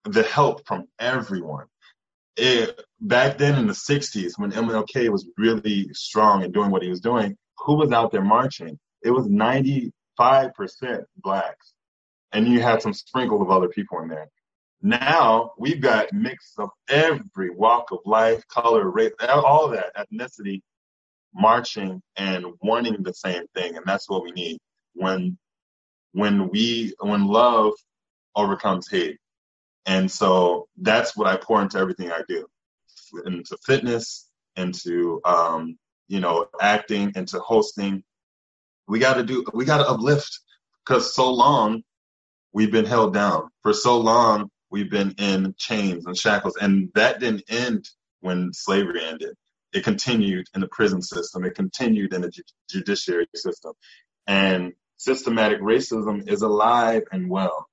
the 0.03 0.23
help 0.23 0.67
from 0.67 0.89
everyone. 0.99 1.67
It, 2.35 2.81
back 2.99 3.37
then 3.37 3.57
in 3.57 3.65
the 3.65 3.71
60s 3.71 4.33
when 4.35 4.51
MLK 4.51 5.07
was 5.07 5.29
really 5.37 5.87
strong 5.93 6.43
and 6.43 6.53
doing 6.53 6.71
what 6.71 6.83
he 6.83 6.89
was 6.89 6.99
doing, 6.99 7.37
who 7.59 7.75
was 7.75 7.93
out 7.93 8.11
there 8.11 8.21
marching? 8.21 8.77
It 9.03 9.11
was 9.11 9.25
95% 9.29 9.91
blacks. 11.23 11.73
And 12.33 12.45
you 12.45 12.59
had 12.59 12.81
some 12.81 12.93
sprinkle 12.93 13.41
of 13.41 13.51
other 13.51 13.69
people 13.69 14.01
in 14.01 14.09
there. 14.09 14.27
Now 14.85 15.53
we've 15.57 15.81
got 15.81 16.13
mix 16.13 16.53
of 16.59 16.69
every 16.89 17.49
walk 17.49 17.91
of 17.91 18.01
life, 18.05 18.47
color, 18.49 18.87
race, 18.87 19.13
all 19.19 19.67
that 19.69 19.95
ethnicity 19.95 20.61
marching 21.33 22.03
and 22.17 22.45
wanting 22.61 23.01
the 23.01 23.15
same 23.15 23.47
thing. 23.55 23.77
And 23.77 23.85
that's 23.87 24.07
what 24.07 24.23
we 24.23 24.29
need 24.29 24.59
when 24.93 25.39
when 26.11 26.49
we 26.49 26.93
when 26.99 27.25
love 27.25 27.73
overcomes 28.35 28.87
hate. 28.87 29.17
And 29.87 30.09
so 30.11 30.67
that's 30.77 31.17
what 31.17 31.25
I 31.25 31.37
pour 31.37 31.63
into 31.63 31.79
everything 31.79 32.11
I 32.11 32.21
do. 32.27 32.45
Into 33.25 33.57
fitness, 33.65 34.29
into 34.55 35.19
um, 35.25 35.79
you 36.09 36.19
know, 36.19 36.45
acting, 36.61 37.11
into 37.15 37.39
hosting. 37.39 38.03
We 38.87 38.99
gotta 38.99 39.23
do 39.23 39.43
we 39.51 39.65
gotta 39.65 39.89
uplift 39.89 40.41
because 40.85 41.15
so 41.15 41.33
long 41.33 41.81
we've 42.53 42.71
been 42.71 42.85
held 42.85 43.15
down. 43.15 43.49
For 43.63 43.73
so 43.73 43.97
long 43.97 44.51
we've 44.75 44.91
been 44.91 45.15
in 45.17 45.55
chains 45.57 46.05
and 46.05 46.17
shackles. 46.17 46.57
And 46.57 46.89
that 46.95 47.21
didn't 47.21 47.43
end 47.47 47.89
when 48.19 48.51
slavery 48.51 49.05
ended. 49.05 49.33
It 49.71 49.85
continued 49.85 50.47
in 50.53 50.59
the 50.59 50.67
prison 50.67 51.01
system. 51.01 51.45
It 51.45 51.55
continued 51.55 52.13
in 52.13 52.21
the 52.21 52.29
ju- 52.29 52.43
judiciary 52.69 53.27
system. 53.33 53.71
And 54.27 54.73
systematic 54.97 55.61
racism 55.61 56.29
is 56.29 56.41
alive 56.41 57.03
and 57.13 57.29
well. 57.29 57.67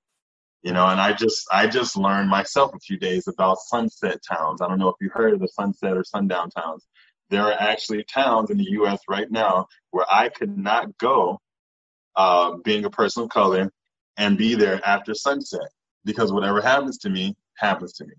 You 0.62 0.72
know, 0.72 0.86
and 0.86 1.00
I 1.00 1.12
just 1.12 1.44
I 1.50 1.66
just 1.66 1.96
learned 1.96 2.30
myself 2.30 2.72
a 2.72 2.78
few 2.78 2.96
days 2.96 3.26
about 3.26 3.58
sunset 3.58 4.20
towns. 4.22 4.60
I 4.62 4.68
don't 4.68 4.78
know 4.78 4.90
if 4.90 5.00
you 5.00 5.10
heard 5.12 5.34
of 5.34 5.40
the 5.40 5.48
sunset 5.48 5.96
or 5.96 6.04
sundown 6.04 6.50
towns. 6.50 6.86
There 7.30 7.42
are 7.42 7.52
actually 7.52 8.04
towns 8.04 8.50
in 8.50 8.58
the 8.58 8.70
U.S. 8.78 9.00
right 9.08 9.28
now 9.28 9.66
where 9.90 10.06
I 10.08 10.28
could 10.28 10.56
not 10.56 10.96
go, 10.98 11.40
uh, 12.14 12.58
being 12.62 12.84
a 12.84 12.90
person 12.90 13.24
of 13.24 13.30
color, 13.30 13.72
and 14.16 14.38
be 14.38 14.54
there 14.54 14.80
after 14.86 15.14
sunset 15.14 15.68
because 16.04 16.32
whatever 16.32 16.60
happens 16.60 16.98
to 16.98 17.10
me 17.10 17.36
happens 17.56 17.92
to 17.94 18.04
me. 18.06 18.14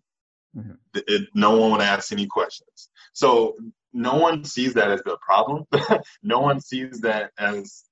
Mm-hmm. 0.58 0.72
It, 0.96 1.04
it, 1.08 1.30
no 1.34 1.58
one 1.58 1.72
would 1.72 1.82
ask 1.82 2.12
any 2.12 2.28
questions. 2.28 2.90
So 3.14 3.56
no 3.94 4.16
one 4.16 4.44
sees 4.44 4.74
that 4.76 4.92
as 4.92 5.02
a 5.06 5.18
problem. 5.18 5.66
no 6.24 6.40
one 6.40 6.60
sees 6.60 7.02
that 7.02 7.32
as 7.38 7.84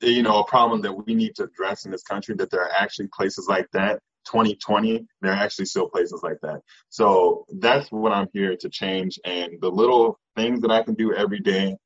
you 0.00 0.22
know 0.22 0.40
a 0.40 0.46
problem 0.46 0.82
that 0.82 0.92
we 0.92 1.14
need 1.14 1.34
to 1.36 1.44
address 1.44 1.84
in 1.84 1.90
this 1.90 2.02
country. 2.02 2.34
That 2.36 2.50
there 2.50 2.62
are 2.62 2.72
actually 2.76 3.08
places 3.08 3.46
like 3.48 3.68
that. 3.72 4.00
2020, 4.26 5.06
there 5.20 5.32
are 5.32 5.36
actually 5.36 5.66
still 5.66 5.86
places 5.88 6.22
like 6.22 6.38
that. 6.40 6.62
So 6.88 7.44
that's 7.60 7.92
what 7.92 8.10
I'm 8.10 8.28
here 8.32 8.56
to 8.56 8.70
change. 8.70 9.20
And 9.24 9.60
the 9.60 9.68
little 9.68 10.18
things 10.34 10.62
that 10.62 10.70
I 10.70 10.82
can 10.82 10.94
do 10.94 11.12
every 11.12 11.40
day 11.40 11.76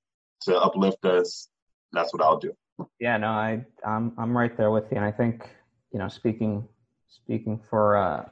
to 0.43 0.57
uplift 0.57 1.05
us, 1.05 1.49
that's 1.93 2.13
what 2.13 2.23
I'll 2.23 2.39
do. 2.39 2.53
Yeah, 3.01 3.17
no, 3.17 3.29
I 3.29 3.65
I'm 3.85 4.13
I'm 4.19 4.37
right 4.37 4.57
there 4.57 4.71
with 4.71 4.85
you. 4.91 4.99
And 4.99 5.05
I 5.05 5.11
think 5.11 5.49
you 5.93 5.99
know, 5.99 6.09
speaking 6.09 6.69
speaking 7.09 7.59
for 7.59 7.97
uh, 7.97 8.29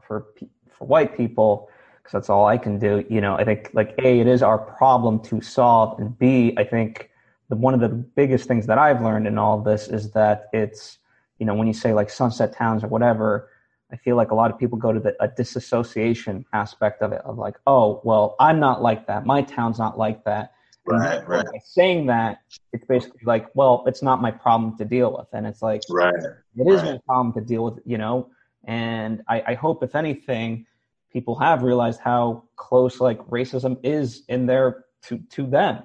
for 0.00 0.26
for 0.70 0.86
white 0.86 1.16
people 1.16 1.68
because 1.98 2.12
that's 2.12 2.30
all 2.30 2.46
I 2.46 2.58
can 2.58 2.78
do. 2.78 3.04
You 3.08 3.20
know, 3.20 3.34
I 3.34 3.44
think 3.44 3.70
like 3.72 3.94
a 4.02 4.20
it 4.20 4.26
is 4.26 4.42
our 4.42 4.58
problem 4.58 5.20
to 5.24 5.40
solve, 5.40 5.98
and 6.00 6.18
b 6.18 6.54
I 6.56 6.64
think 6.64 7.10
the 7.48 7.56
one 7.56 7.74
of 7.74 7.80
the 7.80 7.88
biggest 7.88 8.48
things 8.48 8.66
that 8.66 8.78
I've 8.78 9.02
learned 9.02 9.26
in 9.26 9.38
all 9.38 9.60
this 9.60 9.88
is 9.88 10.10
that 10.12 10.48
it's 10.52 10.98
you 11.38 11.46
know 11.46 11.54
when 11.54 11.66
you 11.66 11.74
say 11.74 11.92
like 11.92 12.10
sunset 12.10 12.54
towns 12.54 12.84
or 12.84 12.88
whatever. 12.88 13.48
I 13.92 13.96
feel 13.96 14.14
like 14.14 14.30
a 14.30 14.36
lot 14.36 14.52
of 14.52 14.58
people 14.58 14.78
go 14.78 14.92
to 14.92 15.00
the 15.00 15.16
a 15.18 15.26
disassociation 15.26 16.44
aspect 16.52 17.02
of 17.02 17.10
it 17.12 17.22
of 17.22 17.38
like, 17.38 17.56
oh, 17.66 18.00
well, 18.04 18.36
I'm 18.38 18.60
not 18.60 18.80
like 18.80 19.08
that. 19.08 19.26
My 19.26 19.42
town's 19.42 19.80
not 19.80 19.98
like 19.98 20.22
that. 20.26 20.52
Right, 20.86 21.26
right. 21.28 21.44
By 21.44 21.58
saying 21.64 22.06
that, 22.06 22.40
it's 22.72 22.84
basically 22.84 23.20
like, 23.24 23.48
well, 23.54 23.84
it's 23.86 24.02
not 24.02 24.22
my 24.22 24.30
problem 24.30 24.76
to 24.78 24.84
deal 24.84 25.16
with, 25.16 25.26
and 25.32 25.46
it's 25.46 25.62
like, 25.62 25.82
right, 25.90 26.14
it 26.14 26.66
is 26.66 26.82
right. 26.82 26.92
my 26.92 26.98
problem 27.06 27.32
to 27.34 27.40
deal 27.40 27.64
with, 27.64 27.80
you 27.84 27.98
know. 27.98 28.30
And 28.64 29.22
I, 29.28 29.42
I 29.48 29.54
hope, 29.54 29.82
if 29.82 29.94
anything, 29.94 30.66
people 31.12 31.38
have 31.38 31.62
realized 31.62 32.00
how 32.00 32.44
close 32.56 33.00
like 33.00 33.18
racism 33.26 33.78
is 33.82 34.22
in 34.28 34.46
their 34.46 34.84
to 35.02 35.18
to 35.18 35.46
them, 35.46 35.82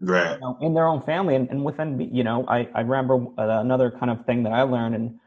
right, 0.00 0.34
you 0.34 0.40
know, 0.40 0.58
in 0.60 0.74
their 0.74 0.86
own 0.86 1.02
family 1.02 1.34
and, 1.34 1.48
and 1.50 1.64
within, 1.64 2.00
you 2.12 2.24
know. 2.24 2.46
I 2.48 2.68
I 2.74 2.80
remember 2.80 3.26
uh, 3.38 3.60
another 3.60 3.90
kind 3.90 4.10
of 4.10 4.24
thing 4.24 4.42
that 4.44 4.52
I 4.52 4.62
learned, 4.62 4.94
and 4.94 5.18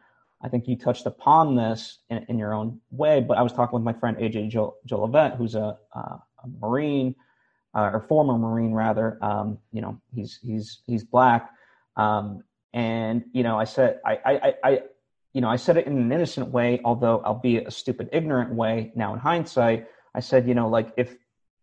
I 0.42 0.50
think 0.50 0.68
you 0.68 0.78
touched 0.78 1.06
upon 1.06 1.56
this 1.56 2.00
in, 2.10 2.26
in 2.28 2.40
your 2.40 2.54
own 2.54 2.82
way. 2.92 3.22
But 3.22 3.38
I 3.38 3.44
was 3.44 3.54
talking 3.54 3.76
with 3.76 3.84
my 3.84 3.94
friend 3.94 4.18
AJ 4.18 4.52
Jolivet, 4.88 5.38
who's 5.38 5.56
a, 5.56 5.78
uh, 5.96 6.18
a 6.44 6.48
Marine 6.60 7.16
uh, 7.76 7.92
or 7.94 8.00
former 8.00 8.38
Marine 8.38 8.74
rather. 8.74 9.18
Um, 9.22 9.60
you 9.72 9.82
know, 9.82 10.00
he's 10.14 10.40
he's 10.42 10.80
he's 10.88 11.04
black, 11.04 11.52
um, 11.98 12.44
and 12.74 13.26
you 13.34 13.44
know, 13.44 13.60
I 13.60 13.66
said 13.66 14.00
I, 14.06 14.20
I 14.26 14.54
I 14.64 14.82
you 15.34 15.42
know 15.42 15.50
I 15.50 15.58
said 15.58 15.78
it 15.78 15.86
in 15.86 15.98
an 15.98 16.12
innocent 16.12 16.48
way, 16.48 16.80
although 16.84 17.22
albeit 17.24 17.68
a 17.68 17.72
stupid, 17.72 18.10
ignorant 18.14 18.54
way. 18.54 18.94
Now 18.96 19.14
in 19.14 19.20
hindsight, 19.20 19.88
I 20.14 20.22
said, 20.22 20.48
you 20.48 20.56
know, 20.56 20.70
like 20.70 20.94
if 20.96 21.16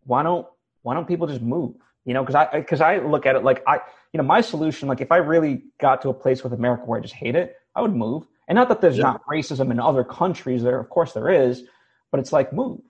why 0.04 0.22
don't 0.22 0.46
why 0.82 0.94
don't 0.94 1.08
people 1.08 1.26
just 1.26 1.42
move? 1.42 1.74
You 2.04 2.14
know, 2.14 2.22
because 2.22 2.34
I 2.34 2.58
because 2.58 2.82
I 2.82 2.98
look 2.98 3.24
at 3.24 3.34
it 3.34 3.42
like 3.42 3.62
I 3.66 3.80
you 4.12 4.18
know 4.18 4.24
my 4.24 4.42
solution 4.42 4.88
like 4.88 5.00
if 5.00 5.10
I 5.10 5.16
really 5.16 5.64
got 5.80 6.02
to 6.02 6.10
a 6.10 6.14
place 6.14 6.44
with 6.44 6.52
America 6.52 6.84
where 6.84 6.98
I 6.98 7.02
just 7.02 7.14
hate 7.14 7.36
it, 7.36 7.56
I 7.74 7.80
would 7.80 7.94
move. 7.94 8.26
And 8.48 8.56
not 8.56 8.68
that 8.68 8.82
there's 8.82 8.98
yeah. 8.98 9.04
not 9.04 9.22
racism 9.24 9.70
in 9.70 9.80
other 9.80 10.04
countries, 10.04 10.62
there 10.62 10.78
of 10.78 10.90
course 10.90 11.14
there 11.14 11.30
is, 11.30 11.62
but 12.10 12.20
it's 12.20 12.32
like 12.32 12.52
move. 12.52 12.80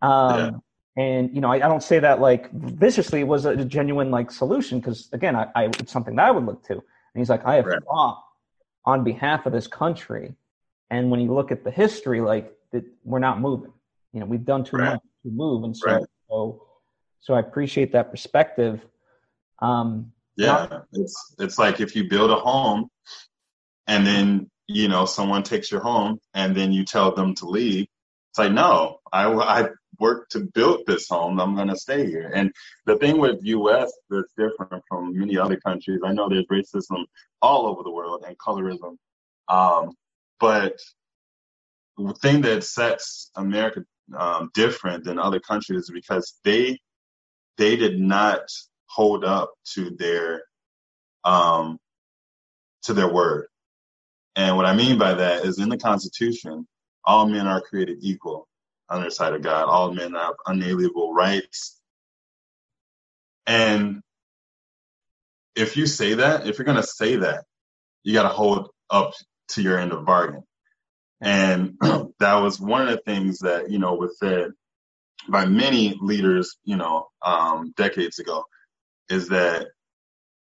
Um, 0.00 0.38
yeah 0.38 0.50
and 0.96 1.34
you 1.34 1.40
know 1.40 1.50
I, 1.50 1.56
I, 1.56 1.68
don't 1.68 1.82
say 1.82 1.98
that 1.98 2.20
like 2.20 2.50
viciously. 2.52 3.20
It 3.20 3.26
was 3.26 3.44
a, 3.44 3.64
genuine 3.64 4.10
like 4.10 4.30
solution 4.30 4.78
because 4.78 5.08
again 5.12 5.34
I, 5.34 5.46
I, 5.54 5.64
it's 5.64 5.92
something 5.92 6.16
that 6.16 6.26
i 6.26 6.30
would 6.30 6.44
look 6.44 6.64
to. 6.66 6.74
And 6.74 6.82
he's 7.20 7.30
like 7.30 7.44
i 7.46 7.54
have 7.56 7.66
right. 7.66 7.82
fought 7.84 8.22
on 8.84 9.04
behalf 9.04 9.46
of 9.46 9.52
this 9.52 9.66
country. 9.66 10.34
And 10.90 11.10
when 11.10 11.20
you 11.20 11.32
look 11.32 11.50
at 11.50 11.64
the 11.64 11.70
history 11.70 12.20
like 12.20 12.52
that 12.72 12.84
we're 13.04 13.18
not 13.18 13.40
moving. 13.40 13.72
You 14.12 14.20
know 14.20 14.26
we've 14.26 14.44
done 14.44 14.64
too 14.64 14.76
right. 14.76 14.92
much 14.92 15.02
to 15.24 15.30
move. 15.30 15.64
And 15.64 15.76
so 15.76 15.86
right. 15.86 16.04
so 16.28 16.66
so 17.20 17.34
i 17.34 17.40
appreciate 17.40 17.92
that 17.92 18.10
perspective. 18.10 18.80
Um 19.60 20.12
yeah. 20.36 20.80
it's 20.92 21.34
it's 21.38 21.58
like 21.58 21.80
if 21.80 21.94
you 21.96 22.08
build 22.08 22.30
a 22.30 22.36
home 22.36 22.88
and 23.86 24.06
then 24.06 24.50
you 24.66 24.88
know 24.88 25.06
someone 25.06 25.42
takes 25.42 25.70
your 25.70 25.80
home 25.80 26.18
and 26.34 26.54
then 26.54 26.72
you 26.72 26.84
tell 26.84 27.14
them 27.14 27.34
to 27.36 27.46
leave 27.46 27.86
it's 28.32 28.38
like, 28.38 28.52
no, 28.52 29.00
I, 29.12 29.30
I 29.30 29.68
worked 29.98 30.32
to 30.32 30.48
build 30.54 30.86
this 30.86 31.06
home. 31.06 31.38
I'm 31.38 31.54
going 31.54 31.68
to 31.68 31.76
stay 31.76 32.06
here. 32.06 32.32
And 32.34 32.50
the 32.86 32.96
thing 32.96 33.18
with 33.18 33.40
U.S. 33.42 33.92
that's 34.08 34.32
different 34.38 34.82
from 34.88 35.18
many 35.18 35.36
other 35.36 35.58
countries, 35.58 36.00
I 36.02 36.14
know 36.14 36.30
there's 36.30 36.46
racism 36.46 37.04
all 37.42 37.66
over 37.66 37.82
the 37.82 37.90
world 37.90 38.24
and 38.26 38.38
colorism. 38.38 38.96
Um, 39.48 39.90
but 40.40 40.78
the 41.98 42.14
thing 42.22 42.40
that 42.40 42.64
sets 42.64 43.30
America 43.36 43.84
um, 44.16 44.50
different 44.54 45.04
than 45.04 45.18
other 45.18 45.38
countries 45.38 45.82
is 45.82 45.90
because 45.90 46.38
they 46.42 46.78
they 47.58 47.76
did 47.76 48.00
not 48.00 48.48
hold 48.86 49.26
up 49.26 49.52
to 49.74 49.90
their 49.90 50.42
um, 51.22 51.76
to 52.84 52.94
their 52.94 53.12
word. 53.12 53.48
And 54.36 54.56
what 54.56 54.64
I 54.64 54.74
mean 54.74 54.96
by 54.98 55.12
that 55.12 55.44
is 55.44 55.58
in 55.58 55.68
the 55.68 55.76
Constitution, 55.76 56.66
all 57.04 57.26
men 57.28 57.46
are 57.46 57.60
created 57.60 57.98
equal 58.02 58.48
under 58.88 59.06
the 59.06 59.10
sight 59.10 59.34
of 59.34 59.42
God. 59.42 59.64
All 59.68 59.92
men 59.92 60.14
have 60.14 60.34
unalienable 60.46 61.14
rights. 61.14 61.80
And 63.46 64.02
if 65.56 65.76
you 65.76 65.86
say 65.86 66.14
that, 66.14 66.46
if 66.46 66.58
you're 66.58 66.66
going 66.66 66.76
to 66.78 66.82
say 66.82 67.16
that, 67.16 67.44
you 68.04 68.14
got 68.14 68.24
to 68.24 68.28
hold 68.30 68.70
up 68.90 69.12
to 69.50 69.62
your 69.62 69.78
end 69.78 69.92
of 69.92 70.04
bargain. 70.06 70.44
And 71.20 71.76
that 72.20 72.36
was 72.36 72.60
one 72.60 72.82
of 72.82 72.90
the 72.90 73.02
things 73.04 73.40
that, 73.40 73.70
you 73.70 73.80
know, 73.80 73.94
was 73.94 74.18
said 74.18 74.52
by 75.28 75.46
many 75.46 75.96
leaders, 76.00 76.56
you 76.64 76.76
know, 76.76 77.08
um, 77.24 77.74
decades 77.76 78.20
ago, 78.20 78.44
is 79.10 79.28
that 79.30 79.68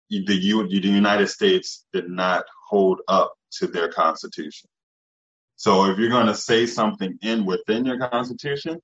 the, 0.10 0.36
U, 0.36 0.68
the 0.70 0.90
United 0.90 1.30
States 1.30 1.86
did 1.94 2.10
not 2.10 2.46
hold 2.70 3.02
up 3.10 3.34
to 3.60 3.68
their 3.68 3.90
constitution. 3.90 4.70
So 5.62 5.86
if 5.86 6.00
you're 6.00 6.10
going 6.10 6.26
to 6.26 6.34
say 6.34 6.66
something 6.66 7.20
in 7.22 7.46
within 7.46 7.86
your 7.86 8.00
constitution, 8.00 8.82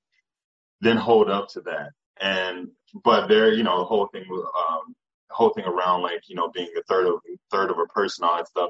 then 0.79 0.95
hold 0.95 1.27
up 1.27 1.47
to 1.53 1.61
that. 1.61 1.89
And 2.21 2.67
but 3.03 3.25
there, 3.25 3.51
you 3.51 3.63
know, 3.63 3.79
the 3.79 3.85
whole 3.85 4.05
thing, 4.13 4.25
um, 4.31 4.95
whole 5.31 5.49
thing 5.55 5.65
around 5.65 6.03
like 6.03 6.29
you 6.29 6.35
know 6.35 6.51
being 6.51 6.69
a 6.77 6.83
third 6.83 7.07
of 7.07 7.15
third 7.49 7.71
of 7.71 7.79
a 7.79 7.87
person, 7.87 8.25
all 8.25 8.37
that 8.37 8.47
stuff, 8.47 8.69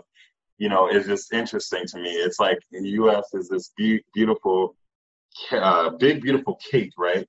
you 0.58 0.70
know, 0.70 0.88
is 0.88 1.06
just 1.06 1.34
interesting 1.34 1.86
to 1.86 2.00
me. 2.00 2.12
It's 2.12 2.40
like 2.40 2.60
in 2.72 2.84
the 2.84 2.92
U.S. 2.92 3.26
is 3.34 3.50
this 3.50 3.74
be- 3.76 4.06
beautiful, 4.14 4.78
uh, 5.52 5.90
big 5.90 6.22
beautiful 6.22 6.58
cake, 6.72 6.94
right? 6.98 7.28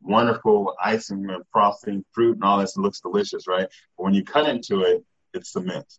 Wonderful 0.00 0.76
icing 0.80 1.28
and 1.28 1.42
frosting, 1.50 2.04
fruit, 2.12 2.36
and 2.36 2.44
all 2.44 2.60
this 2.60 2.76
looks 2.76 3.00
delicious, 3.00 3.48
right? 3.48 3.66
But 3.96 4.04
when 4.04 4.14
you 4.14 4.22
cut 4.22 4.48
into 4.48 4.82
it, 4.82 5.02
it's 5.34 5.50
cement, 5.50 5.92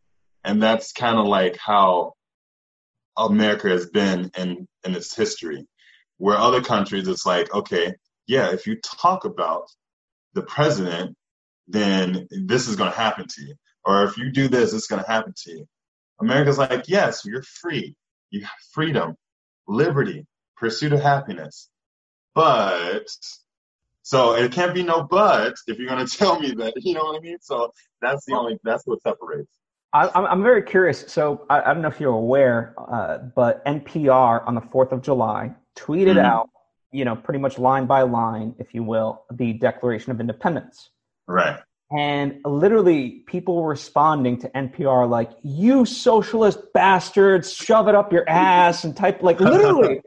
and 0.46 0.64
that's 0.64 0.94
kind 0.94 1.18
of 1.18 1.26
like 1.26 1.58
how 1.58 2.14
America 3.18 3.70
has 3.70 3.90
been 3.90 4.32
in 4.38 4.68
in 4.84 4.96
its 4.96 5.16
history. 5.16 5.68
Where 6.18 6.38
other 6.38 6.62
countries, 6.62 7.08
it's 7.08 7.26
like, 7.26 7.54
okay, 7.54 7.96
yeah, 8.28 8.52
if 8.52 8.68
you 8.68 8.80
talk 8.82 9.26
about 9.26 9.64
the 10.34 10.44
president, 10.44 11.16
then 11.68 12.28
this 12.30 12.68
is 12.68 12.76
going 12.76 12.92
to 12.92 12.98
happen 12.98 13.26
to 13.28 13.42
you. 13.42 13.56
Or 13.84 14.04
if 14.04 14.18
you 14.18 14.32
do 14.32 14.48
this, 14.48 14.74
it's 14.74 14.88
going 14.88 15.04
to 15.04 15.10
happen 15.10 15.34
to 15.36 15.52
you. 15.52 15.68
America's 16.20 16.58
like, 16.58 16.88
yes, 16.88 17.24
you're 17.26 17.44
free. 17.44 17.96
You 18.30 18.42
have 18.42 18.52
freedom, 18.72 19.16
liberty, 19.68 20.28
pursuit 20.58 20.94
of 20.94 21.02
happiness. 21.02 21.70
But 22.36 23.08
so 24.04 24.36
it 24.36 24.52
can't 24.52 24.74
be 24.74 24.84
no 24.84 25.04
but 25.04 25.56
if 25.68 25.78
you're 25.78 25.90
going 25.90 26.06
to 26.06 26.18
tell 26.18 26.40
me 26.40 26.52
that, 26.52 26.74
you 26.78 26.94
know 26.94 27.06
what 27.06 27.18
I 27.18 27.20
mean? 27.20 27.38
So 27.42 27.72
that's 28.02 28.26
the 28.26 28.36
only, 28.36 28.60
that's 28.64 28.86
what 28.86 29.02
separates. 29.02 29.52
I, 29.94 30.08
I'm 30.10 30.42
very 30.42 30.64
curious. 30.64 31.06
So 31.08 31.46
I, 31.50 31.62
I 31.62 31.74
don't 31.74 31.82
know 31.82 31.90
if 31.90 32.00
you're 32.00 32.14
aware, 32.14 32.74
uh, 32.78 33.18
but 33.36 33.66
NPR 33.66 34.48
on 34.48 34.56
the 34.56 34.62
4th 34.62 34.92
of 34.92 35.02
July 35.02 35.54
tweeted 35.78 36.16
mm-hmm. 36.16 36.20
out, 36.20 36.50
you 36.92 37.06
know, 37.06 37.16
pretty 37.16 37.40
much 37.40 37.60
line 37.60 37.86
by 37.88 38.04
line, 38.04 38.56
if 38.58 38.74
you 38.74 38.84
will, 38.84 39.24
the 39.32 39.54
Declaration 39.54 40.12
of 40.12 40.20
Independence. 40.20 40.90
Right. 41.28 41.60
And 41.92 42.40
literally, 42.46 43.24
people 43.28 43.62
were 43.62 43.70
responding 43.70 44.40
to 44.40 44.50
NPR 44.50 45.10
like, 45.10 45.32
you 45.44 45.86
socialist 45.86 46.72
bastards, 46.74 47.52
shove 47.52 47.90
it 47.90 47.96
up 47.96 48.14
your 48.14 48.28
ass, 48.30 48.86
and 48.86 48.96
type, 48.96 49.22
like, 49.22 49.42
literally. 49.42 50.02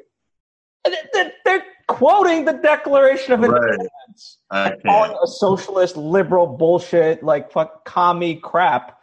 they're 1.44 1.64
quoting 1.86 2.46
the 2.46 2.54
Declaration 2.54 3.34
of 3.34 3.44
Independence. 3.44 4.38
Right. 4.50 4.82
Calling 4.82 5.14
a 5.22 5.26
socialist, 5.26 5.98
liberal 5.98 6.46
bullshit, 6.46 7.22
like, 7.22 7.52
fuck, 7.52 7.84
commie 7.84 8.36
crap. 8.36 8.93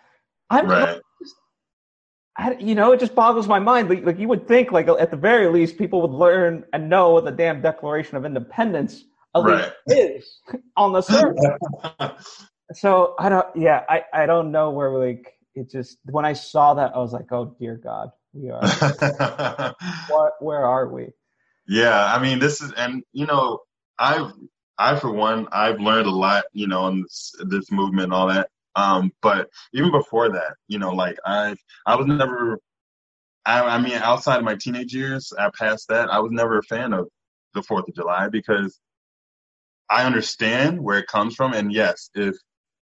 I'm 0.52 0.68
right. 0.68 1.02
I, 2.38 2.54
you 2.60 2.76
know, 2.76 2.91
it 2.91 2.99
just 2.99 3.16
boggles 3.16 3.47
my 3.47 3.60
mind. 3.60 3.89
Like, 3.89 4.06
like, 4.06 4.20
you 4.20 4.28
would 4.28 4.47
think, 4.47 4.72
like 4.72 4.88
at 4.88 5.12
the 5.12 5.18
very 5.18 5.47
least, 5.47 5.78
people 5.78 6.02
would 6.02 6.12
learn 6.12 6.66
and 6.74 6.89
know 6.89 7.12
what 7.12 7.26
the 7.26 7.32
damn 7.32 7.62
Declaration 7.62 8.18
of 8.18 8.26
Independence 8.26 9.04
at 9.36 9.43
right. 9.43 9.72
is 9.88 10.39
on 10.78 10.91
the 10.93 11.02
surface. 11.02 12.45
so 12.74 13.16
I 13.20 13.30
don't. 13.30 13.47
Yeah, 13.56 13.84
I 13.89 14.04
I 14.14 14.26
don't 14.26 14.52
know 14.52 14.72
where 14.72 14.89
like 14.91 15.34
it 15.56 15.70
just 15.70 15.97
when 16.06 16.26
I 16.26 16.34
saw 16.34 16.74
that 16.74 16.95
I 16.95 16.99
was 16.99 17.14
like, 17.14 17.32
oh 17.32 17.56
dear 17.60 17.76
God, 17.76 18.12
we 18.34 18.49
are. 18.49 18.62
what? 20.10 20.34
Where 20.39 20.66
are 20.66 20.88
we? 20.88 21.10
Yeah, 21.68 22.14
I 22.14 22.22
mean, 22.22 22.39
this 22.39 22.62
is, 22.62 22.72
and 22.74 23.04
you 23.14 23.26
know, 23.26 23.60
I've 23.99 24.32
I 24.78 24.99
for 24.99 25.12
one, 25.12 25.47
I've 25.52 25.80
learned 25.80 26.08
a 26.08 26.12
lot, 26.12 26.45
you 26.54 26.68
know, 26.68 26.88
in 26.88 27.04
this, 27.04 27.36
this 27.45 27.72
movement 27.72 28.06
and 28.06 28.14
all 28.14 28.28
that. 28.28 28.49
Um, 28.76 29.11
but 29.22 29.49
even 29.74 29.91
before 29.91 30.30
that, 30.32 30.55
you 30.67 30.80
know, 30.80 30.91
like 30.91 31.17
I, 31.26 31.55
I 31.86 31.95
was 31.95 32.07
never, 32.07 32.59
I, 33.45 33.61
I 33.61 33.82
mean, 33.82 33.93
outside 33.93 34.38
of 34.38 34.43
my 34.43 34.55
teenage 34.55 34.93
years, 34.93 35.34
I 35.38 35.49
passed 35.57 35.88
that, 35.89 36.09
I 36.09 36.19
was 36.19 36.32
never 36.32 36.59
a 36.59 36.63
fan 36.63 36.93
of 36.93 37.07
the 37.53 37.63
Fourth 37.63 37.88
of 37.88 37.95
July 37.95 38.30
because 38.30 38.80
I 39.89 40.05
understand 40.05 40.82
where 40.82 40.99
it 40.99 41.07
comes 41.07 41.36
from, 41.36 41.53
and 41.53 41.72
yes, 41.72 42.09
if 42.15 42.36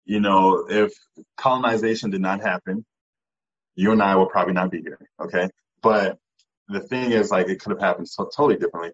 you 0.06 0.20
know, 0.20 0.66
if 0.70 0.94
colonization 1.38 2.10
did 2.10 2.22
not 2.22 2.42
happen, 2.42 2.86
you 3.76 3.92
and 3.92 4.02
I 4.02 4.16
will 4.16 4.28
probably 4.28 4.54
not 4.54 4.72
be 4.72 4.82
here. 4.82 5.00
Okay, 5.20 5.50
but 5.82 6.18
the 6.70 6.80
thing 6.80 7.12
is, 7.12 7.30
like, 7.30 7.50
it 7.50 7.60
could 7.60 7.72
have 7.72 7.82
happened 7.82 8.08
so 8.08 8.24
totally 8.26 8.56
differently. 8.56 8.92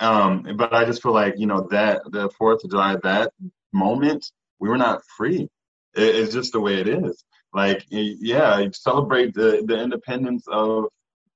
Um, 0.00 0.56
but 0.56 0.72
I 0.72 0.84
just 0.84 1.02
feel 1.02 1.12
like 1.12 1.34
you 1.38 1.46
know 1.46 1.66
that 1.70 2.02
the 2.10 2.30
Fourth 2.30 2.64
of 2.64 2.70
July, 2.70 2.96
that 3.02 3.32
moment, 3.74 4.32
we 4.58 4.70
were 4.70 4.78
not 4.78 5.02
free 5.16 5.48
it's 5.94 6.32
just 6.32 6.52
the 6.52 6.60
way 6.60 6.80
it 6.80 6.88
is. 6.88 7.24
Like, 7.54 7.84
yeah, 7.90 8.66
celebrate 8.72 9.34
the, 9.34 9.62
the 9.66 9.78
independence 9.82 10.44
of 10.48 10.86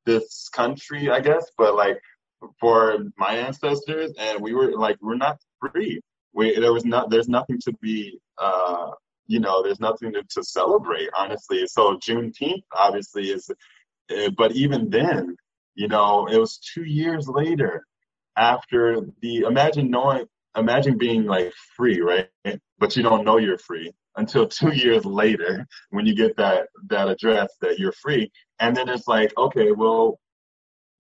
this 0.07 0.49
country, 0.49 1.11
I 1.11 1.21
guess, 1.21 1.51
but 1.59 1.75
like 1.75 2.01
for 2.59 2.99
my 3.19 3.35
ancestors, 3.35 4.13
and 4.19 4.41
we 4.41 4.55
were 4.55 4.73
like, 4.73 4.97
we're 5.03 5.17
not 5.17 5.39
free. 5.61 6.01
We, 6.33 6.59
there 6.59 6.73
was 6.73 6.85
not, 6.85 7.11
there's 7.11 7.29
nothing 7.29 7.59
to 7.65 7.73
be, 7.83 8.19
uh, 8.39 8.93
you 9.27 9.41
know, 9.41 9.63
there's 9.63 9.81
nothing 9.81 10.13
to, 10.13 10.23
to 10.23 10.43
celebrate, 10.43 11.11
honestly. 11.15 11.67
So 11.67 11.97
Juneteenth, 11.97 12.63
obviously, 12.73 13.31
is, 13.31 13.51
uh, 14.11 14.31
but 14.37 14.53
even 14.53 14.89
then, 14.89 15.37
you 15.75 15.89
know, 15.89 16.27
it 16.31 16.39
was 16.39 16.59
two 16.59 16.85
years 16.85 17.29
later 17.29 17.85
after 18.37 19.01
the, 19.21 19.39
imagine 19.41 19.91
knowing, 19.91 20.27
imagine 20.57 20.97
being 20.97 21.25
like 21.25 21.53
free, 21.77 22.01
right? 22.01 22.29
But 22.79 22.97
you 22.97 23.03
don't 23.03 23.25
know 23.25 23.39
you're 23.39 23.59
free 23.59 23.93
until 24.17 24.47
two 24.59 24.73
years 24.73 25.05
later 25.05 25.67
when 25.91 26.07
you 26.07 26.15
get 26.15 26.37
that 26.37 26.69
that 26.89 27.09
address 27.09 27.53
that 27.61 27.79
you're 27.79 27.93
free. 27.93 28.31
And 28.61 28.77
then 28.77 28.89
it's 28.89 29.09
like 29.09 29.33
okay 29.37 29.73
well 29.73 30.19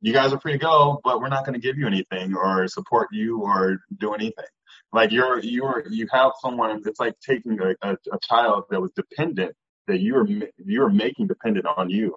you 0.02 0.12
guys 0.12 0.32
are 0.32 0.40
free 0.40 0.52
to 0.52 0.58
go 0.58 1.00
but 1.04 1.20
we're 1.20 1.28
not 1.28 1.44
going 1.44 1.54
to 1.54 1.66
give 1.66 1.78
you 1.78 1.86
anything 1.86 2.34
or 2.34 2.68
support 2.68 3.08
you 3.12 3.42
or 3.42 3.78
do 3.98 4.14
anything. 4.14 4.44
Like 4.92 5.10
you're 5.12 5.40
you're 5.40 5.84
you 5.90 6.06
have 6.12 6.32
someone 6.40 6.82
it's 6.84 7.00
like 7.00 7.14
taking 7.20 7.58
a, 7.60 7.74
a, 7.82 7.96
a 8.12 8.18
child 8.22 8.64
that 8.70 8.80
was 8.80 8.92
dependent 8.94 9.54
that 9.86 10.00
you're 10.00 10.26
you're 10.64 10.90
making 10.90 11.26
dependent 11.28 11.66
on 11.66 11.90
you. 11.90 12.16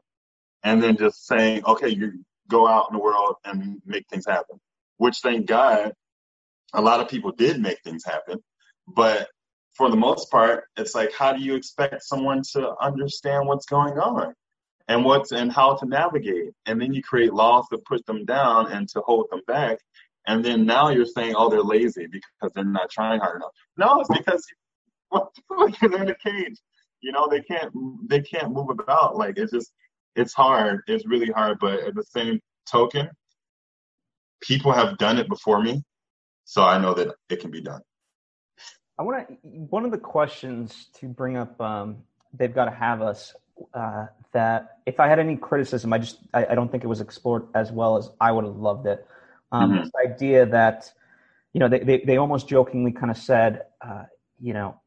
And 0.64 0.84
then 0.84 0.98
just 0.98 1.26
saying 1.26 1.64
okay 1.66 1.90
you 1.90 2.24
go 2.50 2.68
out 2.68 2.88
in 2.90 2.98
the 2.98 3.04
world 3.04 3.36
and 3.46 3.82
make 3.86 4.08
things 4.10 4.26
happen. 4.26 4.60
Which 4.98 5.20
thank 5.20 5.46
god 5.46 5.94
a 6.74 6.82
lot 6.82 7.00
of 7.00 7.10
people 7.10 7.32
did 7.32 7.60
make 7.60 7.82
things 7.84 8.04
happen 8.06 8.40
but 8.96 9.28
for 9.80 9.90
the 9.90 9.96
most 9.96 10.30
part, 10.30 10.66
it's 10.76 10.94
like, 10.94 11.14
how 11.14 11.32
do 11.32 11.42
you 11.42 11.56
expect 11.56 12.04
someone 12.04 12.42
to 12.52 12.76
understand 12.82 13.48
what's 13.48 13.66
going 13.66 13.98
on 13.98 14.34
and 14.90 15.06
what's 15.06 15.32
and 15.32 15.50
how 15.50 15.78
to 15.78 15.86
navigate? 15.86 16.52
And 16.66 16.82
then 16.82 16.92
you 16.94 17.02
create 17.02 17.34
laws 17.34 17.66
to 17.72 17.78
push 17.78 18.02
them 18.06 18.26
down 18.26 18.74
and 18.74 18.90
to 18.90 19.00
hold 19.00 19.28
them 19.32 19.40
back. 19.48 19.78
And 20.28 20.44
then 20.44 20.66
now 20.66 20.90
you're 20.90 21.06
saying, 21.06 21.34
oh, 21.38 21.50
they're 21.50 21.62
lazy 21.62 22.08
because 22.08 22.52
they're 22.54 22.66
not 22.66 22.92
trying 22.92 23.22
hard 23.22 23.38
enough. 23.38 23.52
No, 23.78 24.02
it's 24.02 24.10
because 24.10 24.46
they're 25.82 26.04
in 26.04 26.10
a 26.10 26.16
cage. 26.16 26.58
You 27.00 27.14
know, 27.14 27.30
they 27.30 27.40
can't 27.40 27.74
they 28.10 28.20
can't 28.20 28.52
move 28.52 28.70
about. 28.70 29.16
Like 29.16 29.38
it's 29.38 29.54
just 29.54 29.72
it's 30.14 30.34
hard. 30.34 30.82
It's 30.88 31.08
really 31.08 31.32
hard. 31.32 31.58
But 31.62 31.80
at 31.80 31.96
the 31.96 32.04
same 32.04 32.42
token, 32.70 33.10
people 34.42 34.74
have 34.74 34.98
done 34.98 35.20
it 35.20 35.30
before 35.30 35.64
me, 35.64 35.84
so 36.44 36.64
I 36.64 36.80
know 36.80 36.94
that 36.96 37.16
it 37.30 37.40
can 37.40 37.50
be 37.50 37.62
done. 37.62 37.80
I 39.00 39.04
want 39.04 39.28
to. 39.28 39.34
One 39.44 39.86
of 39.86 39.92
the 39.92 39.98
questions 39.98 40.88
to 40.96 41.08
bring 41.08 41.38
up, 41.38 41.60
um, 41.62 42.04
they've 42.34 42.54
got 42.54 42.66
to 42.66 42.72
have 42.72 43.02
us. 43.02 43.34
Uh, 43.74 44.08
that 44.32 44.78
if 44.86 45.00
I 45.00 45.08
had 45.08 45.20
any 45.20 45.36
criticism, 45.36 45.92
I 45.92 45.98
just 45.98 46.20
I, 46.34 46.46
I, 46.48 46.56
don't 46.56 46.72
think 46.72 46.84
it 46.84 46.88
was 46.88 47.02
explored 47.02 47.48
as 47.56 47.72
well 47.74 47.98
as 47.98 48.10
I 48.22 48.32
would 48.32 48.46
have 48.46 48.56
loved 48.56 48.86
it. 48.86 49.06
Um, 49.52 49.72
mm-hmm. 49.72 49.84
This 49.84 49.92
idea 50.06 50.46
that, 50.46 50.94
you 51.52 51.60
know, 51.60 51.68
they, 51.68 51.80
they, 51.80 52.04
they 52.06 52.18
almost 52.18 52.48
jokingly 52.48 52.92
kind 52.92 53.12
of 53.12 53.18
said, 53.18 53.64
uh, 53.82 54.04
you 54.40 54.54
know, 54.54 54.80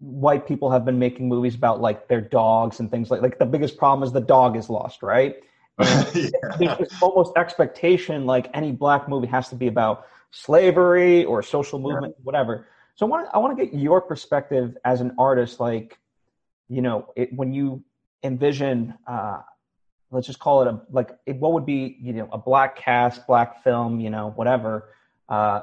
white 0.00 0.46
people 0.46 0.70
have 0.70 0.84
been 0.84 0.98
making 0.98 1.28
movies 1.28 1.54
about 1.54 1.80
like 1.80 2.08
their 2.08 2.20
dogs 2.20 2.80
and 2.80 2.90
things 2.90 3.10
like 3.10 3.22
like 3.22 3.38
the 3.38 3.46
biggest 3.46 3.78
problem 3.78 4.06
is 4.06 4.12
the 4.12 4.20
dog 4.20 4.56
is 4.56 4.68
lost, 4.68 5.02
right? 5.02 5.36
yeah. 5.80 6.30
There's 6.58 6.92
almost 7.00 7.36
expectation 7.36 8.26
like 8.26 8.50
any 8.52 8.72
black 8.72 9.08
movie 9.08 9.28
has 9.28 9.48
to 9.50 9.54
be 9.54 9.66
about 9.66 10.06
slavery 10.30 11.24
or 11.24 11.42
social 11.42 11.78
movement, 11.78 12.14
yeah. 12.18 12.22
whatever. 12.24 12.66
So 12.96 13.06
I 13.06 13.08
want 13.08 13.28
I 13.32 13.38
want 13.38 13.56
to 13.56 13.64
get 13.64 13.74
your 13.74 14.00
perspective 14.00 14.76
as 14.84 15.00
an 15.00 15.14
artist, 15.18 15.60
like 15.60 15.98
you 16.68 16.82
know, 16.82 17.12
it, 17.14 17.32
when 17.32 17.52
you 17.52 17.84
envision, 18.22 18.94
uh, 19.06 19.42
let's 20.10 20.26
just 20.26 20.38
call 20.38 20.62
it 20.62 20.68
a 20.68 20.80
like, 20.90 21.10
it, 21.26 21.36
what 21.36 21.52
would 21.52 21.66
be 21.66 21.98
you 22.00 22.14
know 22.14 22.28
a 22.32 22.38
black 22.38 22.76
cast, 22.76 23.26
black 23.26 23.62
film, 23.62 24.00
you 24.00 24.10
know, 24.10 24.32
whatever. 24.34 24.88
Uh, 25.28 25.60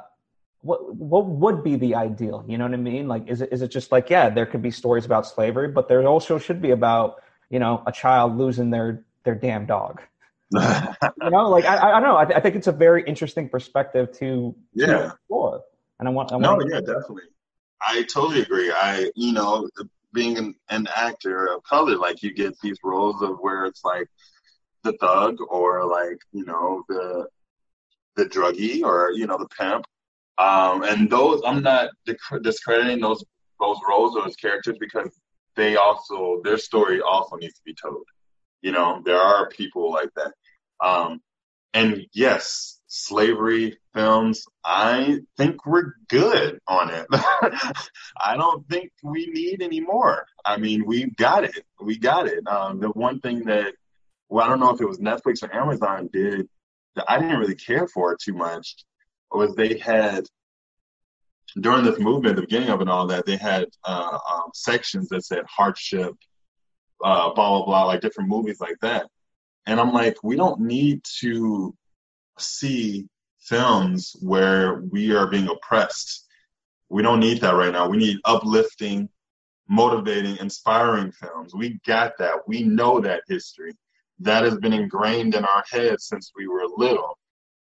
what 0.61 0.95
what 0.95 1.25
would 1.25 1.63
be 1.63 1.75
the 1.75 1.95
ideal? 1.95 2.45
You 2.47 2.59
know 2.59 2.65
what 2.65 2.73
I 2.73 2.77
mean? 2.77 3.07
Like, 3.07 3.27
is 3.27 3.41
it 3.41 3.51
is 3.51 3.63
it 3.63 3.69
just 3.69 3.91
like 3.91 4.11
yeah, 4.11 4.29
there 4.29 4.45
could 4.45 4.61
be 4.61 4.71
stories 4.71 5.05
about 5.05 5.25
slavery, 5.25 5.67
but 5.67 5.87
there 5.89 6.05
also 6.07 6.37
should 6.37 6.61
be 6.61 6.69
about 6.69 7.23
you 7.49 7.57
know 7.57 7.81
a 7.87 7.91
child 7.91 8.37
losing 8.37 8.69
their 8.69 9.03
their 9.23 9.35
damn 9.35 9.65
dog. 9.65 10.01
you 10.51 11.29
know, 11.31 11.49
like 11.49 11.65
I, 11.65 11.89
I 11.89 11.99
don't 11.99 12.03
know. 12.03 12.15
I, 12.15 12.37
I, 12.37 12.39
think 12.39 12.55
it's 12.55 12.67
a 12.67 12.71
very 12.71 13.03
interesting 13.07 13.49
perspective 13.49 14.11
to 14.19 14.55
yeah 14.73 14.85
to 14.85 15.05
explore. 15.07 15.63
And 15.99 16.07
I 16.07 16.11
want, 16.11 16.31
I 16.31 16.37
want 16.37 16.61
no, 16.61 16.67
yeah, 16.67 16.81
definitely. 16.81 17.23
I 17.81 18.03
totally 18.03 18.41
agree. 18.41 18.71
I, 18.71 19.11
you 19.15 19.33
know, 19.33 19.69
being 20.13 20.37
an, 20.37 20.55
an 20.69 20.87
actor 20.95 21.47
of 21.47 21.63
color, 21.63 21.95
like 21.97 22.23
you 22.23 22.33
get 22.33 22.59
these 22.61 22.77
roles 22.83 23.21
of 23.21 23.37
where 23.39 23.65
it's 23.65 23.83
like 23.83 24.07
the 24.83 24.93
thug 24.93 25.37
or 25.49 25.85
like 25.85 26.19
you 26.31 26.45
know 26.45 26.83
the 26.87 27.27
the 28.15 28.25
druggie 28.25 28.83
or 28.83 29.11
you 29.11 29.27
know 29.27 29.37
the 29.37 29.47
pimp. 29.47 29.85
Um, 30.37 30.83
and 30.83 31.09
those 31.09 31.41
I'm 31.45 31.61
not 31.61 31.89
discrediting 32.41 33.01
those 33.01 33.23
those 33.59 33.77
roles 33.87 34.15
or 34.15 34.23
those 34.23 34.35
characters 34.35 34.77
because 34.79 35.09
they 35.55 35.75
also 35.75 36.41
their 36.43 36.57
story 36.57 37.01
also 37.01 37.35
needs 37.37 37.55
to 37.55 37.63
be 37.65 37.75
told. 37.75 38.05
You 38.61 38.71
know, 38.71 39.01
there 39.05 39.19
are 39.19 39.49
people 39.49 39.91
like 39.91 40.09
that. 40.15 40.33
Um, 40.83 41.21
and 41.73 42.05
yes, 42.13 42.79
slavery 42.95 43.75
films, 43.95 44.45
I 44.63 45.21
think 45.35 45.65
we're 45.65 45.95
good 46.09 46.59
on 46.67 46.91
it. 46.91 47.07
I 47.11 48.37
don't 48.37 48.69
think 48.69 48.91
we 49.01 49.25
need 49.33 49.63
any 49.63 49.79
more. 49.79 50.27
I 50.45 50.57
mean, 50.57 50.85
we've 50.85 51.15
got 51.15 51.43
it. 51.43 51.65
We 51.81 51.97
got 51.97 52.27
it. 52.27 52.47
Um, 52.47 52.79
the 52.79 52.89
one 52.89 53.19
thing 53.19 53.45
that, 53.45 53.73
well, 54.29 54.45
I 54.45 54.47
don't 54.47 54.59
know 54.59 54.69
if 54.69 54.79
it 54.79 54.87
was 54.87 54.99
Netflix 54.99 55.41
or 55.41 55.51
Amazon 55.55 56.07
did 56.13 56.47
that 56.95 57.05
I 57.09 57.17
didn't 57.19 57.39
really 57.39 57.55
care 57.55 57.87
for 57.87 58.13
it 58.13 58.19
too 58.23 58.33
much 58.33 58.75
was 59.31 59.55
they 59.55 59.79
had 59.79 60.25
during 61.59 61.85
this 61.85 61.99
movement, 61.99 62.35
the 62.35 62.43
beginning 62.43 62.69
of 62.69 62.81
it 62.81 62.87
all 62.87 63.07
that, 63.07 63.25
they 63.25 63.37
had 63.37 63.65
uh, 63.85 64.19
um, 64.31 64.51
sections 64.53 65.09
that 65.09 65.25
said 65.25 65.45
hardship, 65.47 66.13
uh, 67.03 67.33
blah 67.33 67.57
blah 67.57 67.65
blah, 67.65 67.85
like 67.85 68.01
different 68.01 68.29
movies 68.29 68.61
like 68.61 68.77
that. 68.81 69.07
And 69.65 69.79
I'm 69.79 69.93
like, 69.93 70.17
we 70.21 70.35
don't 70.35 70.61
need 70.61 71.03
to 71.21 71.75
see 72.37 73.07
films 73.39 74.15
where 74.21 74.81
we 74.91 75.13
are 75.13 75.27
being 75.27 75.47
oppressed. 75.47 76.25
We 76.89 77.01
don't 77.01 77.19
need 77.19 77.41
that 77.41 77.55
right 77.55 77.73
now. 77.73 77.89
We 77.89 77.97
need 77.97 78.17
uplifting, 78.25 79.09
motivating, 79.67 80.37
inspiring 80.37 81.11
films. 81.11 81.53
We 81.53 81.79
got 81.85 82.17
that. 82.19 82.47
We 82.47 82.63
know 82.63 82.99
that 83.01 83.23
history. 83.27 83.73
That 84.19 84.43
has 84.43 84.57
been 84.57 84.73
ingrained 84.73 85.35
in 85.35 85.43
our 85.43 85.63
heads 85.69 86.05
since 86.05 86.31
we 86.35 86.47
were 86.47 86.63
little. 86.77 87.17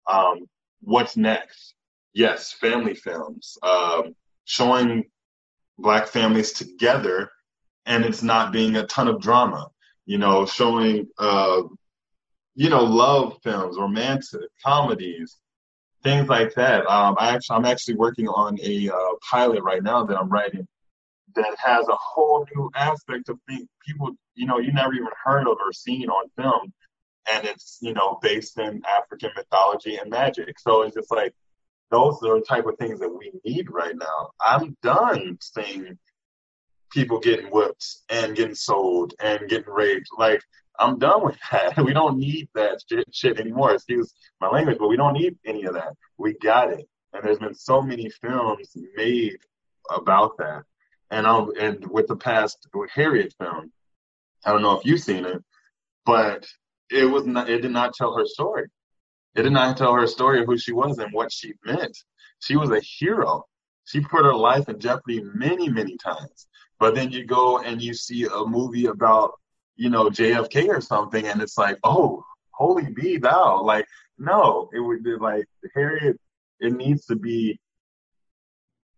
Um, 0.08 0.48
what's 0.82 1.18
next? 1.18 1.76
Yes, 2.14 2.52
family 2.52 2.94
films, 2.94 3.58
um, 3.64 4.16
showing 4.44 5.06
black 5.78 6.08
families 6.08 6.52
together, 6.52 7.32
and 7.86 8.04
it's 8.04 8.22
not 8.22 8.52
being 8.52 8.76
a 8.76 8.86
ton 8.86 9.08
of 9.08 9.22
drama. 9.22 9.70
You 10.06 10.18
know, 10.18 10.46
showing 10.46 11.08
uh, 11.18 11.62
you 12.56 12.70
know, 12.70 12.84
love 12.84 13.38
films, 13.44 13.78
romantic 13.78 14.42
comedies, 14.64 15.38
things 16.04 16.28
like 16.28 16.54
that. 16.56 16.86
Um, 16.88 17.16
I 17.20 17.34
actually, 17.34 17.58
I'm 17.58 17.66
actually 17.66 17.96
working 17.96 18.28
on 18.28 18.58
a 18.62 18.90
uh, 18.90 19.16
pilot 19.30 19.64
right 19.64 19.84
now 19.84 20.04
that 20.06 20.18
I'm 20.18 20.30
writing 20.30 20.68
that 21.36 21.56
has 21.64 21.88
a 21.88 21.96
whole 21.96 22.46
new 22.56 22.70
aspect 22.76 23.30
of 23.30 23.40
things 23.48 23.68
people, 23.86 24.12
you 24.36 24.46
know, 24.46 24.60
you 24.60 24.72
never 24.74 24.94
even 24.94 25.08
heard 25.24 25.48
of 25.48 25.58
or 25.60 25.74
seen 25.74 26.10
on 26.10 26.30
film, 26.38 26.74
and 27.32 27.46
it's 27.46 27.78
you 27.82 27.94
know 27.94 28.20
based 28.22 28.58
in 28.60 28.82
African 28.90 29.32
mythology 29.36 29.98
and 29.98 30.10
magic. 30.10 30.60
So 30.60 30.84
it's 30.84 30.96
just 30.96 31.12
like 31.12 31.34
those 31.92 32.22
are 32.24 32.40
the 32.40 32.46
type 32.46 32.66
of 32.66 32.78
things 32.78 33.00
that 33.00 33.10
we 33.10 33.32
need 33.46 33.70
right 33.70 33.96
now. 33.96 34.32
I'm 34.46 34.76
done 34.82 35.38
seeing 35.42 35.98
people 36.92 37.20
getting 37.20 37.48
whipped 37.48 37.86
and 38.10 38.36
getting 38.36 38.56
sold 38.56 39.14
and 39.22 39.48
getting 39.50 39.72
raped. 39.72 40.08
Like 40.18 40.42
I'm 40.82 40.98
done 40.98 41.24
with 41.24 41.38
that. 41.52 41.78
We 41.86 41.94
don't 41.94 42.18
need 42.18 42.50
that 42.56 42.82
shit, 42.88 43.08
shit 43.14 43.40
anymore. 43.40 43.74
Excuse 43.74 44.14
my 44.40 44.50
language, 44.50 44.78
but 44.80 44.88
we 44.88 44.98
don't 44.98 45.14
need 45.14 45.38
any 45.46 45.64
of 45.64 45.76
that. 45.76 45.94
We 46.18 46.34
got 46.34 46.72
it. 46.72 46.88
And 47.14 47.24
there's 47.24 47.40
been 47.40 47.56
so 47.56 47.82
many 47.82 48.10
films 48.10 48.76
made 48.96 49.38
about 49.90 50.38
that. 50.38 50.64
And 51.10 51.28
um, 51.28 51.52
and 51.60 51.86
with 51.90 52.08
the 52.08 52.16
past 52.16 52.68
with 52.74 52.90
Harriet 52.92 53.34
film, 53.38 53.72
I 54.46 54.52
don't 54.52 54.62
know 54.62 54.78
if 54.78 54.86
you've 54.86 55.02
seen 55.02 55.26
it, 55.26 55.44
but 56.06 56.48
it 56.90 57.06
was 57.06 57.26
not. 57.26 57.50
It 57.50 57.62
did 57.62 57.72
not 57.72 57.94
tell 57.94 58.16
her 58.18 58.26
story. 58.26 58.68
It 59.36 59.44
did 59.44 59.52
not 59.52 59.78
tell 59.78 59.94
her 59.94 60.08
story 60.08 60.42
of 60.42 60.46
who 60.46 60.58
she 60.58 60.72
was 60.72 60.98
and 61.00 61.14
what 61.14 61.32
she 61.32 61.54
meant. 61.66 61.98
She 62.40 62.56
was 62.56 62.72
a 62.72 62.80
hero. 62.80 63.46
She 63.86 64.00
put 64.00 64.26
her 64.26 64.36
life 64.36 64.70
in 64.70 64.80
jeopardy 64.80 65.22
many, 65.22 65.70
many 65.70 65.98
times. 65.98 66.48
But 66.80 66.96
then 66.96 67.12
you 67.12 67.26
go 67.26 67.60
and 67.60 67.82
you 67.82 67.94
see 67.94 68.26
a 68.26 68.46
movie 68.46 68.86
about 68.86 69.34
you 69.76 69.90
know, 69.90 70.10
JFK 70.10 70.70
or 70.70 70.82
something, 70.82 71.26
and 71.26 71.42
it's 71.42 71.58
like, 71.58 71.78
oh, 71.84 72.24
holy 72.52 72.92
be 72.92 73.18
thou. 73.18 73.64
Like, 73.64 73.88
no, 74.18 74.70
it 74.74 74.80
would 74.80 75.04
be 75.04 75.16
like 75.16 75.46
Harriet. 75.74 76.20
It 76.60 76.74
needs 76.74 77.06
to 77.08 77.16
be. 77.16 77.60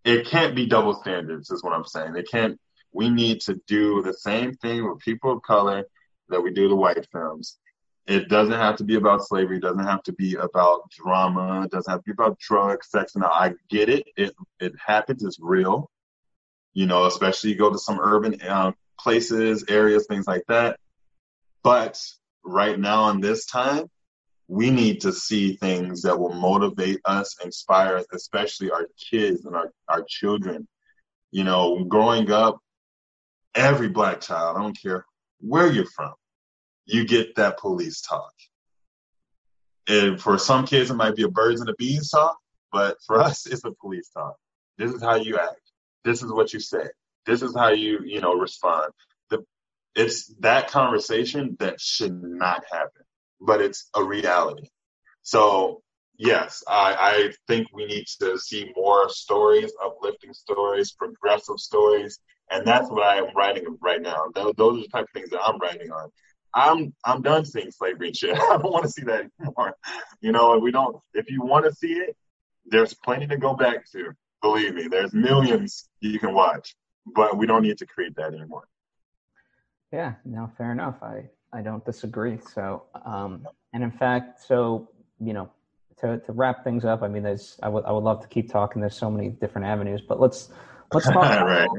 It 0.04 0.28
can't 0.28 0.54
be 0.54 0.66
double 0.66 0.96
standards, 0.96 1.50
is 1.50 1.64
what 1.64 1.74
I'm 1.74 1.86
saying. 1.86 2.16
It 2.16 2.30
can't. 2.30 2.60
We 2.92 3.10
need 3.10 3.42
to 3.42 3.60
do 3.68 4.02
the 4.02 4.14
same 4.14 4.54
thing 4.56 4.88
with 4.88 5.00
people 5.00 5.32
of 5.32 5.42
color 5.42 5.86
that 6.30 6.42
we 6.42 6.52
do 6.52 6.68
the 6.68 6.76
white 6.76 7.08
films. 7.12 7.58
It 8.06 8.28
doesn't 8.28 8.54
have 8.54 8.76
to 8.78 8.84
be 8.84 8.96
about 8.96 9.26
slavery. 9.26 9.58
It 9.58 9.62
doesn't 9.62 9.86
have 9.86 10.04
to 10.04 10.12
be 10.12 10.36
about 10.36 10.92
drama. 10.92 11.64
It 11.64 11.72
doesn't 11.72 11.90
have 11.90 12.02
to 12.02 12.06
be 12.06 12.12
about 12.12 12.38
drugs, 12.38 12.90
sex, 12.90 13.16
all. 13.16 13.24
I 13.24 13.54
get 13.70 13.88
it. 13.88 14.06
It 14.18 14.34
it 14.60 14.74
happens. 14.86 15.24
It's 15.24 15.40
real. 15.40 15.90
You 16.74 16.86
know, 16.86 17.06
especially 17.06 17.52
you 17.52 17.56
go 17.56 17.72
to 17.72 17.80
some 17.80 18.00
urban 18.02 18.42
uh, 18.42 18.74
places, 19.00 19.66
areas, 19.68 20.06
things 20.08 20.28
like 20.28 20.44
that. 20.48 20.80
But 21.64 22.00
right 22.44 22.80
now 22.80 23.10
in 23.10 23.20
this 23.20 23.46
time, 23.46 23.90
we 24.48 24.70
need 24.70 25.02
to 25.02 25.14
see 25.14 25.56
things 25.56 26.02
that 26.02 26.20
will 26.20 26.34
motivate 26.34 27.00
us, 27.06 27.38
inspire 27.44 27.98
us, 27.98 28.06
especially 28.14 28.72
our 28.72 28.88
kids 29.10 29.46
and 29.46 29.56
our, 29.56 29.72
our 29.88 30.04
children. 30.08 30.68
You 31.32 31.44
know, 31.44 31.84
growing 31.86 32.30
up, 32.32 32.60
every 33.56 33.90
black 33.90 34.22
child, 34.22 34.58
I 34.58 34.62
don't 34.62 34.80
care 34.80 35.06
where 35.40 35.72
you're 35.72 35.86
from, 35.86 36.14
you 36.86 37.06
get 37.06 37.36
that 37.36 37.60
police 37.60 38.02
talk. 38.02 38.34
And 39.88 40.22
for 40.22 40.38
some 40.38 40.66
kids, 40.66 40.90
it 40.90 40.96
might 40.96 41.16
be 41.16 41.24
a 41.24 41.30
birds 41.30 41.60
and 41.60 41.68
the 41.68 41.76
bees 41.78 42.10
talk, 42.10 42.38
but 42.72 42.98
for 43.06 43.20
us, 43.20 43.46
it's 43.52 43.66
a 43.66 43.72
police 43.72 44.10
talk. 44.10 44.36
This 44.78 44.92
is 44.92 45.02
how 45.02 45.16
you 45.16 45.38
act. 45.38 45.62
This 46.04 46.24
is 46.24 46.32
what 46.32 46.54
you 46.54 46.60
say. 46.60 46.88
This 47.26 47.42
is 47.42 47.56
how 47.56 47.70
you, 47.70 48.00
you 48.06 48.22
know, 48.22 48.34
respond. 48.34 48.92
The, 49.30 49.44
it's 49.96 50.34
that 50.40 50.70
conversation 50.70 51.56
that 51.60 51.80
should 51.80 52.22
not 52.22 52.64
happen, 52.72 53.04
but 53.40 53.62
it's 53.62 53.90
a 53.96 54.04
reality. 54.04 54.68
So 55.22 55.82
yes, 56.18 56.64
I, 56.68 56.96
I 57.00 57.34
think 57.48 57.68
we 57.74 57.86
need 57.86 58.06
to 58.20 58.38
see 58.38 58.72
more 58.76 59.10
stories, 59.10 59.72
uplifting 59.84 60.34
stories, 60.34 60.92
progressive 60.92 61.60
stories, 61.60 62.20
and 62.52 62.66
that's 62.68 62.90
what 62.90 63.04
I 63.04 63.18
am 63.18 63.36
writing 63.36 63.78
right 63.82 64.02
now. 64.02 64.26
Those, 64.36 64.54
those 64.58 64.78
are 64.78 64.82
the 64.82 64.88
type 64.90 65.04
of 65.04 65.10
things 65.14 65.30
that 65.30 65.42
I'm 65.44 65.60
writing 65.60 65.92
on. 65.92 66.10
I'm 66.56 66.94
I'm 67.04 67.22
done 67.24 67.46
seeing 67.46 67.72
slavery 67.72 68.08
and 68.08 68.18
shit. 68.18 68.36
I 68.36 68.58
don't 68.58 68.72
want 68.72 68.84
to 68.84 68.92
see 68.92 69.04
that 69.04 69.26
anymore. 69.40 69.76
You 70.22 70.32
know, 70.32 70.58
we 70.60 70.72
don't. 70.72 70.98
If 71.14 71.30
you 71.30 71.42
want 71.42 71.66
to 71.66 71.74
see 71.74 71.94
it, 71.94 72.16
there's 72.66 72.94
plenty 72.94 73.28
to 73.28 73.38
go 73.38 73.56
back 73.56 73.90
to. 73.92 74.12
Believe 74.42 74.76
me, 74.76 74.88
there's 74.90 75.14
millions 75.14 75.88
you 76.02 76.20
can 76.20 76.34
watch 76.34 76.76
but 77.06 77.38
we 77.38 77.46
don't 77.46 77.64
need 77.64 77.78
to 77.80 77.86
create 77.86 78.16
that 78.16 78.34
anymore. 78.34 78.68
Yeah, 79.92 80.14
no, 80.26 80.52
fair 80.58 80.72
enough. 80.72 80.96
I, 81.02 81.30
I 81.52 81.62
don't 81.62 81.86
disagree. 81.86 82.40
So, 82.54 82.84
um, 83.06 83.48
and 83.74 83.84
in 83.84 83.92
fact, 83.92 84.42
so, 84.46 84.90
you 85.20 85.34
know, 85.34 85.52
to, 86.00 86.20
to 86.20 86.32
wrap 86.32 86.64
things 86.64 86.86
up, 86.86 87.04
I 87.04 87.08
mean, 87.08 87.24
there's, 87.24 87.60
I 87.62 87.70
would, 87.70 87.86
I 87.86 87.92
would 87.92 88.04
love 88.04 88.22
to 88.22 88.28
keep 88.28 88.52
talking. 88.52 88.82
There's 88.82 88.98
so 88.98 89.12
many 89.12 89.30
different 89.30 89.68
avenues, 89.68 90.02
but 90.02 90.20
let's, 90.20 90.50
let's 90.92 91.06
talk 91.06 91.16
right. 91.42 91.70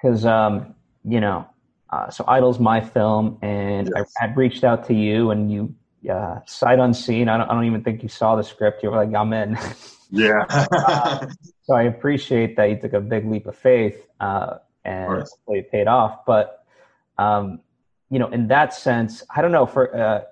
because, 0.00 0.24
um, 0.24 0.74
you 1.04 1.20
know, 1.20 1.46
uh, 1.90 2.08
so 2.08 2.24
Idyll's 2.26 2.58
my 2.58 2.80
film 2.80 3.38
and 3.42 3.90
yes. 3.94 4.12
I 4.18 4.26
had 4.26 4.36
reached 4.36 4.64
out 4.64 4.86
to 4.86 4.94
you 4.94 5.30
and 5.30 5.52
you 5.52 5.74
yeah, 6.02 6.40
sight 6.46 6.80
unseen. 6.80 7.28
I 7.28 7.38
don't, 7.38 7.48
I 7.48 7.54
don't 7.54 7.64
even 7.64 7.84
think 7.84 8.02
you 8.02 8.08
saw 8.08 8.34
the 8.34 8.42
script. 8.42 8.82
You 8.82 8.90
were 8.90 8.96
like, 8.96 9.14
I'm 9.14 9.32
in. 9.32 9.56
Yeah. 10.12 10.44
uh, 10.48 11.26
so 11.62 11.74
I 11.74 11.84
appreciate 11.84 12.54
that 12.56 12.70
you 12.70 12.76
took 12.76 12.92
a 12.92 13.00
big 13.00 13.26
leap 13.26 13.46
of 13.46 13.56
faith 13.56 14.06
uh, 14.20 14.58
and 14.84 15.24
it 15.48 15.72
paid 15.72 15.88
off. 15.88 16.24
But, 16.26 16.64
um, 17.18 17.60
you 18.10 18.18
know, 18.18 18.28
in 18.28 18.48
that 18.48 18.74
sense, 18.74 19.24
I 19.34 19.42
don't 19.42 19.52
know 19.52 19.66
for, 19.66 19.96
uh, 19.96 20.22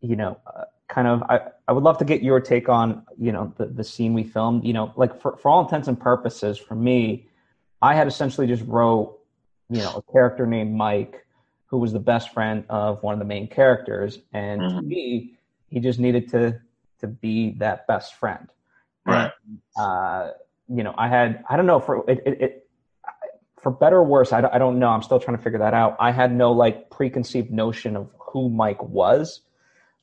you 0.00 0.14
know, 0.14 0.38
uh, 0.46 0.64
kind 0.88 1.08
of, 1.08 1.22
I, 1.22 1.40
I 1.66 1.72
would 1.72 1.82
love 1.82 1.98
to 1.98 2.04
get 2.04 2.22
your 2.22 2.38
take 2.38 2.68
on, 2.68 3.04
you 3.18 3.32
know, 3.32 3.52
the, 3.56 3.66
the 3.66 3.82
scene 3.82 4.12
we 4.12 4.24
filmed, 4.24 4.64
you 4.64 4.74
know, 4.74 4.92
like 4.96 5.20
for, 5.20 5.38
for 5.38 5.50
all 5.50 5.62
intents 5.62 5.88
and 5.88 5.98
purposes, 5.98 6.58
for 6.58 6.74
me, 6.74 7.28
I 7.80 7.94
had 7.94 8.06
essentially 8.06 8.46
just 8.46 8.64
wrote, 8.66 9.18
you 9.70 9.78
know, 9.78 10.02
a 10.06 10.12
character 10.12 10.46
named 10.46 10.74
Mike 10.74 11.26
who 11.66 11.78
was 11.78 11.94
the 11.94 11.98
best 11.98 12.34
friend 12.34 12.64
of 12.68 13.02
one 13.02 13.14
of 13.14 13.18
the 13.18 13.24
main 13.24 13.48
characters. 13.48 14.18
And 14.34 14.60
mm-hmm. 14.60 14.76
to 14.76 14.82
me, 14.82 15.32
he 15.68 15.80
just 15.80 15.98
needed 15.98 16.28
to, 16.32 16.60
to 17.00 17.06
be 17.06 17.52
that 17.52 17.86
best 17.86 18.16
friend. 18.16 18.52
Right. 19.06 19.32
Uh, 19.76 20.30
you 20.68 20.82
know, 20.82 20.94
I 20.96 21.08
had, 21.08 21.44
I 21.48 21.56
don't 21.56 21.66
know, 21.66 21.80
for 21.80 22.08
it, 22.08 22.22
it, 22.24 22.40
it 22.40 22.68
for 23.62 23.70
better 23.70 23.98
or 23.98 24.04
worse, 24.04 24.32
I 24.32 24.40
don't, 24.40 24.52
I 24.52 24.58
don't 24.58 24.78
know. 24.78 24.88
I'm 24.88 25.02
still 25.02 25.20
trying 25.20 25.36
to 25.36 25.42
figure 25.42 25.60
that 25.60 25.74
out. 25.74 25.96
I 26.00 26.10
had 26.10 26.34
no 26.34 26.52
like 26.52 26.90
preconceived 26.90 27.50
notion 27.50 27.96
of 27.96 28.10
who 28.18 28.48
Mike 28.48 28.82
was. 28.82 29.40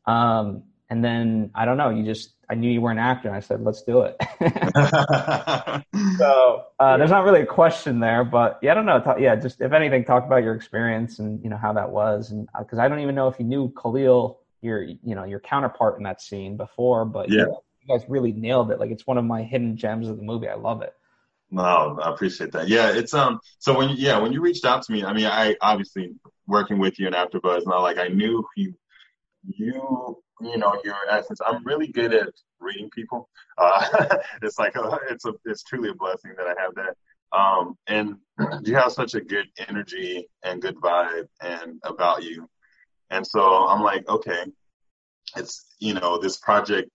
Um, 0.06 0.64
and 0.90 1.04
then 1.04 1.52
I 1.54 1.66
don't 1.66 1.78
know, 1.78 1.90
you 1.90 2.04
just, 2.04 2.32
I 2.50 2.56
knew 2.56 2.72
you 2.72 2.82
were 2.82 2.90
an 2.90 2.98
actor 2.98 3.28
and 3.28 3.38
I 3.38 3.42
said, 3.42 3.62
let's 3.62 3.84
do 3.84 4.02
it. 4.02 4.16
so 6.18 6.64
uh, 6.80 6.98
there's 6.98 7.12
not 7.12 7.24
really 7.24 7.42
a 7.42 7.46
question 7.46 8.00
there, 8.00 8.24
but 8.24 8.60
yeah, 8.64 8.72
I 8.72 8.76
don't 8.76 8.88
know. 8.88 9.00
Talk, 9.00 9.20
yeah, 9.20 9.36
just 9.36 9.62
if 9.62 9.72
anything, 9.72 10.04
talk 10.04 10.26
about 10.26 10.42
your 10.42 10.56
experience 10.56 11.20
and, 11.20 11.44
you 11.44 11.50
know, 11.50 11.58
how 11.58 11.74
that 11.74 11.92
was. 11.92 12.32
And 12.32 12.48
because 12.58 12.80
uh, 12.80 12.84
I 12.84 12.88
don't 12.88 13.02
even 13.02 13.14
know 13.14 13.28
if 13.28 13.38
you 13.40 13.46
knew 13.46 13.72
Khalil, 13.80 14.40
your, 14.62 14.82
you 14.82 15.16
know, 15.16 15.26
your 15.26 15.40
counterpart 15.42 15.98
in 15.98 16.04
that 16.04 16.22
scene 16.22 16.58
before, 16.58 17.06
but 17.06 17.30
yeah. 17.30 17.42
You, 17.42 17.58
guys 17.90 18.08
really 18.08 18.32
nailed 18.32 18.72
it. 18.72 18.80
Like 18.80 18.92
it's 18.92 19.06
one 19.06 19.18
of 19.18 19.26
my 19.26 19.44
hidden 19.44 19.76
gems 19.78 20.08
of 20.08 20.18
the 20.18 20.24
movie. 20.24 20.48
I 20.48 20.56
love 20.56 20.82
it. 20.82 20.94
No, 21.52 22.00
I 22.02 22.12
appreciate 22.12 22.52
that. 22.52 22.68
Yeah, 22.68 22.92
it's 22.92 23.14
um. 23.14 23.40
So 23.58 23.76
when 23.78 23.90
you, 23.90 23.96
yeah, 23.98 24.20
when 24.20 24.32
you 24.32 24.42
reached 24.42 24.66
out 24.66 24.84
to 24.84 24.92
me, 24.92 25.04
I 25.04 25.14
mean, 25.14 25.26
I 25.26 25.56
obviously 25.62 26.14
working 26.48 26.80
with 26.80 27.00
you 27.00 27.08
in 27.08 27.14
AfterBuzz, 27.14 27.66
now 27.66 27.82
like 27.82 27.98
I 27.98 28.08
knew 28.08 28.46
you, 28.56 28.74
you, 29.44 30.18
you 30.42 30.58
know, 30.58 30.80
your 30.84 30.96
essence. 31.10 31.40
I'm 31.46 31.64
really 31.64 31.88
good 31.88 32.14
at 32.14 32.34
reading 32.60 32.90
people. 32.90 33.30
Uh, 33.58 34.18
it's 34.42 34.60
like 34.60 34.76
a, 34.76 35.00
it's 35.10 35.26
a, 35.26 35.34
it's 35.46 35.64
truly 35.64 35.90
a 35.90 35.94
blessing 35.94 36.34
that 36.38 36.48
I 36.48 36.62
have 36.62 36.76
that. 36.76 36.96
Um, 37.32 37.78
and 37.88 38.18
you 38.68 38.76
have 38.76 38.92
such 38.92 39.14
a 39.14 39.22
good 39.22 39.46
energy 39.68 40.28
and 40.44 40.62
good 40.62 40.76
vibe 40.76 41.28
and 41.42 41.80
about 41.84 42.24
you. 42.24 42.50
And 43.12 43.26
so 43.26 43.68
I'm 43.68 43.82
like, 43.82 44.08
okay, 44.10 44.46
it's 45.36 45.66
you 45.80 45.94
know, 45.94 46.20
this 46.20 46.38
project 46.38 46.90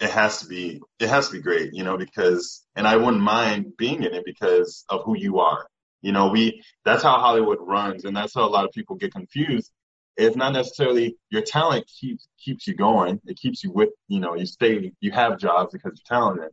it 0.00 0.10
has 0.10 0.40
to 0.40 0.46
be 0.46 0.80
it 1.00 1.08
has 1.08 1.28
to 1.28 1.34
be 1.34 1.42
great, 1.42 1.72
you 1.72 1.84
know, 1.84 1.96
because 1.96 2.64
and 2.76 2.86
I 2.86 2.96
wouldn't 2.96 3.22
mind 3.22 3.76
being 3.76 4.02
in 4.02 4.14
it 4.14 4.24
because 4.24 4.84
of 4.88 5.02
who 5.04 5.16
you 5.16 5.38
are. 5.40 5.66
You 6.02 6.12
know, 6.12 6.28
we 6.28 6.62
that's 6.84 7.02
how 7.02 7.18
Hollywood 7.18 7.58
runs 7.60 8.04
and 8.04 8.16
that's 8.16 8.34
how 8.34 8.44
a 8.44 8.50
lot 8.50 8.64
of 8.64 8.72
people 8.72 8.96
get 8.96 9.12
confused. 9.12 9.70
It's 10.16 10.36
not 10.36 10.52
necessarily 10.52 11.16
your 11.30 11.42
talent 11.42 11.86
keeps 11.86 12.28
keeps 12.42 12.66
you 12.66 12.74
going. 12.74 13.20
It 13.26 13.38
keeps 13.38 13.64
you 13.64 13.70
with, 13.70 13.90
you 14.08 14.20
know, 14.20 14.34
you 14.34 14.46
stay 14.46 14.92
you 15.00 15.10
have 15.12 15.38
jobs 15.38 15.72
because 15.72 15.92
you're 15.96 16.18
talented. 16.18 16.50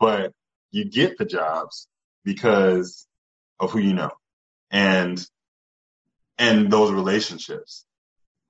But 0.00 0.32
you 0.70 0.84
get 0.84 1.18
the 1.18 1.24
jobs 1.24 1.88
because 2.24 3.06
of 3.58 3.72
who 3.72 3.80
you 3.80 3.94
know. 3.94 4.10
And 4.70 5.24
and 6.38 6.70
those 6.70 6.92
relationships. 6.92 7.84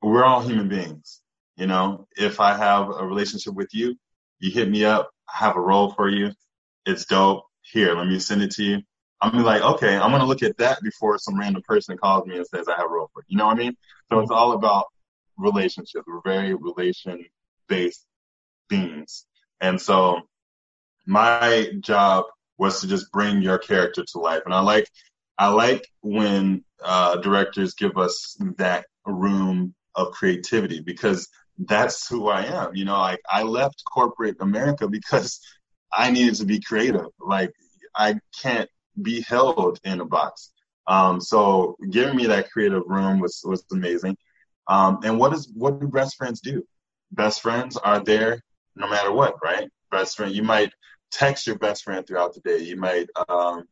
We're 0.03 0.24
all 0.24 0.43
human 0.43 0.68
beings. 0.68 1.20
You 1.57 1.66
know, 1.66 2.07
if 2.16 2.39
I 2.41 2.57
have 2.57 2.91
a 2.91 3.05
relationship 3.05 3.55
with 3.55 3.70
you, 3.72 3.97
you 4.41 4.51
hit 4.51 4.68
me 4.68 4.84
up, 4.84 5.11
I 5.32 5.45
have 5.45 5.57
a 5.57 5.61
role 5.61 5.91
for 5.93 6.09
you. 6.09 6.32
It's 6.86 7.07
dope. 7.07 7.45
Here, 7.62 7.95
let 7.95 8.07
me 8.07 8.18
send 8.18 8.43
it 8.43 8.51
to 8.53 8.64
you. 8.64 8.82
I'm 9.20 9.43
like, 9.43 9.62
okay, 9.62 9.97
I'm 9.97 10.11
gonna 10.11 10.24
look 10.24 10.43
at 10.43 10.57
that 10.59 10.80
before 10.82 11.18
some 11.18 11.39
random 11.39 11.62
person 11.66 11.99
calls 11.99 12.26
me 12.26 12.36
and 12.36 12.47
says 12.47 12.68
I 12.68 12.76
have 12.76 12.86
a 12.86 12.89
role 12.89 13.11
for 13.12 13.22
you. 13.22 13.34
You 13.34 13.39
know 13.39 13.47
what 13.47 13.57
I 13.57 13.59
mean? 13.59 13.76
So 14.11 14.20
it's 14.20 14.30
all 14.30 14.53
about 14.53 14.86
relationships. 15.36 16.05
We're 16.07 16.20
very 16.24 16.55
relation 16.55 17.24
based 17.68 18.07
beings. 18.68 19.26
And 19.61 19.80
so 19.80 20.20
my 21.07 21.70
job 21.80 22.26
was 22.59 22.80
to 22.80 22.86
just 22.86 23.11
bring 23.12 23.43
your 23.43 23.59
character 23.59 24.05
to 24.05 24.18
life. 24.18 24.43
And 24.45 24.55
I 24.55 24.61
like 24.61 24.89
I 25.39 25.49
like 25.49 25.86
when 26.01 26.64
uh, 26.82 27.16
directors 27.16 27.74
give 27.74 27.97
us 27.97 28.36
that 28.57 28.86
room 29.07 29.74
of 29.95 30.12
creativity 30.12 30.80
because 30.80 31.28
that's 31.59 32.09
who 32.09 32.28
I 32.28 32.44
am. 32.44 32.74
You 32.74 32.84
know, 32.84 32.98
like 32.98 33.20
I 33.30 33.42
left 33.42 33.82
corporate 33.84 34.36
America 34.40 34.88
because 34.98 35.40
I 35.92 36.11
needed 36.11 36.36
to 36.36 36.44
be 36.44 36.61
creative. 36.61 37.06
Like 37.20 37.52
I 37.96 38.16
can't 38.40 38.68
be 39.00 39.20
held 39.22 39.80
in 39.84 40.00
a 40.00 40.04
box. 40.04 40.52
Um, 40.86 41.20
so 41.20 41.76
giving 41.90 42.16
me 42.16 42.26
that 42.26 42.50
creative 42.50 42.82
room 42.86 43.20
was 43.20 43.42
was 43.44 43.64
amazing. 43.72 44.16
Um, 44.68 45.00
and 45.04 45.18
what 45.18 45.32
is 45.32 45.50
what 45.54 45.80
do 45.80 45.88
best 45.88 46.16
friends 46.16 46.40
do? 46.40 46.64
Best 47.12 47.42
friends 47.42 47.76
are 47.76 48.00
there 48.00 48.42
no 48.76 48.88
matter 48.88 49.12
what, 49.12 49.34
right? 49.42 49.68
Best 49.90 50.16
friend, 50.16 50.34
you 50.34 50.42
might 50.42 50.72
text 51.11 51.46
your 51.46 51.59
best 51.59 51.84
friend 51.84 52.06
throughout 52.06 52.34
the 52.34 52.40
day. 52.40 52.59
You 52.59 52.76
might, 52.76 53.09
um, 53.28 53.64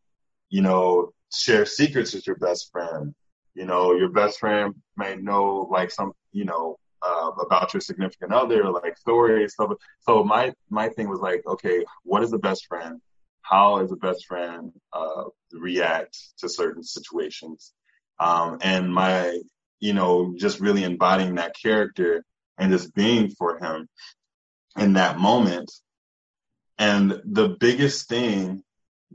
you 0.48 0.62
know, 0.62 1.12
share 1.32 1.66
secrets 1.66 2.14
with 2.14 2.26
your 2.26 2.36
best 2.36 2.70
friend. 2.72 3.14
You 3.54 3.66
know, 3.66 3.94
your 3.94 4.10
best 4.10 4.38
friend 4.38 4.74
may 4.96 5.16
know 5.16 5.68
like 5.70 5.90
some, 5.90 6.12
you 6.32 6.44
know, 6.44 6.76
uh, 7.06 7.30
about 7.44 7.72
your 7.72 7.80
significant 7.80 8.32
other, 8.32 8.68
like 8.70 8.96
stories, 8.98 9.52
stuff. 9.54 9.72
So 10.00 10.24
my 10.24 10.52
my 10.70 10.88
thing 10.88 11.08
was 11.08 11.20
like, 11.20 11.42
okay, 11.46 11.84
what 12.02 12.22
is 12.22 12.30
the 12.30 12.38
best 12.38 12.66
friend? 12.66 13.00
How 13.42 13.78
is 13.78 13.90
the 13.90 13.96
best 13.96 14.26
friend 14.26 14.72
uh, 14.92 15.24
react 15.52 16.18
to 16.38 16.48
certain 16.48 16.82
situations? 16.82 17.72
Um, 18.18 18.58
and 18.62 18.92
my, 18.92 19.38
you 19.78 19.92
know, 19.92 20.34
just 20.36 20.60
really 20.60 20.84
embodying 20.84 21.36
that 21.36 21.54
character 21.60 22.24
and 22.58 22.72
just 22.72 22.94
being 22.94 23.30
for 23.30 23.58
him 23.58 23.88
in 24.76 24.94
that 24.94 25.18
moment. 25.18 25.70
And 26.78 27.20
the 27.24 27.56
biggest 27.60 28.08
thing 28.08 28.62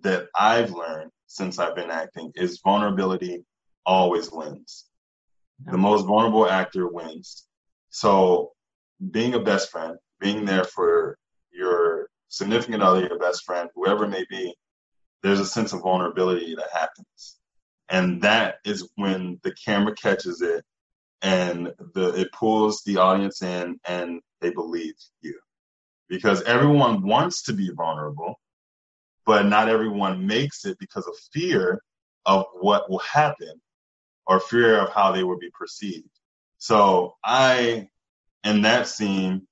that 0.02 0.28
I've 0.36 0.72
learned 0.72 1.12
since 1.28 1.60
I've 1.60 1.76
been 1.76 1.92
acting 1.92 2.32
is 2.36 2.62
vulnerability 2.64 3.44
always 3.86 4.32
wins. 4.32 4.86
The 5.66 5.78
most 5.78 6.06
vulnerable 6.06 6.50
actor 6.50 6.88
wins. 6.88 7.46
So 7.92 8.54
being 9.12 9.36
a 9.36 9.40
best 9.40 9.70
friend, 9.70 9.98
being 10.20 10.46
there 10.46 10.64
for 10.64 11.18
your 11.52 12.08
significant 12.30 12.82
other, 12.82 13.02
your 13.02 13.20
best 13.20 13.46
friend, 13.46 13.70
whoever 13.76 14.06
it 14.06 14.10
may 14.10 14.26
be, 14.30 14.56
there's 15.22 15.40
a 15.40 15.46
sense 15.46 15.74
of 15.74 15.82
vulnerability 15.82 16.56
that 16.56 16.70
happens. 16.74 17.38
And 17.90 18.22
that 18.22 18.56
is 18.66 18.90
when 18.96 19.40
the 19.44 19.54
camera 19.54 19.94
catches 19.94 20.42
it 20.42 20.64
and 21.22 21.74
the 21.94 22.14
it 22.16 22.32
pulls 22.32 22.82
the 22.84 22.98
audience 22.98 23.42
in 23.42 23.80
and 23.86 24.22
they 24.40 24.52
believe 24.52 24.96
you. 25.22 25.38
Because 26.08 26.42
everyone 26.44 27.04
wants 27.04 27.44
to 27.44 27.54
be 27.54 27.70
vulnerable, 27.76 28.40
but 29.26 29.46
not 29.46 29.70
everyone 29.70 30.26
makes 30.26 30.66
it 30.66 30.78
because 30.80 31.06
of 31.06 31.16
fear 31.34 31.82
of 32.26 32.46
what 32.54 32.90
will 32.90 33.00
happen 33.00 33.62
or 34.28 34.40
fear 34.40 34.80
of 34.80 34.92
how 34.92 35.12
they 35.12 35.24
will 35.24 35.38
be 35.38 35.52
perceived. 35.58 36.10
So 36.62 37.16
I, 37.26 37.88
in 38.44 38.62
that 38.62 38.88
scene, 38.88 39.48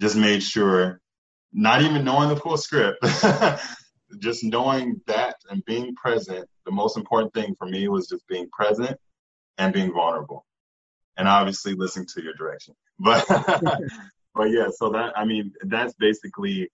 just 0.00 0.14
made 0.14 0.44
sure, 0.44 1.00
not 1.52 1.82
even 1.82 2.04
knowing 2.04 2.28
the 2.28 2.36
full 2.36 2.56
script, 2.56 3.04
just 4.20 4.44
knowing 4.44 5.00
that 5.08 5.34
and 5.50 5.64
being 5.64 5.96
present. 5.96 6.48
The 6.64 6.70
most 6.70 6.96
important 6.96 7.34
thing 7.34 7.56
for 7.58 7.66
me 7.66 7.88
was 7.88 8.06
just 8.06 8.24
being 8.28 8.48
present 8.56 8.96
and 9.58 9.74
being 9.74 9.92
vulnerable, 9.92 10.46
and 11.16 11.26
obviously 11.26 11.74
listening 11.74 12.06
to 12.14 12.22
your 12.22 12.34
direction. 12.34 12.74
But 13.00 13.26
but 14.34 14.50
yeah, 14.50 14.68
so 14.70 14.90
that 14.90 15.18
I 15.18 15.24
mean 15.24 15.54
that's 15.62 15.94
basically 15.94 16.70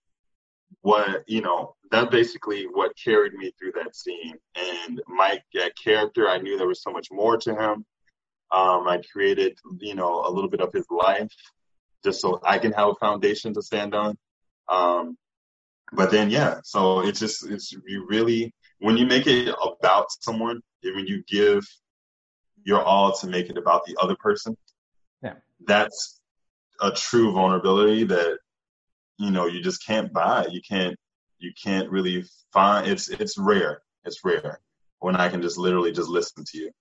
what 0.81 1.23
you 1.27 1.41
know 1.41 1.75
that's 1.89 2.11
basically 2.11 2.65
what 2.65 2.95
carried 2.95 3.33
me 3.33 3.51
through 3.57 3.71
that 3.83 3.95
scene 3.95 4.35
and 4.55 5.01
mike 5.07 5.43
that 5.55 5.71
character 5.83 6.29
i 6.29 6.37
knew 6.37 6.59
there 6.59 6.67
was 6.67 6.83
so 6.83 6.91
much 6.91 7.07
more 7.11 7.37
to 7.37 7.55
him 7.55 7.83
um, 8.51 8.87
I 8.87 9.01
created, 9.11 9.57
you 9.79 9.95
know, 9.95 10.25
a 10.25 10.31
little 10.31 10.49
bit 10.49 10.61
of 10.61 10.73
his 10.73 10.85
life 10.89 11.31
just 12.03 12.21
so 12.21 12.39
I 12.43 12.57
can 12.59 12.71
have 12.73 12.89
a 12.89 12.95
foundation 12.95 13.53
to 13.53 13.61
stand 13.61 13.93
on. 13.93 14.17
Um, 14.67 15.17
but 15.91 16.11
then, 16.11 16.29
yeah, 16.29 16.59
so 16.63 17.01
it's 17.01 17.19
just, 17.19 17.45
it's, 17.49 17.71
you 17.71 18.05
really, 18.07 18.53
when 18.79 18.97
you 18.97 19.05
make 19.05 19.27
it 19.27 19.53
about 19.61 20.05
someone, 20.21 20.61
when 20.83 21.07
you 21.07 21.23
give 21.27 21.65
your 22.63 22.81
all 22.81 23.15
to 23.17 23.27
make 23.27 23.49
it 23.49 23.57
about 23.57 23.85
the 23.85 23.97
other 24.01 24.15
person, 24.19 24.55
yeah, 25.21 25.35
that's 25.65 26.19
a 26.81 26.91
true 26.91 27.31
vulnerability 27.31 28.03
that, 28.05 28.37
you 29.17 29.31
know, 29.31 29.47
you 29.47 29.61
just 29.61 29.85
can't 29.85 30.13
buy. 30.13 30.47
You 30.49 30.61
can't, 30.67 30.95
you 31.39 31.51
can't 31.61 31.89
really 31.89 32.23
find, 32.53 32.87
it's, 32.87 33.09
it's 33.09 33.37
rare. 33.37 33.81
It's 34.05 34.23
rare 34.23 34.59
when 34.99 35.15
I 35.15 35.27
can 35.27 35.41
just 35.41 35.57
literally 35.57 35.91
just 35.91 36.09
listen 36.09 36.45
to 36.45 36.57
you. 36.57 36.71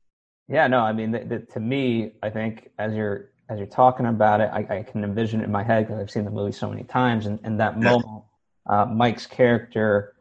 Yeah, 0.48 0.66
no, 0.66 0.80
I 0.80 0.92
mean, 0.92 1.10
the, 1.10 1.20
the, 1.20 1.38
to 1.40 1.60
me, 1.60 2.12
I 2.22 2.30
think 2.30 2.70
as 2.78 2.94
you're 2.94 3.30
as 3.50 3.58
you're 3.58 3.66
talking 3.66 4.06
about 4.06 4.40
it, 4.40 4.50
I, 4.52 4.78
I 4.78 4.82
can 4.82 5.04
envision 5.04 5.40
it 5.40 5.44
in 5.44 5.52
my 5.52 5.62
head 5.62 5.86
because 5.86 6.00
I've 6.00 6.10
seen 6.10 6.24
the 6.24 6.30
movie 6.30 6.52
so 6.52 6.68
many 6.68 6.84
times. 6.84 7.24
And, 7.26 7.38
and 7.44 7.58
that 7.60 7.80
Yeah. 7.80 7.92
moment, 7.92 8.24
uh, 8.68 8.84
Mike's 8.84 9.26
character, 9.26 10.14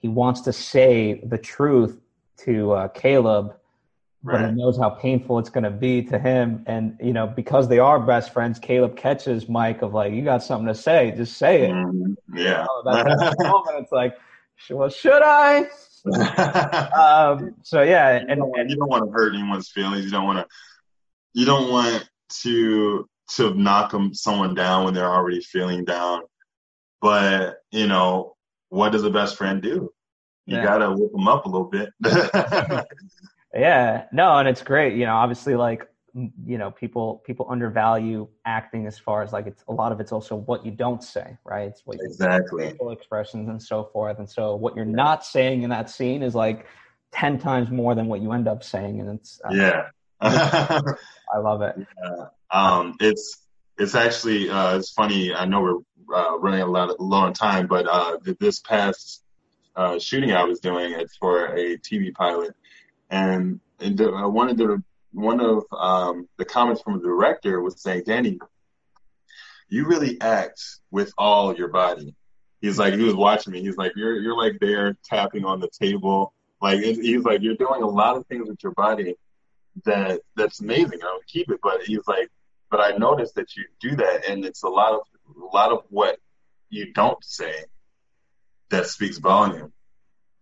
he 0.00 0.08
wants 0.08 0.42
to 0.42 0.52
say 0.52 1.22
the 1.24 1.38
truth 1.38 1.98
to 2.38 2.72
uh, 2.72 2.88
Caleb, 2.88 3.54
but 4.22 4.40
he 4.40 4.52
knows 4.52 4.76
how 4.76 4.90
painful 4.90 5.38
it's 5.38 5.48
going 5.48 5.64
to 5.64 5.70
be 5.70 6.02
to 6.02 6.18
him. 6.18 6.64
And 6.66 6.98
you 7.02 7.12
know, 7.12 7.26
because 7.26 7.68
they 7.68 7.78
are 7.78 7.98
best 8.00 8.32
friends, 8.32 8.58
Caleb 8.58 8.96
catches 8.96 9.48
Mike 9.48 9.82
of 9.82 9.94
like, 9.94 10.12
"You 10.12 10.22
got 10.22 10.42
something 10.42 10.66
to 10.68 10.74
say? 10.74 11.12
Just 11.16 11.36
say 11.38 11.62
it." 11.62 11.70
Mhm. 11.70 12.16
Yeah. 12.34 12.66
Oh, 12.68 12.82
that's 12.84 13.04
that 13.04 13.36
moment. 13.38 13.78
It's 13.84 13.92
like, 13.92 14.16
well, 14.70 14.88
should 14.88 15.22
I? 15.22 15.68
Um, 16.96 17.54
so 17.62 17.82
yeah, 17.82 18.20
you, 18.20 18.26
and, 18.28 18.40
don't, 18.40 18.58
and 18.58 18.70
you 18.70 18.76
don't 18.76 18.88
want 18.88 19.04
to 19.04 19.10
hurt 19.10 19.34
anyone's 19.34 19.68
feelings. 19.70 20.04
You 20.04 20.10
don't 20.10 20.26
want 20.26 20.38
to. 20.38 20.46
You 21.34 21.44
don't 21.44 21.70
want 21.70 22.08
to 22.42 23.08
to 23.32 23.54
knock 23.54 23.90
them 23.90 24.14
someone 24.14 24.54
down 24.54 24.84
when 24.84 24.94
they're 24.94 25.12
already 25.12 25.40
feeling 25.40 25.84
down. 25.84 26.22
But 27.00 27.56
you 27.72 27.86
know, 27.86 28.34
what 28.68 28.92
does 28.92 29.04
a 29.04 29.10
best 29.10 29.36
friend 29.36 29.60
do? 29.60 29.90
You 30.46 30.56
Yeah. 30.56 30.64
gotta 30.64 30.92
whip 30.92 31.12
them 31.12 31.28
up 31.28 31.46
a 31.46 31.48
little 31.48 31.68
bit. 31.68 31.90
Yeah, 33.54 34.04
no, 34.12 34.36
and 34.36 34.46
it's 34.48 34.62
great. 34.62 34.96
You 34.96 35.06
know, 35.06 35.14
obviously, 35.14 35.54
like 35.54 35.80
m- 35.80 35.86
you 36.46 36.56
know, 36.56 36.70
people 36.70 37.22
people 37.26 37.46
undervalue 37.50 38.26
acting 38.46 38.86
as 38.86 38.98
far 38.98 39.22
as 39.22 39.32
like 39.32 39.46
it's 39.46 39.62
a 39.68 39.72
lot 39.72 39.92
of 39.92 40.00
it's 40.00 40.12
also 40.12 40.36
what 40.36 40.64
you 40.64 40.72
don't 40.72 41.02
say, 41.02 41.36
right? 41.44 41.68
It's 41.68 41.82
what 41.84 41.98
you 41.98 42.06
exactly. 42.06 42.70
facial 42.70 42.90
expressions 42.90 43.48
and 43.48 43.62
so 43.62 43.84
forth. 43.92 44.18
And 44.18 44.28
so, 44.28 44.56
what 44.56 44.74
you're 44.74 44.86
not 44.86 45.26
saying 45.26 45.62
in 45.62 45.70
that 45.70 45.90
scene 45.90 46.22
is 46.22 46.34
like 46.34 46.66
ten 47.12 47.38
times 47.38 47.70
more 47.70 47.94
than 47.94 48.06
what 48.06 48.22
you 48.22 48.32
end 48.32 48.48
up 48.48 48.64
saying, 48.64 49.00
and 49.00 49.18
it's 49.18 49.40
uh, 49.44 49.52
Yeah. 49.52 49.88
I 50.20 51.38
love 51.38 51.60
it. 51.60 51.76
um, 52.50 52.94
it's 53.00 53.46
it's 53.78 53.94
actually 53.94 54.48
uh, 54.48 54.78
it's 54.78 54.90
funny. 54.92 55.34
I 55.34 55.44
know 55.44 55.60
we're 55.60 56.16
uh, 56.16 56.38
running 56.38 56.62
a 56.62 56.66
lot 56.66 56.98
low 56.98 57.18
on 57.18 57.34
time, 57.34 57.66
but 57.66 57.86
uh, 57.86 58.16
this 58.40 58.60
past 58.60 59.22
uh, 59.76 59.98
shooting 59.98 60.32
I 60.32 60.44
was 60.44 60.60
doing 60.60 60.92
it's 60.92 61.16
for 61.18 61.54
a 61.54 61.76
TV 61.76 62.14
pilot, 62.14 62.54
and, 63.10 63.60
and 63.80 63.98
the, 63.98 64.10
uh, 64.10 64.28
one 64.28 64.48
of 64.48 64.56
the 64.56 64.82
one 65.16 65.40
of 65.40 65.64
um, 65.72 66.28
the 66.36 66.44
comments 66.44 66.82
from 66.82 66.98
the 66.98 67.04
director 67.06 67.60
was 67.60 67.80
saying, 67.80 68.04
"Danny, 68.06 68.38
you 69.68 69.86
really 69.86 70.20
act 70.20 70.62
with 70.90 71.12
all 71.18 71.56
your 71.56 71.68
body." 71.68 72.14
He's 72.60 72.78
like, 72.78 72.94
he 72.94 73.02
was 73.02 73.14
watching 73.14 73.52
me. 73.52 73.62
He's 73.62 73.76
like, 73.76 73.92
"You're 73.96 74.20
you're 74.20 74.36
like 74.36 74.58
there 74.60 74.96
tapping 75.04 75.44
on 75.44 75.60
the 75.60 75.68
table." 75.68 76.32
Like 76.60 76.80
he's 76.80 77.24
like, 77.24 77.42
"You're 77.42 77.56
doing 77.56 77.82
a 77.82 77.88
lot 77.88 78.16
of 78.16 78.26
things 78.26 78.48
with 78.48 78.62
your 78.62 78.72
body." 78.72 79.16
that 79.84 80.20
that's 80.34 80.60
amazing. 80.60 81.00
I 81.02 81.12
would 81.14 81.26
keep 81.26 81.50
it, 81.50 81.60
but 81.62 81.82
he's 81.82 82.06
like, 82.06 82.30
but 82.70 82.80
I 82.80 82.96
noticed 82.96 83.34
that 83.34 83.54
you 83.56 83.64
do 83.80 83.96
that, 83.96 84.28
and 84.28 84.44
it's 84.44 84.62
a 84.62 84.68
lot 84.68 84.94
of 84.94 85.00
a 85.40 85.54
lot 85.54 85.72
of 85.72 85.84
what 85.90 86.18
you 86.70 86.92
don't 86.92 87.22
say 87.22 87.64
that 88.70 88.86
speaks 88.86 89.18
volume. 89.18 89.72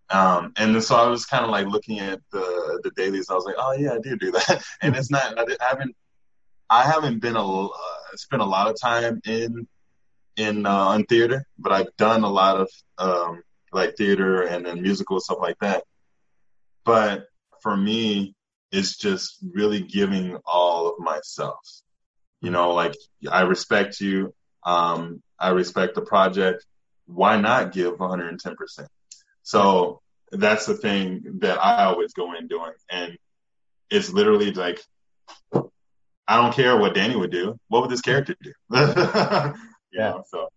Um, 0.09 0.53
and 0.57 0.75
then 0.75 0.81
so 0.81 0.95
I 0.95 1.07
was 1.07 1.25
kind 1.25 1.43
of 1.43 1.49
like 1.49 1.67
looking 1.67 1.99
at 1.99 2.21
the 2.31 2.79
the 2.83 2.91
dailies. 2.91 3.29
I 3.29 3.33
was 3.33 3.45
like, 3.45 3.55
oh 3.57 3.73
yeah, 3.73 3.93
I 3.93 3.99
do 3.99 4.15
do 4.15 4.31
that, 4.31 4.63
and 4.81 4.95
it's 4.95 5.09
not. 5.09 5.37
I 5.37 5.45
haven't 5.59 5.95
I 6.69 6.83
haven't 6.83 7.19
been 7.19 7.35
a 7.35 7.65
uh, 7.65 7.69
spent 8.15 8.41
a 8.41 8.45
lot 8.45 8.69
of 8.69 8.79
time 8.79 9.21
in 9.25 9.67
in 10.37 10.65
uh, 10.65 10.91
in 10.93 11.05
theater, 11.05 11.45
but 11.57 11.71
I've 11.71 11.95
done 11.97 12.23
a 12.23 12.29
lot 12.29 12.57
of 12.57 12.69
um, 12.97 13.43
like 13.71 13.95
theater 13.97 14.43
and 14.43 14.65
then 14.65 14.81
musical 14.81 15.19
stuff 15.19 15.39
like 15.41 15.57
that. 15.59 15.83
But 16.83 17.25
for 17.61 17.75
me, 17.75 18.35
it's 18.71 18.97
just 18.97 19.37
really 19.53 19.81
giving 19.81 20.37
all 20.45 20.89
of 20.89 20.99
myself. 20.99 21.59
You 22.41 22.51
know, 22.51 22.71
like 22.71 22.95
I 23.29 23.41
respect 23.41 23.99
you. 23.99 24.33
Um, 24.63 25.21
I 25.39 25.49
respect 25.49 25.95
the 25.95 26.01
project. 26.01 26.65
Why 27.05 27.39
not 27.39 27.71
give 27.71 27.95
110%? 27.95 28.87
So 29.45 30.01
that's 30.31 30.65
the 30.65 30.73
thing 30.73 31.37
that 31.39 31.63
I 31.63 31.85
always 31.85 32.13
go 32.13 32.33
in 32.33 32.47
doing. 32.47 32.73
And 32.89 33.17
it's 33.91 34.11
literally 34.11 34.51
like, 34.51 34.81
I 36.27 36.41
don't 36.41 36.53
care 36.53 36.75
what 36.77 36.95
Danny 36.95 37.15
would 37.15 37.31
do. 37.31 37.57
What 37.67 37.81
would 37.81 37.91
this 37.91 38.01
character 38.01 38.35
do? 38.41 38.53
Yeah. 39.93 40.09
know, 40.09 40.23
so 40.27 40.49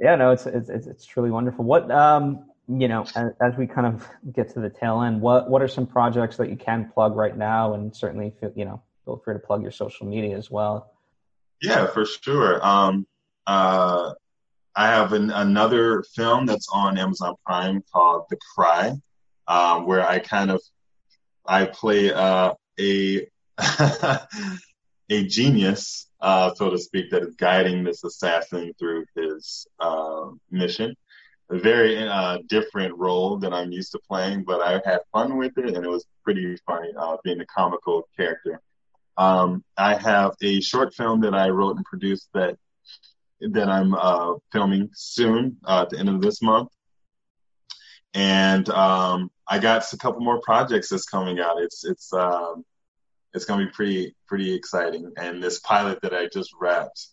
Yeah, 0.00 0.14
no, 0.16 0.30
it's 0.30 0.46
it's 0.46 0.70
it's, 0.70 0.86
it's 0.86 1.04
truly 1.04 1.30
wonderful. 1.30 1.66
What 1.66 1.90
um, 1.90 2.46
you 2.66 2.88
know, 2.88 3.04
as, 3.14 3.32
as 3.42 3.56
we 3.58 3.66
kind 3.66 3.86
of 3.86 4.08
get 4.32 4.54
to 4.54 4.60
the 4.60 4.70
tail 4.70 5.02
end, 5.02 5.20
what 5.20 5.50
what 5.50 5.60
are 5.60 5.68
some 5.68 5.86
projects 5.86 6.38
that 6.38 6.48
you 6.48 6.56
can 6.56 6.90
plug 6.94 7.14
right 7.14 7.36
now, 7.36 7.74
and 7.74 7.94
certainly, 7.94 8.32
feel, 8.40 8.52
you 8.56 8.64
know, 8.64 8.80
feel 9.04 9.20
free 9.22 9.34
to 9.34 9.38
plug 9.38 9.60
your 9.60 9.70
social 9.70 10.06
media 10.06 10.34
as 10.34 10.50
well. 10.50 10.92
Yeah, 11.60 11.88
for 11.88 12.06
sure. 12.06 12.64
Um, 12.66 13.06
uh, 13.46 14.14
I 14.76 14.88
have 14.88 15.12
an, 15.12 15.30
another 15.30 16.02
film 16.14 16.46
that's 16.46 16.68
on 16.72 16.98
Amazon 16.98 17.34
Prime 17.46 17.82
called 17.92 18.24
The 18.28 18.36
Cry, 18.54 18.92
um, 19.46 19.86
where 19.86 20.06
I 20.06 20.18
kind 20.18 20.50
of 20.50 20.60
I 21.46 21.66
play 21.66 22.12
uh, 22.12 22.54
a 22.80 23.26
a 25.10 25.26
genius, 25.26 26.08
uh, 26.20 26.54
so 26.54 26.70
to 26.70 26.78
speak, 26.78 27.10
that 27.10 27.22
is 27.22 27.36
guiding 27.36 27.84
this 27.84 28.02
assassin 28.02 28.72
through 28.78 29.04
his 29.14 29.66
uh, 29.78 30.30
mission. 30.50 30.96
A 31.50 31.58
very 31.58 32.08
uh, 32.08 32.38
different 32.48 32.96
role 32.96 33.36
than 33.36 33.52
I'm 33.52 33.70
used 33.70 33.92
to 33.92 34.00
playing, 34.08 34.44
but 34.44 34.62
I 34.62 34.80
had 34.84 35.00
fun 35.12 35.36
with 35.36 35.56
it, 35.58 35.76
and 35.76 35.84
it 35.84 35.88
was 35.88 36.06
pretty 36.24 36.56
funny 36.66 36.88
uh, 36.98 37.18
being 37.22 37.40
a 37.40 37.46
comical 37.46 38.08
character. 38.16 38.60
Um, 39.18 39.62
I 39.76 39.94
have 39.94 40.32
a 40.42 40.60
short 40.60 40.94
film 40.94 41.20
that 41.20 41.34
I 41.34 41.50
wrote 41.50 41.76
and 41.76 41.84
produced 41.84 42.28
that 42.32 42.56
that 43.52 43.68
I'm 43.68 43.94
uh, 43.94 44.34
filming 44.52 44.90
soon 44.94 45.58
uh, 45.64 45.82
at 45.82 45.90
the 45.90 45.98
end 45.98 46.08
of 46.08 46.20
this 46.20 46.42
month, 46.42 46.68
and 48.12 48.68
um, 48.70 49.30
I 49.48 49.58
got 49.58 49.92
a 49.92 49.96
couple 49.96 50.20
more 50.20 50.40
projects 50.40 50.88
that's 50.88 51.04
coming 51.04 51.40
out. 51.40 51.60
It's 51.60 51.84
it's 51.84 52.12
um, 52.12 52.64
it's 53.32 53.44
gonna 53.44 53.66
be 53.66 53.72
pretty 53.72 54.14
pretty 54.26 54.54
exciting, 54.54 55.12
and 55.16 55.42
this 55.42 55.60
pilot 55.60 56.00
that 56.02 56.14
I 56.14 56.28
just 56.28 56.50
wrapped, 56.58 57.08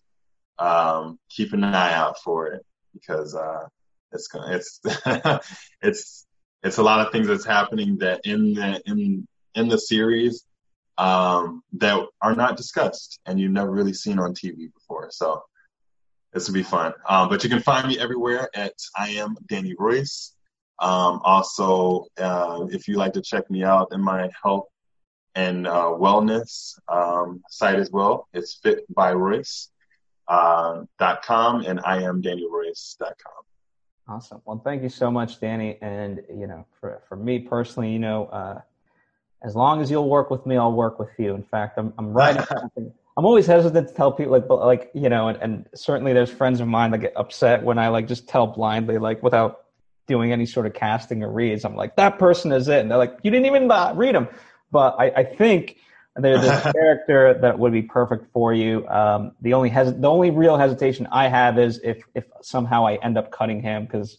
um, 0.60 1.20
keep 1.30 1.54
an 1.54 1.64
eye 1.64 1.94
out 1.94 2.20
for 2.24 2.48
it 2.48 2.66
because 2.94 3.36
uh, 3.36 3.68
it's 4.12 4.30
it's 4.34 4.80
it's 5.82 6.26
it's 6.64 6.78
a 6.78 6.84
lot 6.84 7.06
of 7.06 7.12
things 7.12 7.28
that's 7.28 7.46
happening 7.46 7.98
that 8.00 8.22
in 8.24 8.54
the 8.54 8.82
in 8.86 9.28
in 9.56 9.68
the 9.68 9.78
series 9.78 10.46
um, 10.98 11.64
that 11.74 12.00
are 12.22 12.36
not 12.36 12.58
discussed 12.58 13.20
and 13.26 13.40
you've 13.40 13.52
never 13.52 13.72
really 13.72 13.94
seen 13.94 14.20
on 14.20 14.34
TV 14.34 14.72
before. 14.74 15.10
So 15.12 15.44
this 16.34 16.48
will 16.48 16.54
be 16.54 16.64
fun. 16.64 16.94
Um, 17.08 17.30
but 17.30 17.44
you 17.44 17.50
can 17.50 17.62
find 17.62 17.88
me 17.88 18.00
everywhere 18.00 18.50
at 18.56 18.74
I 18.98 19.10
am 19.10 19.36
Danny 19.48 19.76
Royce. 19.78 20.34
Um, 20.80 21.22
also, 21.24 22.06
uh, 22.18 22.66
if 22.72 22.88
you 22.88 22.96
like 22.96 23.14
to 23.14 23.22
check 23.22 23.50
me 23.52 23.64
out 23.64 23.90
in 23.92 24.02
my 24.02 24.30
health 24.44 24.68
and 25.36 25.68
uh, 25.68 25.92
wellness 25.94 26.80
um, 26.88 27.44
site 27.50 27.80
as 27.80 27.92
well, 27.92 28.28
it's 28.34 28.60
fitbyroyce.com 28.60 29.72
uh, 30.28 30.84
dot 30.98 31.24
com 31.24 31.62
and 31.66 31.82
I 31.84 32.04
am 32.04 32.22
DannyRoyce.com. 32.22 33.34
Awesome. 34.08 34.42
Well, 34.46 34.62
thank 34.64 34.82
you 34.82 34.90
so 34.90 35.12
much, 35.12 35.40
Danny. 35.40 35.78
And 35.82 36.22
you 36.30 36.48
know, 36.48 36.66
for 36.80 37.02
for 37.08 37.16
me 37.16 37.40
personally, 37.40 37.92
you 37.92 38.00
know, 38.00 38.26
uh, 38.28 38.62
as 39.44 39.56
long 39.56 39.82
as 39.82 39.92
you'll 39.92 40.10
work 40.10 40.30
with 40.30 40.46
me, 40.46 40.58
I'll 40.58 40.74
work 40.74 41.00
with 41.00 41.10
you. 41.18 41.36
In 41.36 41.44
fact, 41.44 41.78
I'm 41.78 41.94
I'm 41.98 42.14
something. 42.46 42.94
I'm 43.22 43.26
always 43.28 43.46
hesitant 43.46 43.88
to 43.88 43.94
tell 43.94 44.12
people 44.12 44.32
like, 44.32 44.50
like 44.50 44.90
you 44.96 45.08
know, 45.08 45.28
and, 45.28 45.38
and 45.44 45.70
certainly 45.76 46.12
there's 46.12 46.32
friends 46.32 46.60
of 46.60 46.68
mine 46.68 46.90
that 46.90 46.98
get 46.98 47.14
upset 47.16 47.62
when 47.62 47.78
I 47.78 47.90
like 47.90 48.08
just 48.08 48.28
tell 48.28 48.48
blindly, 48.48 48.98
like 48.98 49.22
without 49.22 49.66
doing 50.08 50.32
any 50.32 50.48
sort 50.48 50.66
of 50.66 50.74
casting 50.74 51.22
or 51.22 51.32
reads. 51.32 51.64
I'm 51.64 51.76
like, 51.76 51.96
that 51.98 52.18
person 52.18 52.52
is 52.52 52.68
it, 52.68 52.80
and 52.80 52.90
they're 52.90 52.98
like, 52.98 53.20
you 53.22 53.30
didn't 53.30 53.46
even 53.46 53.70
uh, 53.70 53.94
read 53.96 54.16
them. 54.16 54.28
But 54.72 54.96
I, 54.98 55.12
I 55.18 55.24
think 55.24 55.78
there's 56.16 56.42
this 56.42 56.64
character 56.74 57.38
that 57.40 57.60
would 57.60 57.72
be 57.72 57.84
perfect 57.84 58.26
for 58.34 58.56
you. 58.56 58.88
Um, 58.88 59.34
the 59.42 59.54
only 59.54 59.70
hes- 59.70 59.94
the 59.94 60.10
only 60.10 60.32
real 60.32 60.58
hesitation 60.58 61.08
I 61.12 61.28
have 61.28 61.60
is 61.60 61.80
if 61.84 62.02
if 62.16 62.26
somehow 62.42 62.88
I 62.88 62.96
end 63.04 63.20
up 63.20 63.30
cutting 63.30 63.62
him 63.62 63.86
because 63.86 64.18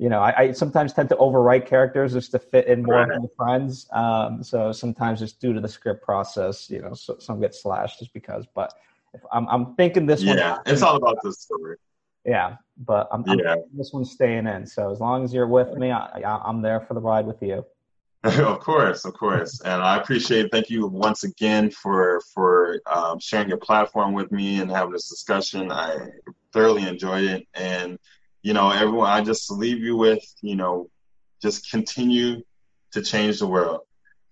you 0.00 0.08
know 0.08 0.20
I, 0.20 0.30
I, 0.40 0.52
sometimes 0.52 0.94
tend 0.94 1.10
to 1.10 1.16
overwrite 1.16 1.66
characters 1.66 2.14
just 2.14 2.30
to 2.32 2.38
fit 2.38 2.66
in 2.66 2.82
more 2.82 3.00
Right. 3.06 3.10
of 3.16 3.22
my 3.22 3.28
friends. 3.36 3.86
Um, 3.92 4.42
so 4.42 4.72
sometimes 4.72 5.20
it's 5.20 5.32
due 5.32 5.52
to 5.52 5.60
the 5.60 5.68
script 5.68 6.02
process, 6.02 6.70
you 6.70 6.80
know, 6.80 6.94
so, 6.94 7.18
some 7.18 7.38
get 7.40 7.54
slashed 7.54 7.98
just 7.98 8.12
because. 8.14 8.46
But 8.54 8.72
if 9.12 9.20
I'm 9.30 9.46
I'm 9.48 9.74
thinking 9.76 10.06
this 10.06 10.24
one, 10.24 10.38
Yeah, 10.38 10.58
it's 10.64 10.82
all 10.82 10.96
about 10.96 11.18
the 11.22 11.32
story. 11.32 11.76
yeah. 12.24 12.56
But 12.78 13.08
I'm, 13.12 13.22
I'm 13.28 13.40
this 13.74 13.92
one's 13.92 14.10
staying 14.10 14.46
in. 14.46 14.66
So 14.66 14.90
as 14.90 15.00
long 15.00 15.22
as 15.22 15.34
you're 15.34 15.46
with 15.46 15.76
me, 15.76 15.90
I, 15.90 16.06
I, 16.24 16.48
I'm 16.48 16.62
there 16.62 16.80
for 16.80 16.94
the 16.94 17.00
ride 17.00 17.26
with 17.26 17.42
you. 17.42 17.64
of 18.24 18.60
course, 18.60 19.04
of 19.06 19.14
course, 19.14 19.60
and 19.62 19.82
I 19.82 19.96
appreciate. 19.96 20.50
Thank 20.50 20.68
you 20.68 20.86
once 20.86 21.24
again 21.24 21.70
for 21.70 22.20
for 22.34 22.80
um, 22.86 23.18
sharing 23.18 23.48
your 23.48 23.58
platform 23.58 24.12
with 24.12 24.30
me 24.30 24.60
and 24.60 24.70
having 24.70 24.92
this 24.92 25.08
discussion. 25.08 25.72
I 25.72 26.08
thoroughly 26.52 26.86
enjoyed 26.86 27.24
it, 27.24 27.46
and 27.54 27.98
you 28.42 28.52
know, 28.52 28.70
everyone. 28.70 29.10
I 29.10 29.22
just 29.22 29.50
leave 29.50 29.80
you 29.80 29.96
with 29.96 30.24
you 30.42 30.56
know, 30.56 30.88
just 31.42 31.70
continue 31.70 32.42
to 32.92 33.02
change 33.02 33.38
the 33.38 33.46
world, 33.46 33.80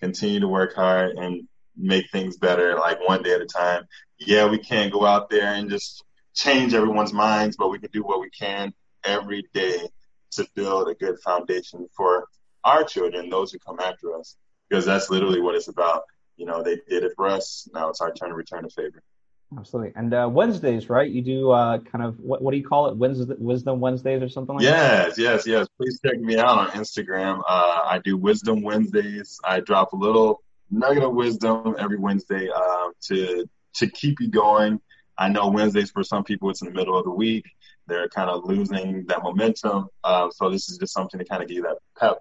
continue 0.00 0.40
to 0.40 0.48
work 0.48 0.74
hard, 0.74 1.16
and 1.16 1.48
make 1.76 2.10
things 2.10 2.36
better, 2.36 2.74
like 2.76 3.06
one 3.06 3.22
day 3.22 3.34
at 3.34 3.40
a 3.40 3.46
time. 3.46 3.86
Yeah, 4.18 4.48
we 4.48 4.58
can't 4.58 4.92
go 4.92 5.06
out 5.06 5.30
there 5.30 5.54
and 5.54 5.70
just 5.70 6.04
change 6.34 6.74
everyone's 6.74 7.12
minds, 7.12 7.56
but 7.56 7.68
we 7.68 7.78
can 7.78 7.90
do 7.92 8.02
what 8.02 8.20
we 8.20 8.30
can 8.30 8.72
every 9.04 9.44
day 9.54 9.88
to 10.32 10.46
build 10.54 10.88
a 10.88 10.94
good 10.94 11.18
foundation 11.20 11.88
for 11.96 12.26
our 12.64 12.84
children, 12.84 13.30
those 13.30 13.52
who 13.52 13.58
come 13.58 13.80
after 13.80 14.16
us, 14.16 14.36
because 14.68 14.84
that's 14.84 15.10
literally 15.10 15.40
what 15.40 15.54
it's 15.54 15.68
about. 15.68 16.02
You 16.36 16.46
know, 16.46 16.62
they 16.62 16.76
did 16.88 17.04
it 17.04 17.12
for 17.16 17.28
us. 17.28 17.68
Now 17.72 17.88
it's 17.88 18.00
our 18.00 18.12
turn 18.12 18.30
to 18.30 18.34
return 18.34 18.62
the 18.62 18.70
favor. 18.70 19.02
Absolutely. 19.56 19.92
And 19.96 20.12
uh, 20.12 20.28
Wednesdays, 20.30 20.90
right? 20.90 21.10
You 21.10 21.22
do 21.22 21.50
uh, 21.50 21.78
kind 21.78 22.04
of 22.04 22.20
what, 22.20 22.42
what 22.42 22.50
do 22.50 22.58
you 22.58 22.64
call 22.64 22.88
it? 22.88 22.96
Wednesday, 22.96 23.34
Wisdom 23.38 23.80
Wednesdays 23.80 24.22
or 24.22 24.28
something 24.28 24.56
like 24.56 24.62
yes, 24.62 25.16
that? 25.16 25.22
Yes, 25.22 25.46
yes, 25.46 25.46
yes. 25.46 25.68
Please 25.78 25.98
check 26.04 26.20
me 26.20 26.38
out 26.38 26.58
on 26.58 26.68
Instagram. 26.70 27.40
Uh, 27.48 27.80
I 27.84 28.00
do 28.04 28.16
Wisdom 28.18 28.62
Wednesdays. 28.62 29.40
I 29.44 29.60
drop 29.60 29.94
a 29.94 29.96
little 29.96 30.42
nugget 30.70 31.02
of 31.02 31.14
wisdom 31.14 31.76
every 31.78 31.98
Wednesday 31.98 32.48
uh, 32.54 32.88
to 33.04 33.48
to 33.76 33.86
keep 33.88 34.20
you 34.20 34.28
going. 34.28 34.80
I 35.16 35.28
know 35.28 35.48
Wednesdays 35.48 35.90
for 35.90 36.04
some 36.04 36.24
people 36.24 36.50
it's 36.50 36.60
in 36.60 36.68
the 36.68 36.74
middle 36.74 36.96
of 36.96 37.04
the 37.04 37.10
week. 37.10 37.46
They're 37.86 38.08
kind 38.08 38.28
of 38.28 38.44
losing 38.44 39.06
that 39.06 39.22
momentum. 39.22 39.88
Uh, 40.04 40.28
so 40.30 40.50
this 40.50 40.68
is 40.68 40.76
just 40.76 40.92
something 40.92 41.18
to 41.18 41.24
kind 41.24 41.42
of 41.42 41.48
give 41.48 41.56
you 41.56 41.62
that 41.62 41.78
pep 41.98 42.18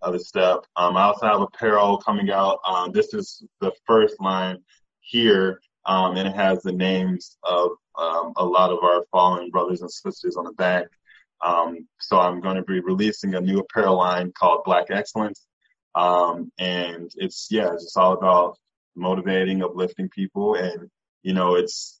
of 0.00 0.12
the 0.12 0.20
step. 0.20 0.60
Um, 0.76 0.96
I 0.96 1.02
also 1.02 1.26
have 1.26 1.40
apparel 1.40 1.98
coming 1.98 2.30
out. 2.30 2.60
Um, 2.64 2.92
this 2.92 3.14
is 3.14 3.42
the 3.60 3.72
first 3.84 4.20
line 4.20 4.58
here 5.00 5.60
um, 5.88 6.16
and 6.18 6.28
it 6.28 6.36
has 6.36 6.62
the 6.62 6.72
names 6.72 7.38
of 7.42 7.70
um, 7.98 8.34
a 8.36 8.44
lot 8.44 8.70
of 8.70 8.78
our 8.82 9.04
fallen 9.10 9.50
brothers 9.50 9.80
and 9.80 9.90
sisters 9.90 10.36
on 10.36 10.44
the 10.44 10.52
back. 10.52 10.86
Um, 11.42 11.88
so 11.98 12.20
I'm 12.20 12.40
going 12.40 12.56
to 12.56 12.62
be 12.62 12.80
releasing 12.80 13.34
a 13.34 13.40
new 13.40 13.60
apparel 13.60 13.96
line 13.96 14.32
called 14.38 14.64
Black 14.64 14.86
Excellence, 14.90 15.46
um, 15.94 16.52
and 16.58 17.10
it's 17.16 17.48
yeah, 17.50 17.72
it's 17.72 17.96
all 17.96 18.12
about 18.12 18.58
motivating, 18.96 19.62
uplifting 19.62 20.10
people, 20.10 20.56
and 20.56 20.90
you 21.22 21.32
know, 21.32 21.54
it's 21.54 22.00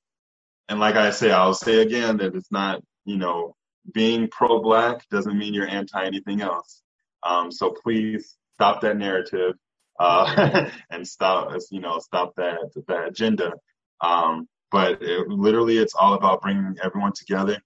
and 0.68 0.80
like 0.80 0.96
I 0.96 1.10
say, 1.10 1.30
I'll 1.30 1.54
say 1.54 1.80
again 1.80 2.18
that 2.18 2.34
it's 2.34 2.52
not 2.52 2.82
you 3.06 3.16
know 3.16 3.54
being 3.94 4.28
pro-black 4.28 5.08
doesn't 5.08 5.38
mean 5.38 5.54
you're 5.54 5.68
anti 5.68 6.04
anything 6.04 6.42
else. 6.42 6.82
Um, 7.26 7.50
so 7.50 7.74
please 7.82 8.36
stop 8.54 8.82
that 8.82 8.98
narrative 8.98 9.54
uh, 9.98 10.68
and 10.90 11.06
stop 11.06 11.56
you 11.70 11.80
know 11.80 12.00
stop 12.00 12.34
that 12.36 12.58
that 12.88 13.08
agenda 13.08 13.54
um, 14.00 14.48
but 14.70 15.02
it, 15.02 15.28
literally, 15.28 15.78
it's 15.78 15.94
all 15.94 16.14
about 16.14 16.42
bringing 16.42 16.76
everyone 16.82 17.12
together 17.12 17.58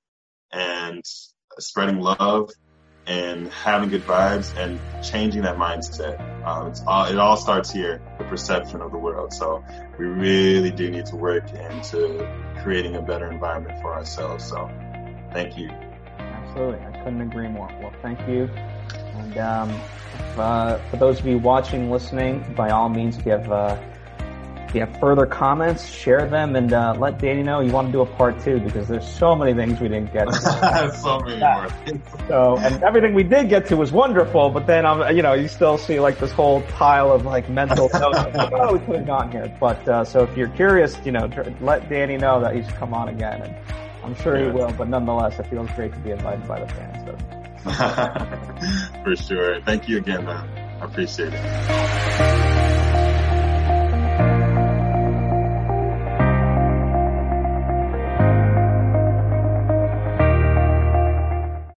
and 0.52 1.02
spreading 1.58 2.00
love 2.00 2.50
and 3.06 3.48
having 3.48 3.88
good 3.88 4.02
vibes 4.02 4.56
and 4.56 4.78
changing 5.04 5.42
that 5.42 5.56
mindset. 5.56 6.20
Um, 6.46 6.68
it's 6.68 6.82
all, 6.86 7.06
it 7.06 7.18
all 7.18 7.36
starts 7.36 7.72
here, 7.72 8.00
the 8.18 8.24
perception 8.24 8.80
of 8.80 8.92
the 8.92 8.98
world. 8.98 9.32
So 9.32 9.64
we 9.98 10.06
really 10.06 10.70
do 10.70 10.90
need 10.90 11.06
to 11.06 11.16
work 11.16 11.50
into 11.52 12.28
creating 12.62 12.94
a 12.94 13.02
better 13.02 13.30
environment 13.30 13.80
for 13.82 13.92
ourselves. 13.92 14.44
So 14.44 14.70
thank 15.32 15.58
you. 15.58 15.68
Absolutely. 16.18 16.80
I 16.86 16.92
couldn't 17.02 17.22
agree 17.22 17.48
more. 17.48 17.68
Well, 17.80 17.92
thank 18.02 18.20
you. 18.28 18.48
And 19.14 19.38
um, 19.38 19.80
uh, 20.36 20.78
for 20.90 20.96
those 20.96 21.18
of 21.18 21.26
you 21.26 21.38
watching, 21.38 21.90
listening, 21.90 22.44
by 22.54 22.70
all 22.70 22.88
means, 22.88 23.16
if 23.16 23.26
you 23.26 23.32
have 23.32 23.50
uh, 23.50 23.76
if 24.72 24.76
you 24.76 24.80
have 24.80 24.98
further 25.00 25.26
comments, 25.26 25.86
share 25.86 26.26
them 26.26 26.56
and 26.56 26.72
uh, 26.72 26.94
let 26.98 27.18
Danny 27.18 27.42
know 27.42 27.60
you 27.60 27.70
want 27.72 27.88
to 27.88 27.92
do 27.92 28.00
a 28.00 28.06
part 28.06 28.42
two 28.42 28.58
because 28.58 28.88
there's 28.88 29.06
so 29.06 29.36
many 29.36 29.52
things 29.52 29.78
we 29.82 29.88
didn't 29.88 30.10
get 30.14 30.24
to. 30.24 30.92
so 31.02 31.20
many 31.20 31.38
more. 31.38 31.68
so, 32.26 32.56
and 32.56 32.82
everything 32.82 33.12
we 33.12 33.22
did 33.22 33.50
get 33.50 33.66
to 33.66 33.76
was 33.76 33.92
wonderful, 33.92 34.48
but 34.48 34.66
then, 34.66 34.86
um, 34.86 35.14
you 35.14 35.20
know, 35.20 35.34
you 35.34 35.46
still 35.46 35.76
see 35.76 36.00
like 36.00 36.18
this 36.18 36.32
whole 36.32 36.62
pile 36.62 37.12
of 37.12 37.26
like 37.26 37.50
mental 37.50 37.90
notes. 37.92 38.16
Like, 38.34 38.50
oh, 38.54 38.72
we 38.72 38.78
could 38.78 38.96
have 38.96 39.06
gone 39.06 39.30
here. 39.30 39.54
But, 39.60 39.86
uh, 39.86 40.04
so 40.06 40.22
if 40.22 40.34
you're 40.38 40.48
curious, 40.48 40.96
you 41.04 41.12
know, 41.12 41.28
let 41.60 41.90
Danny 41.90 42.16
know 42.16 42.40
that 42.40 42.56
he's 42.56 42.66
come 42.68 42.94
on 42.94 43.10
again 43.10 43.42
and 43.42 43.54
I'm 44.02 44.14
sure 44.22 44.38
yeah. 44.38 44.46
he 44.46 44.52
will, 44.52 44.72
but 44.72 44.88
nonetheless, 44.88 45.38
it 45.38 45.48
feels 45.48 45.68
great 45.72 45.92
to 45.92 45.98
be 45.98 46.12
invited 46.12 46.48
by 46.48 46.60
the 46.60 46.68
fans. 46.72 47.04
So. 47.04 49.02
For 49.04 49.16
sure. 49.16 49.60
Thank 49.66 49.86
you 49.86 49.98
again, 49.98 50.24
man. 50.24 50.48
I 50.80 50.86
appreciate 50.86 51.34
it. 51.34 52.51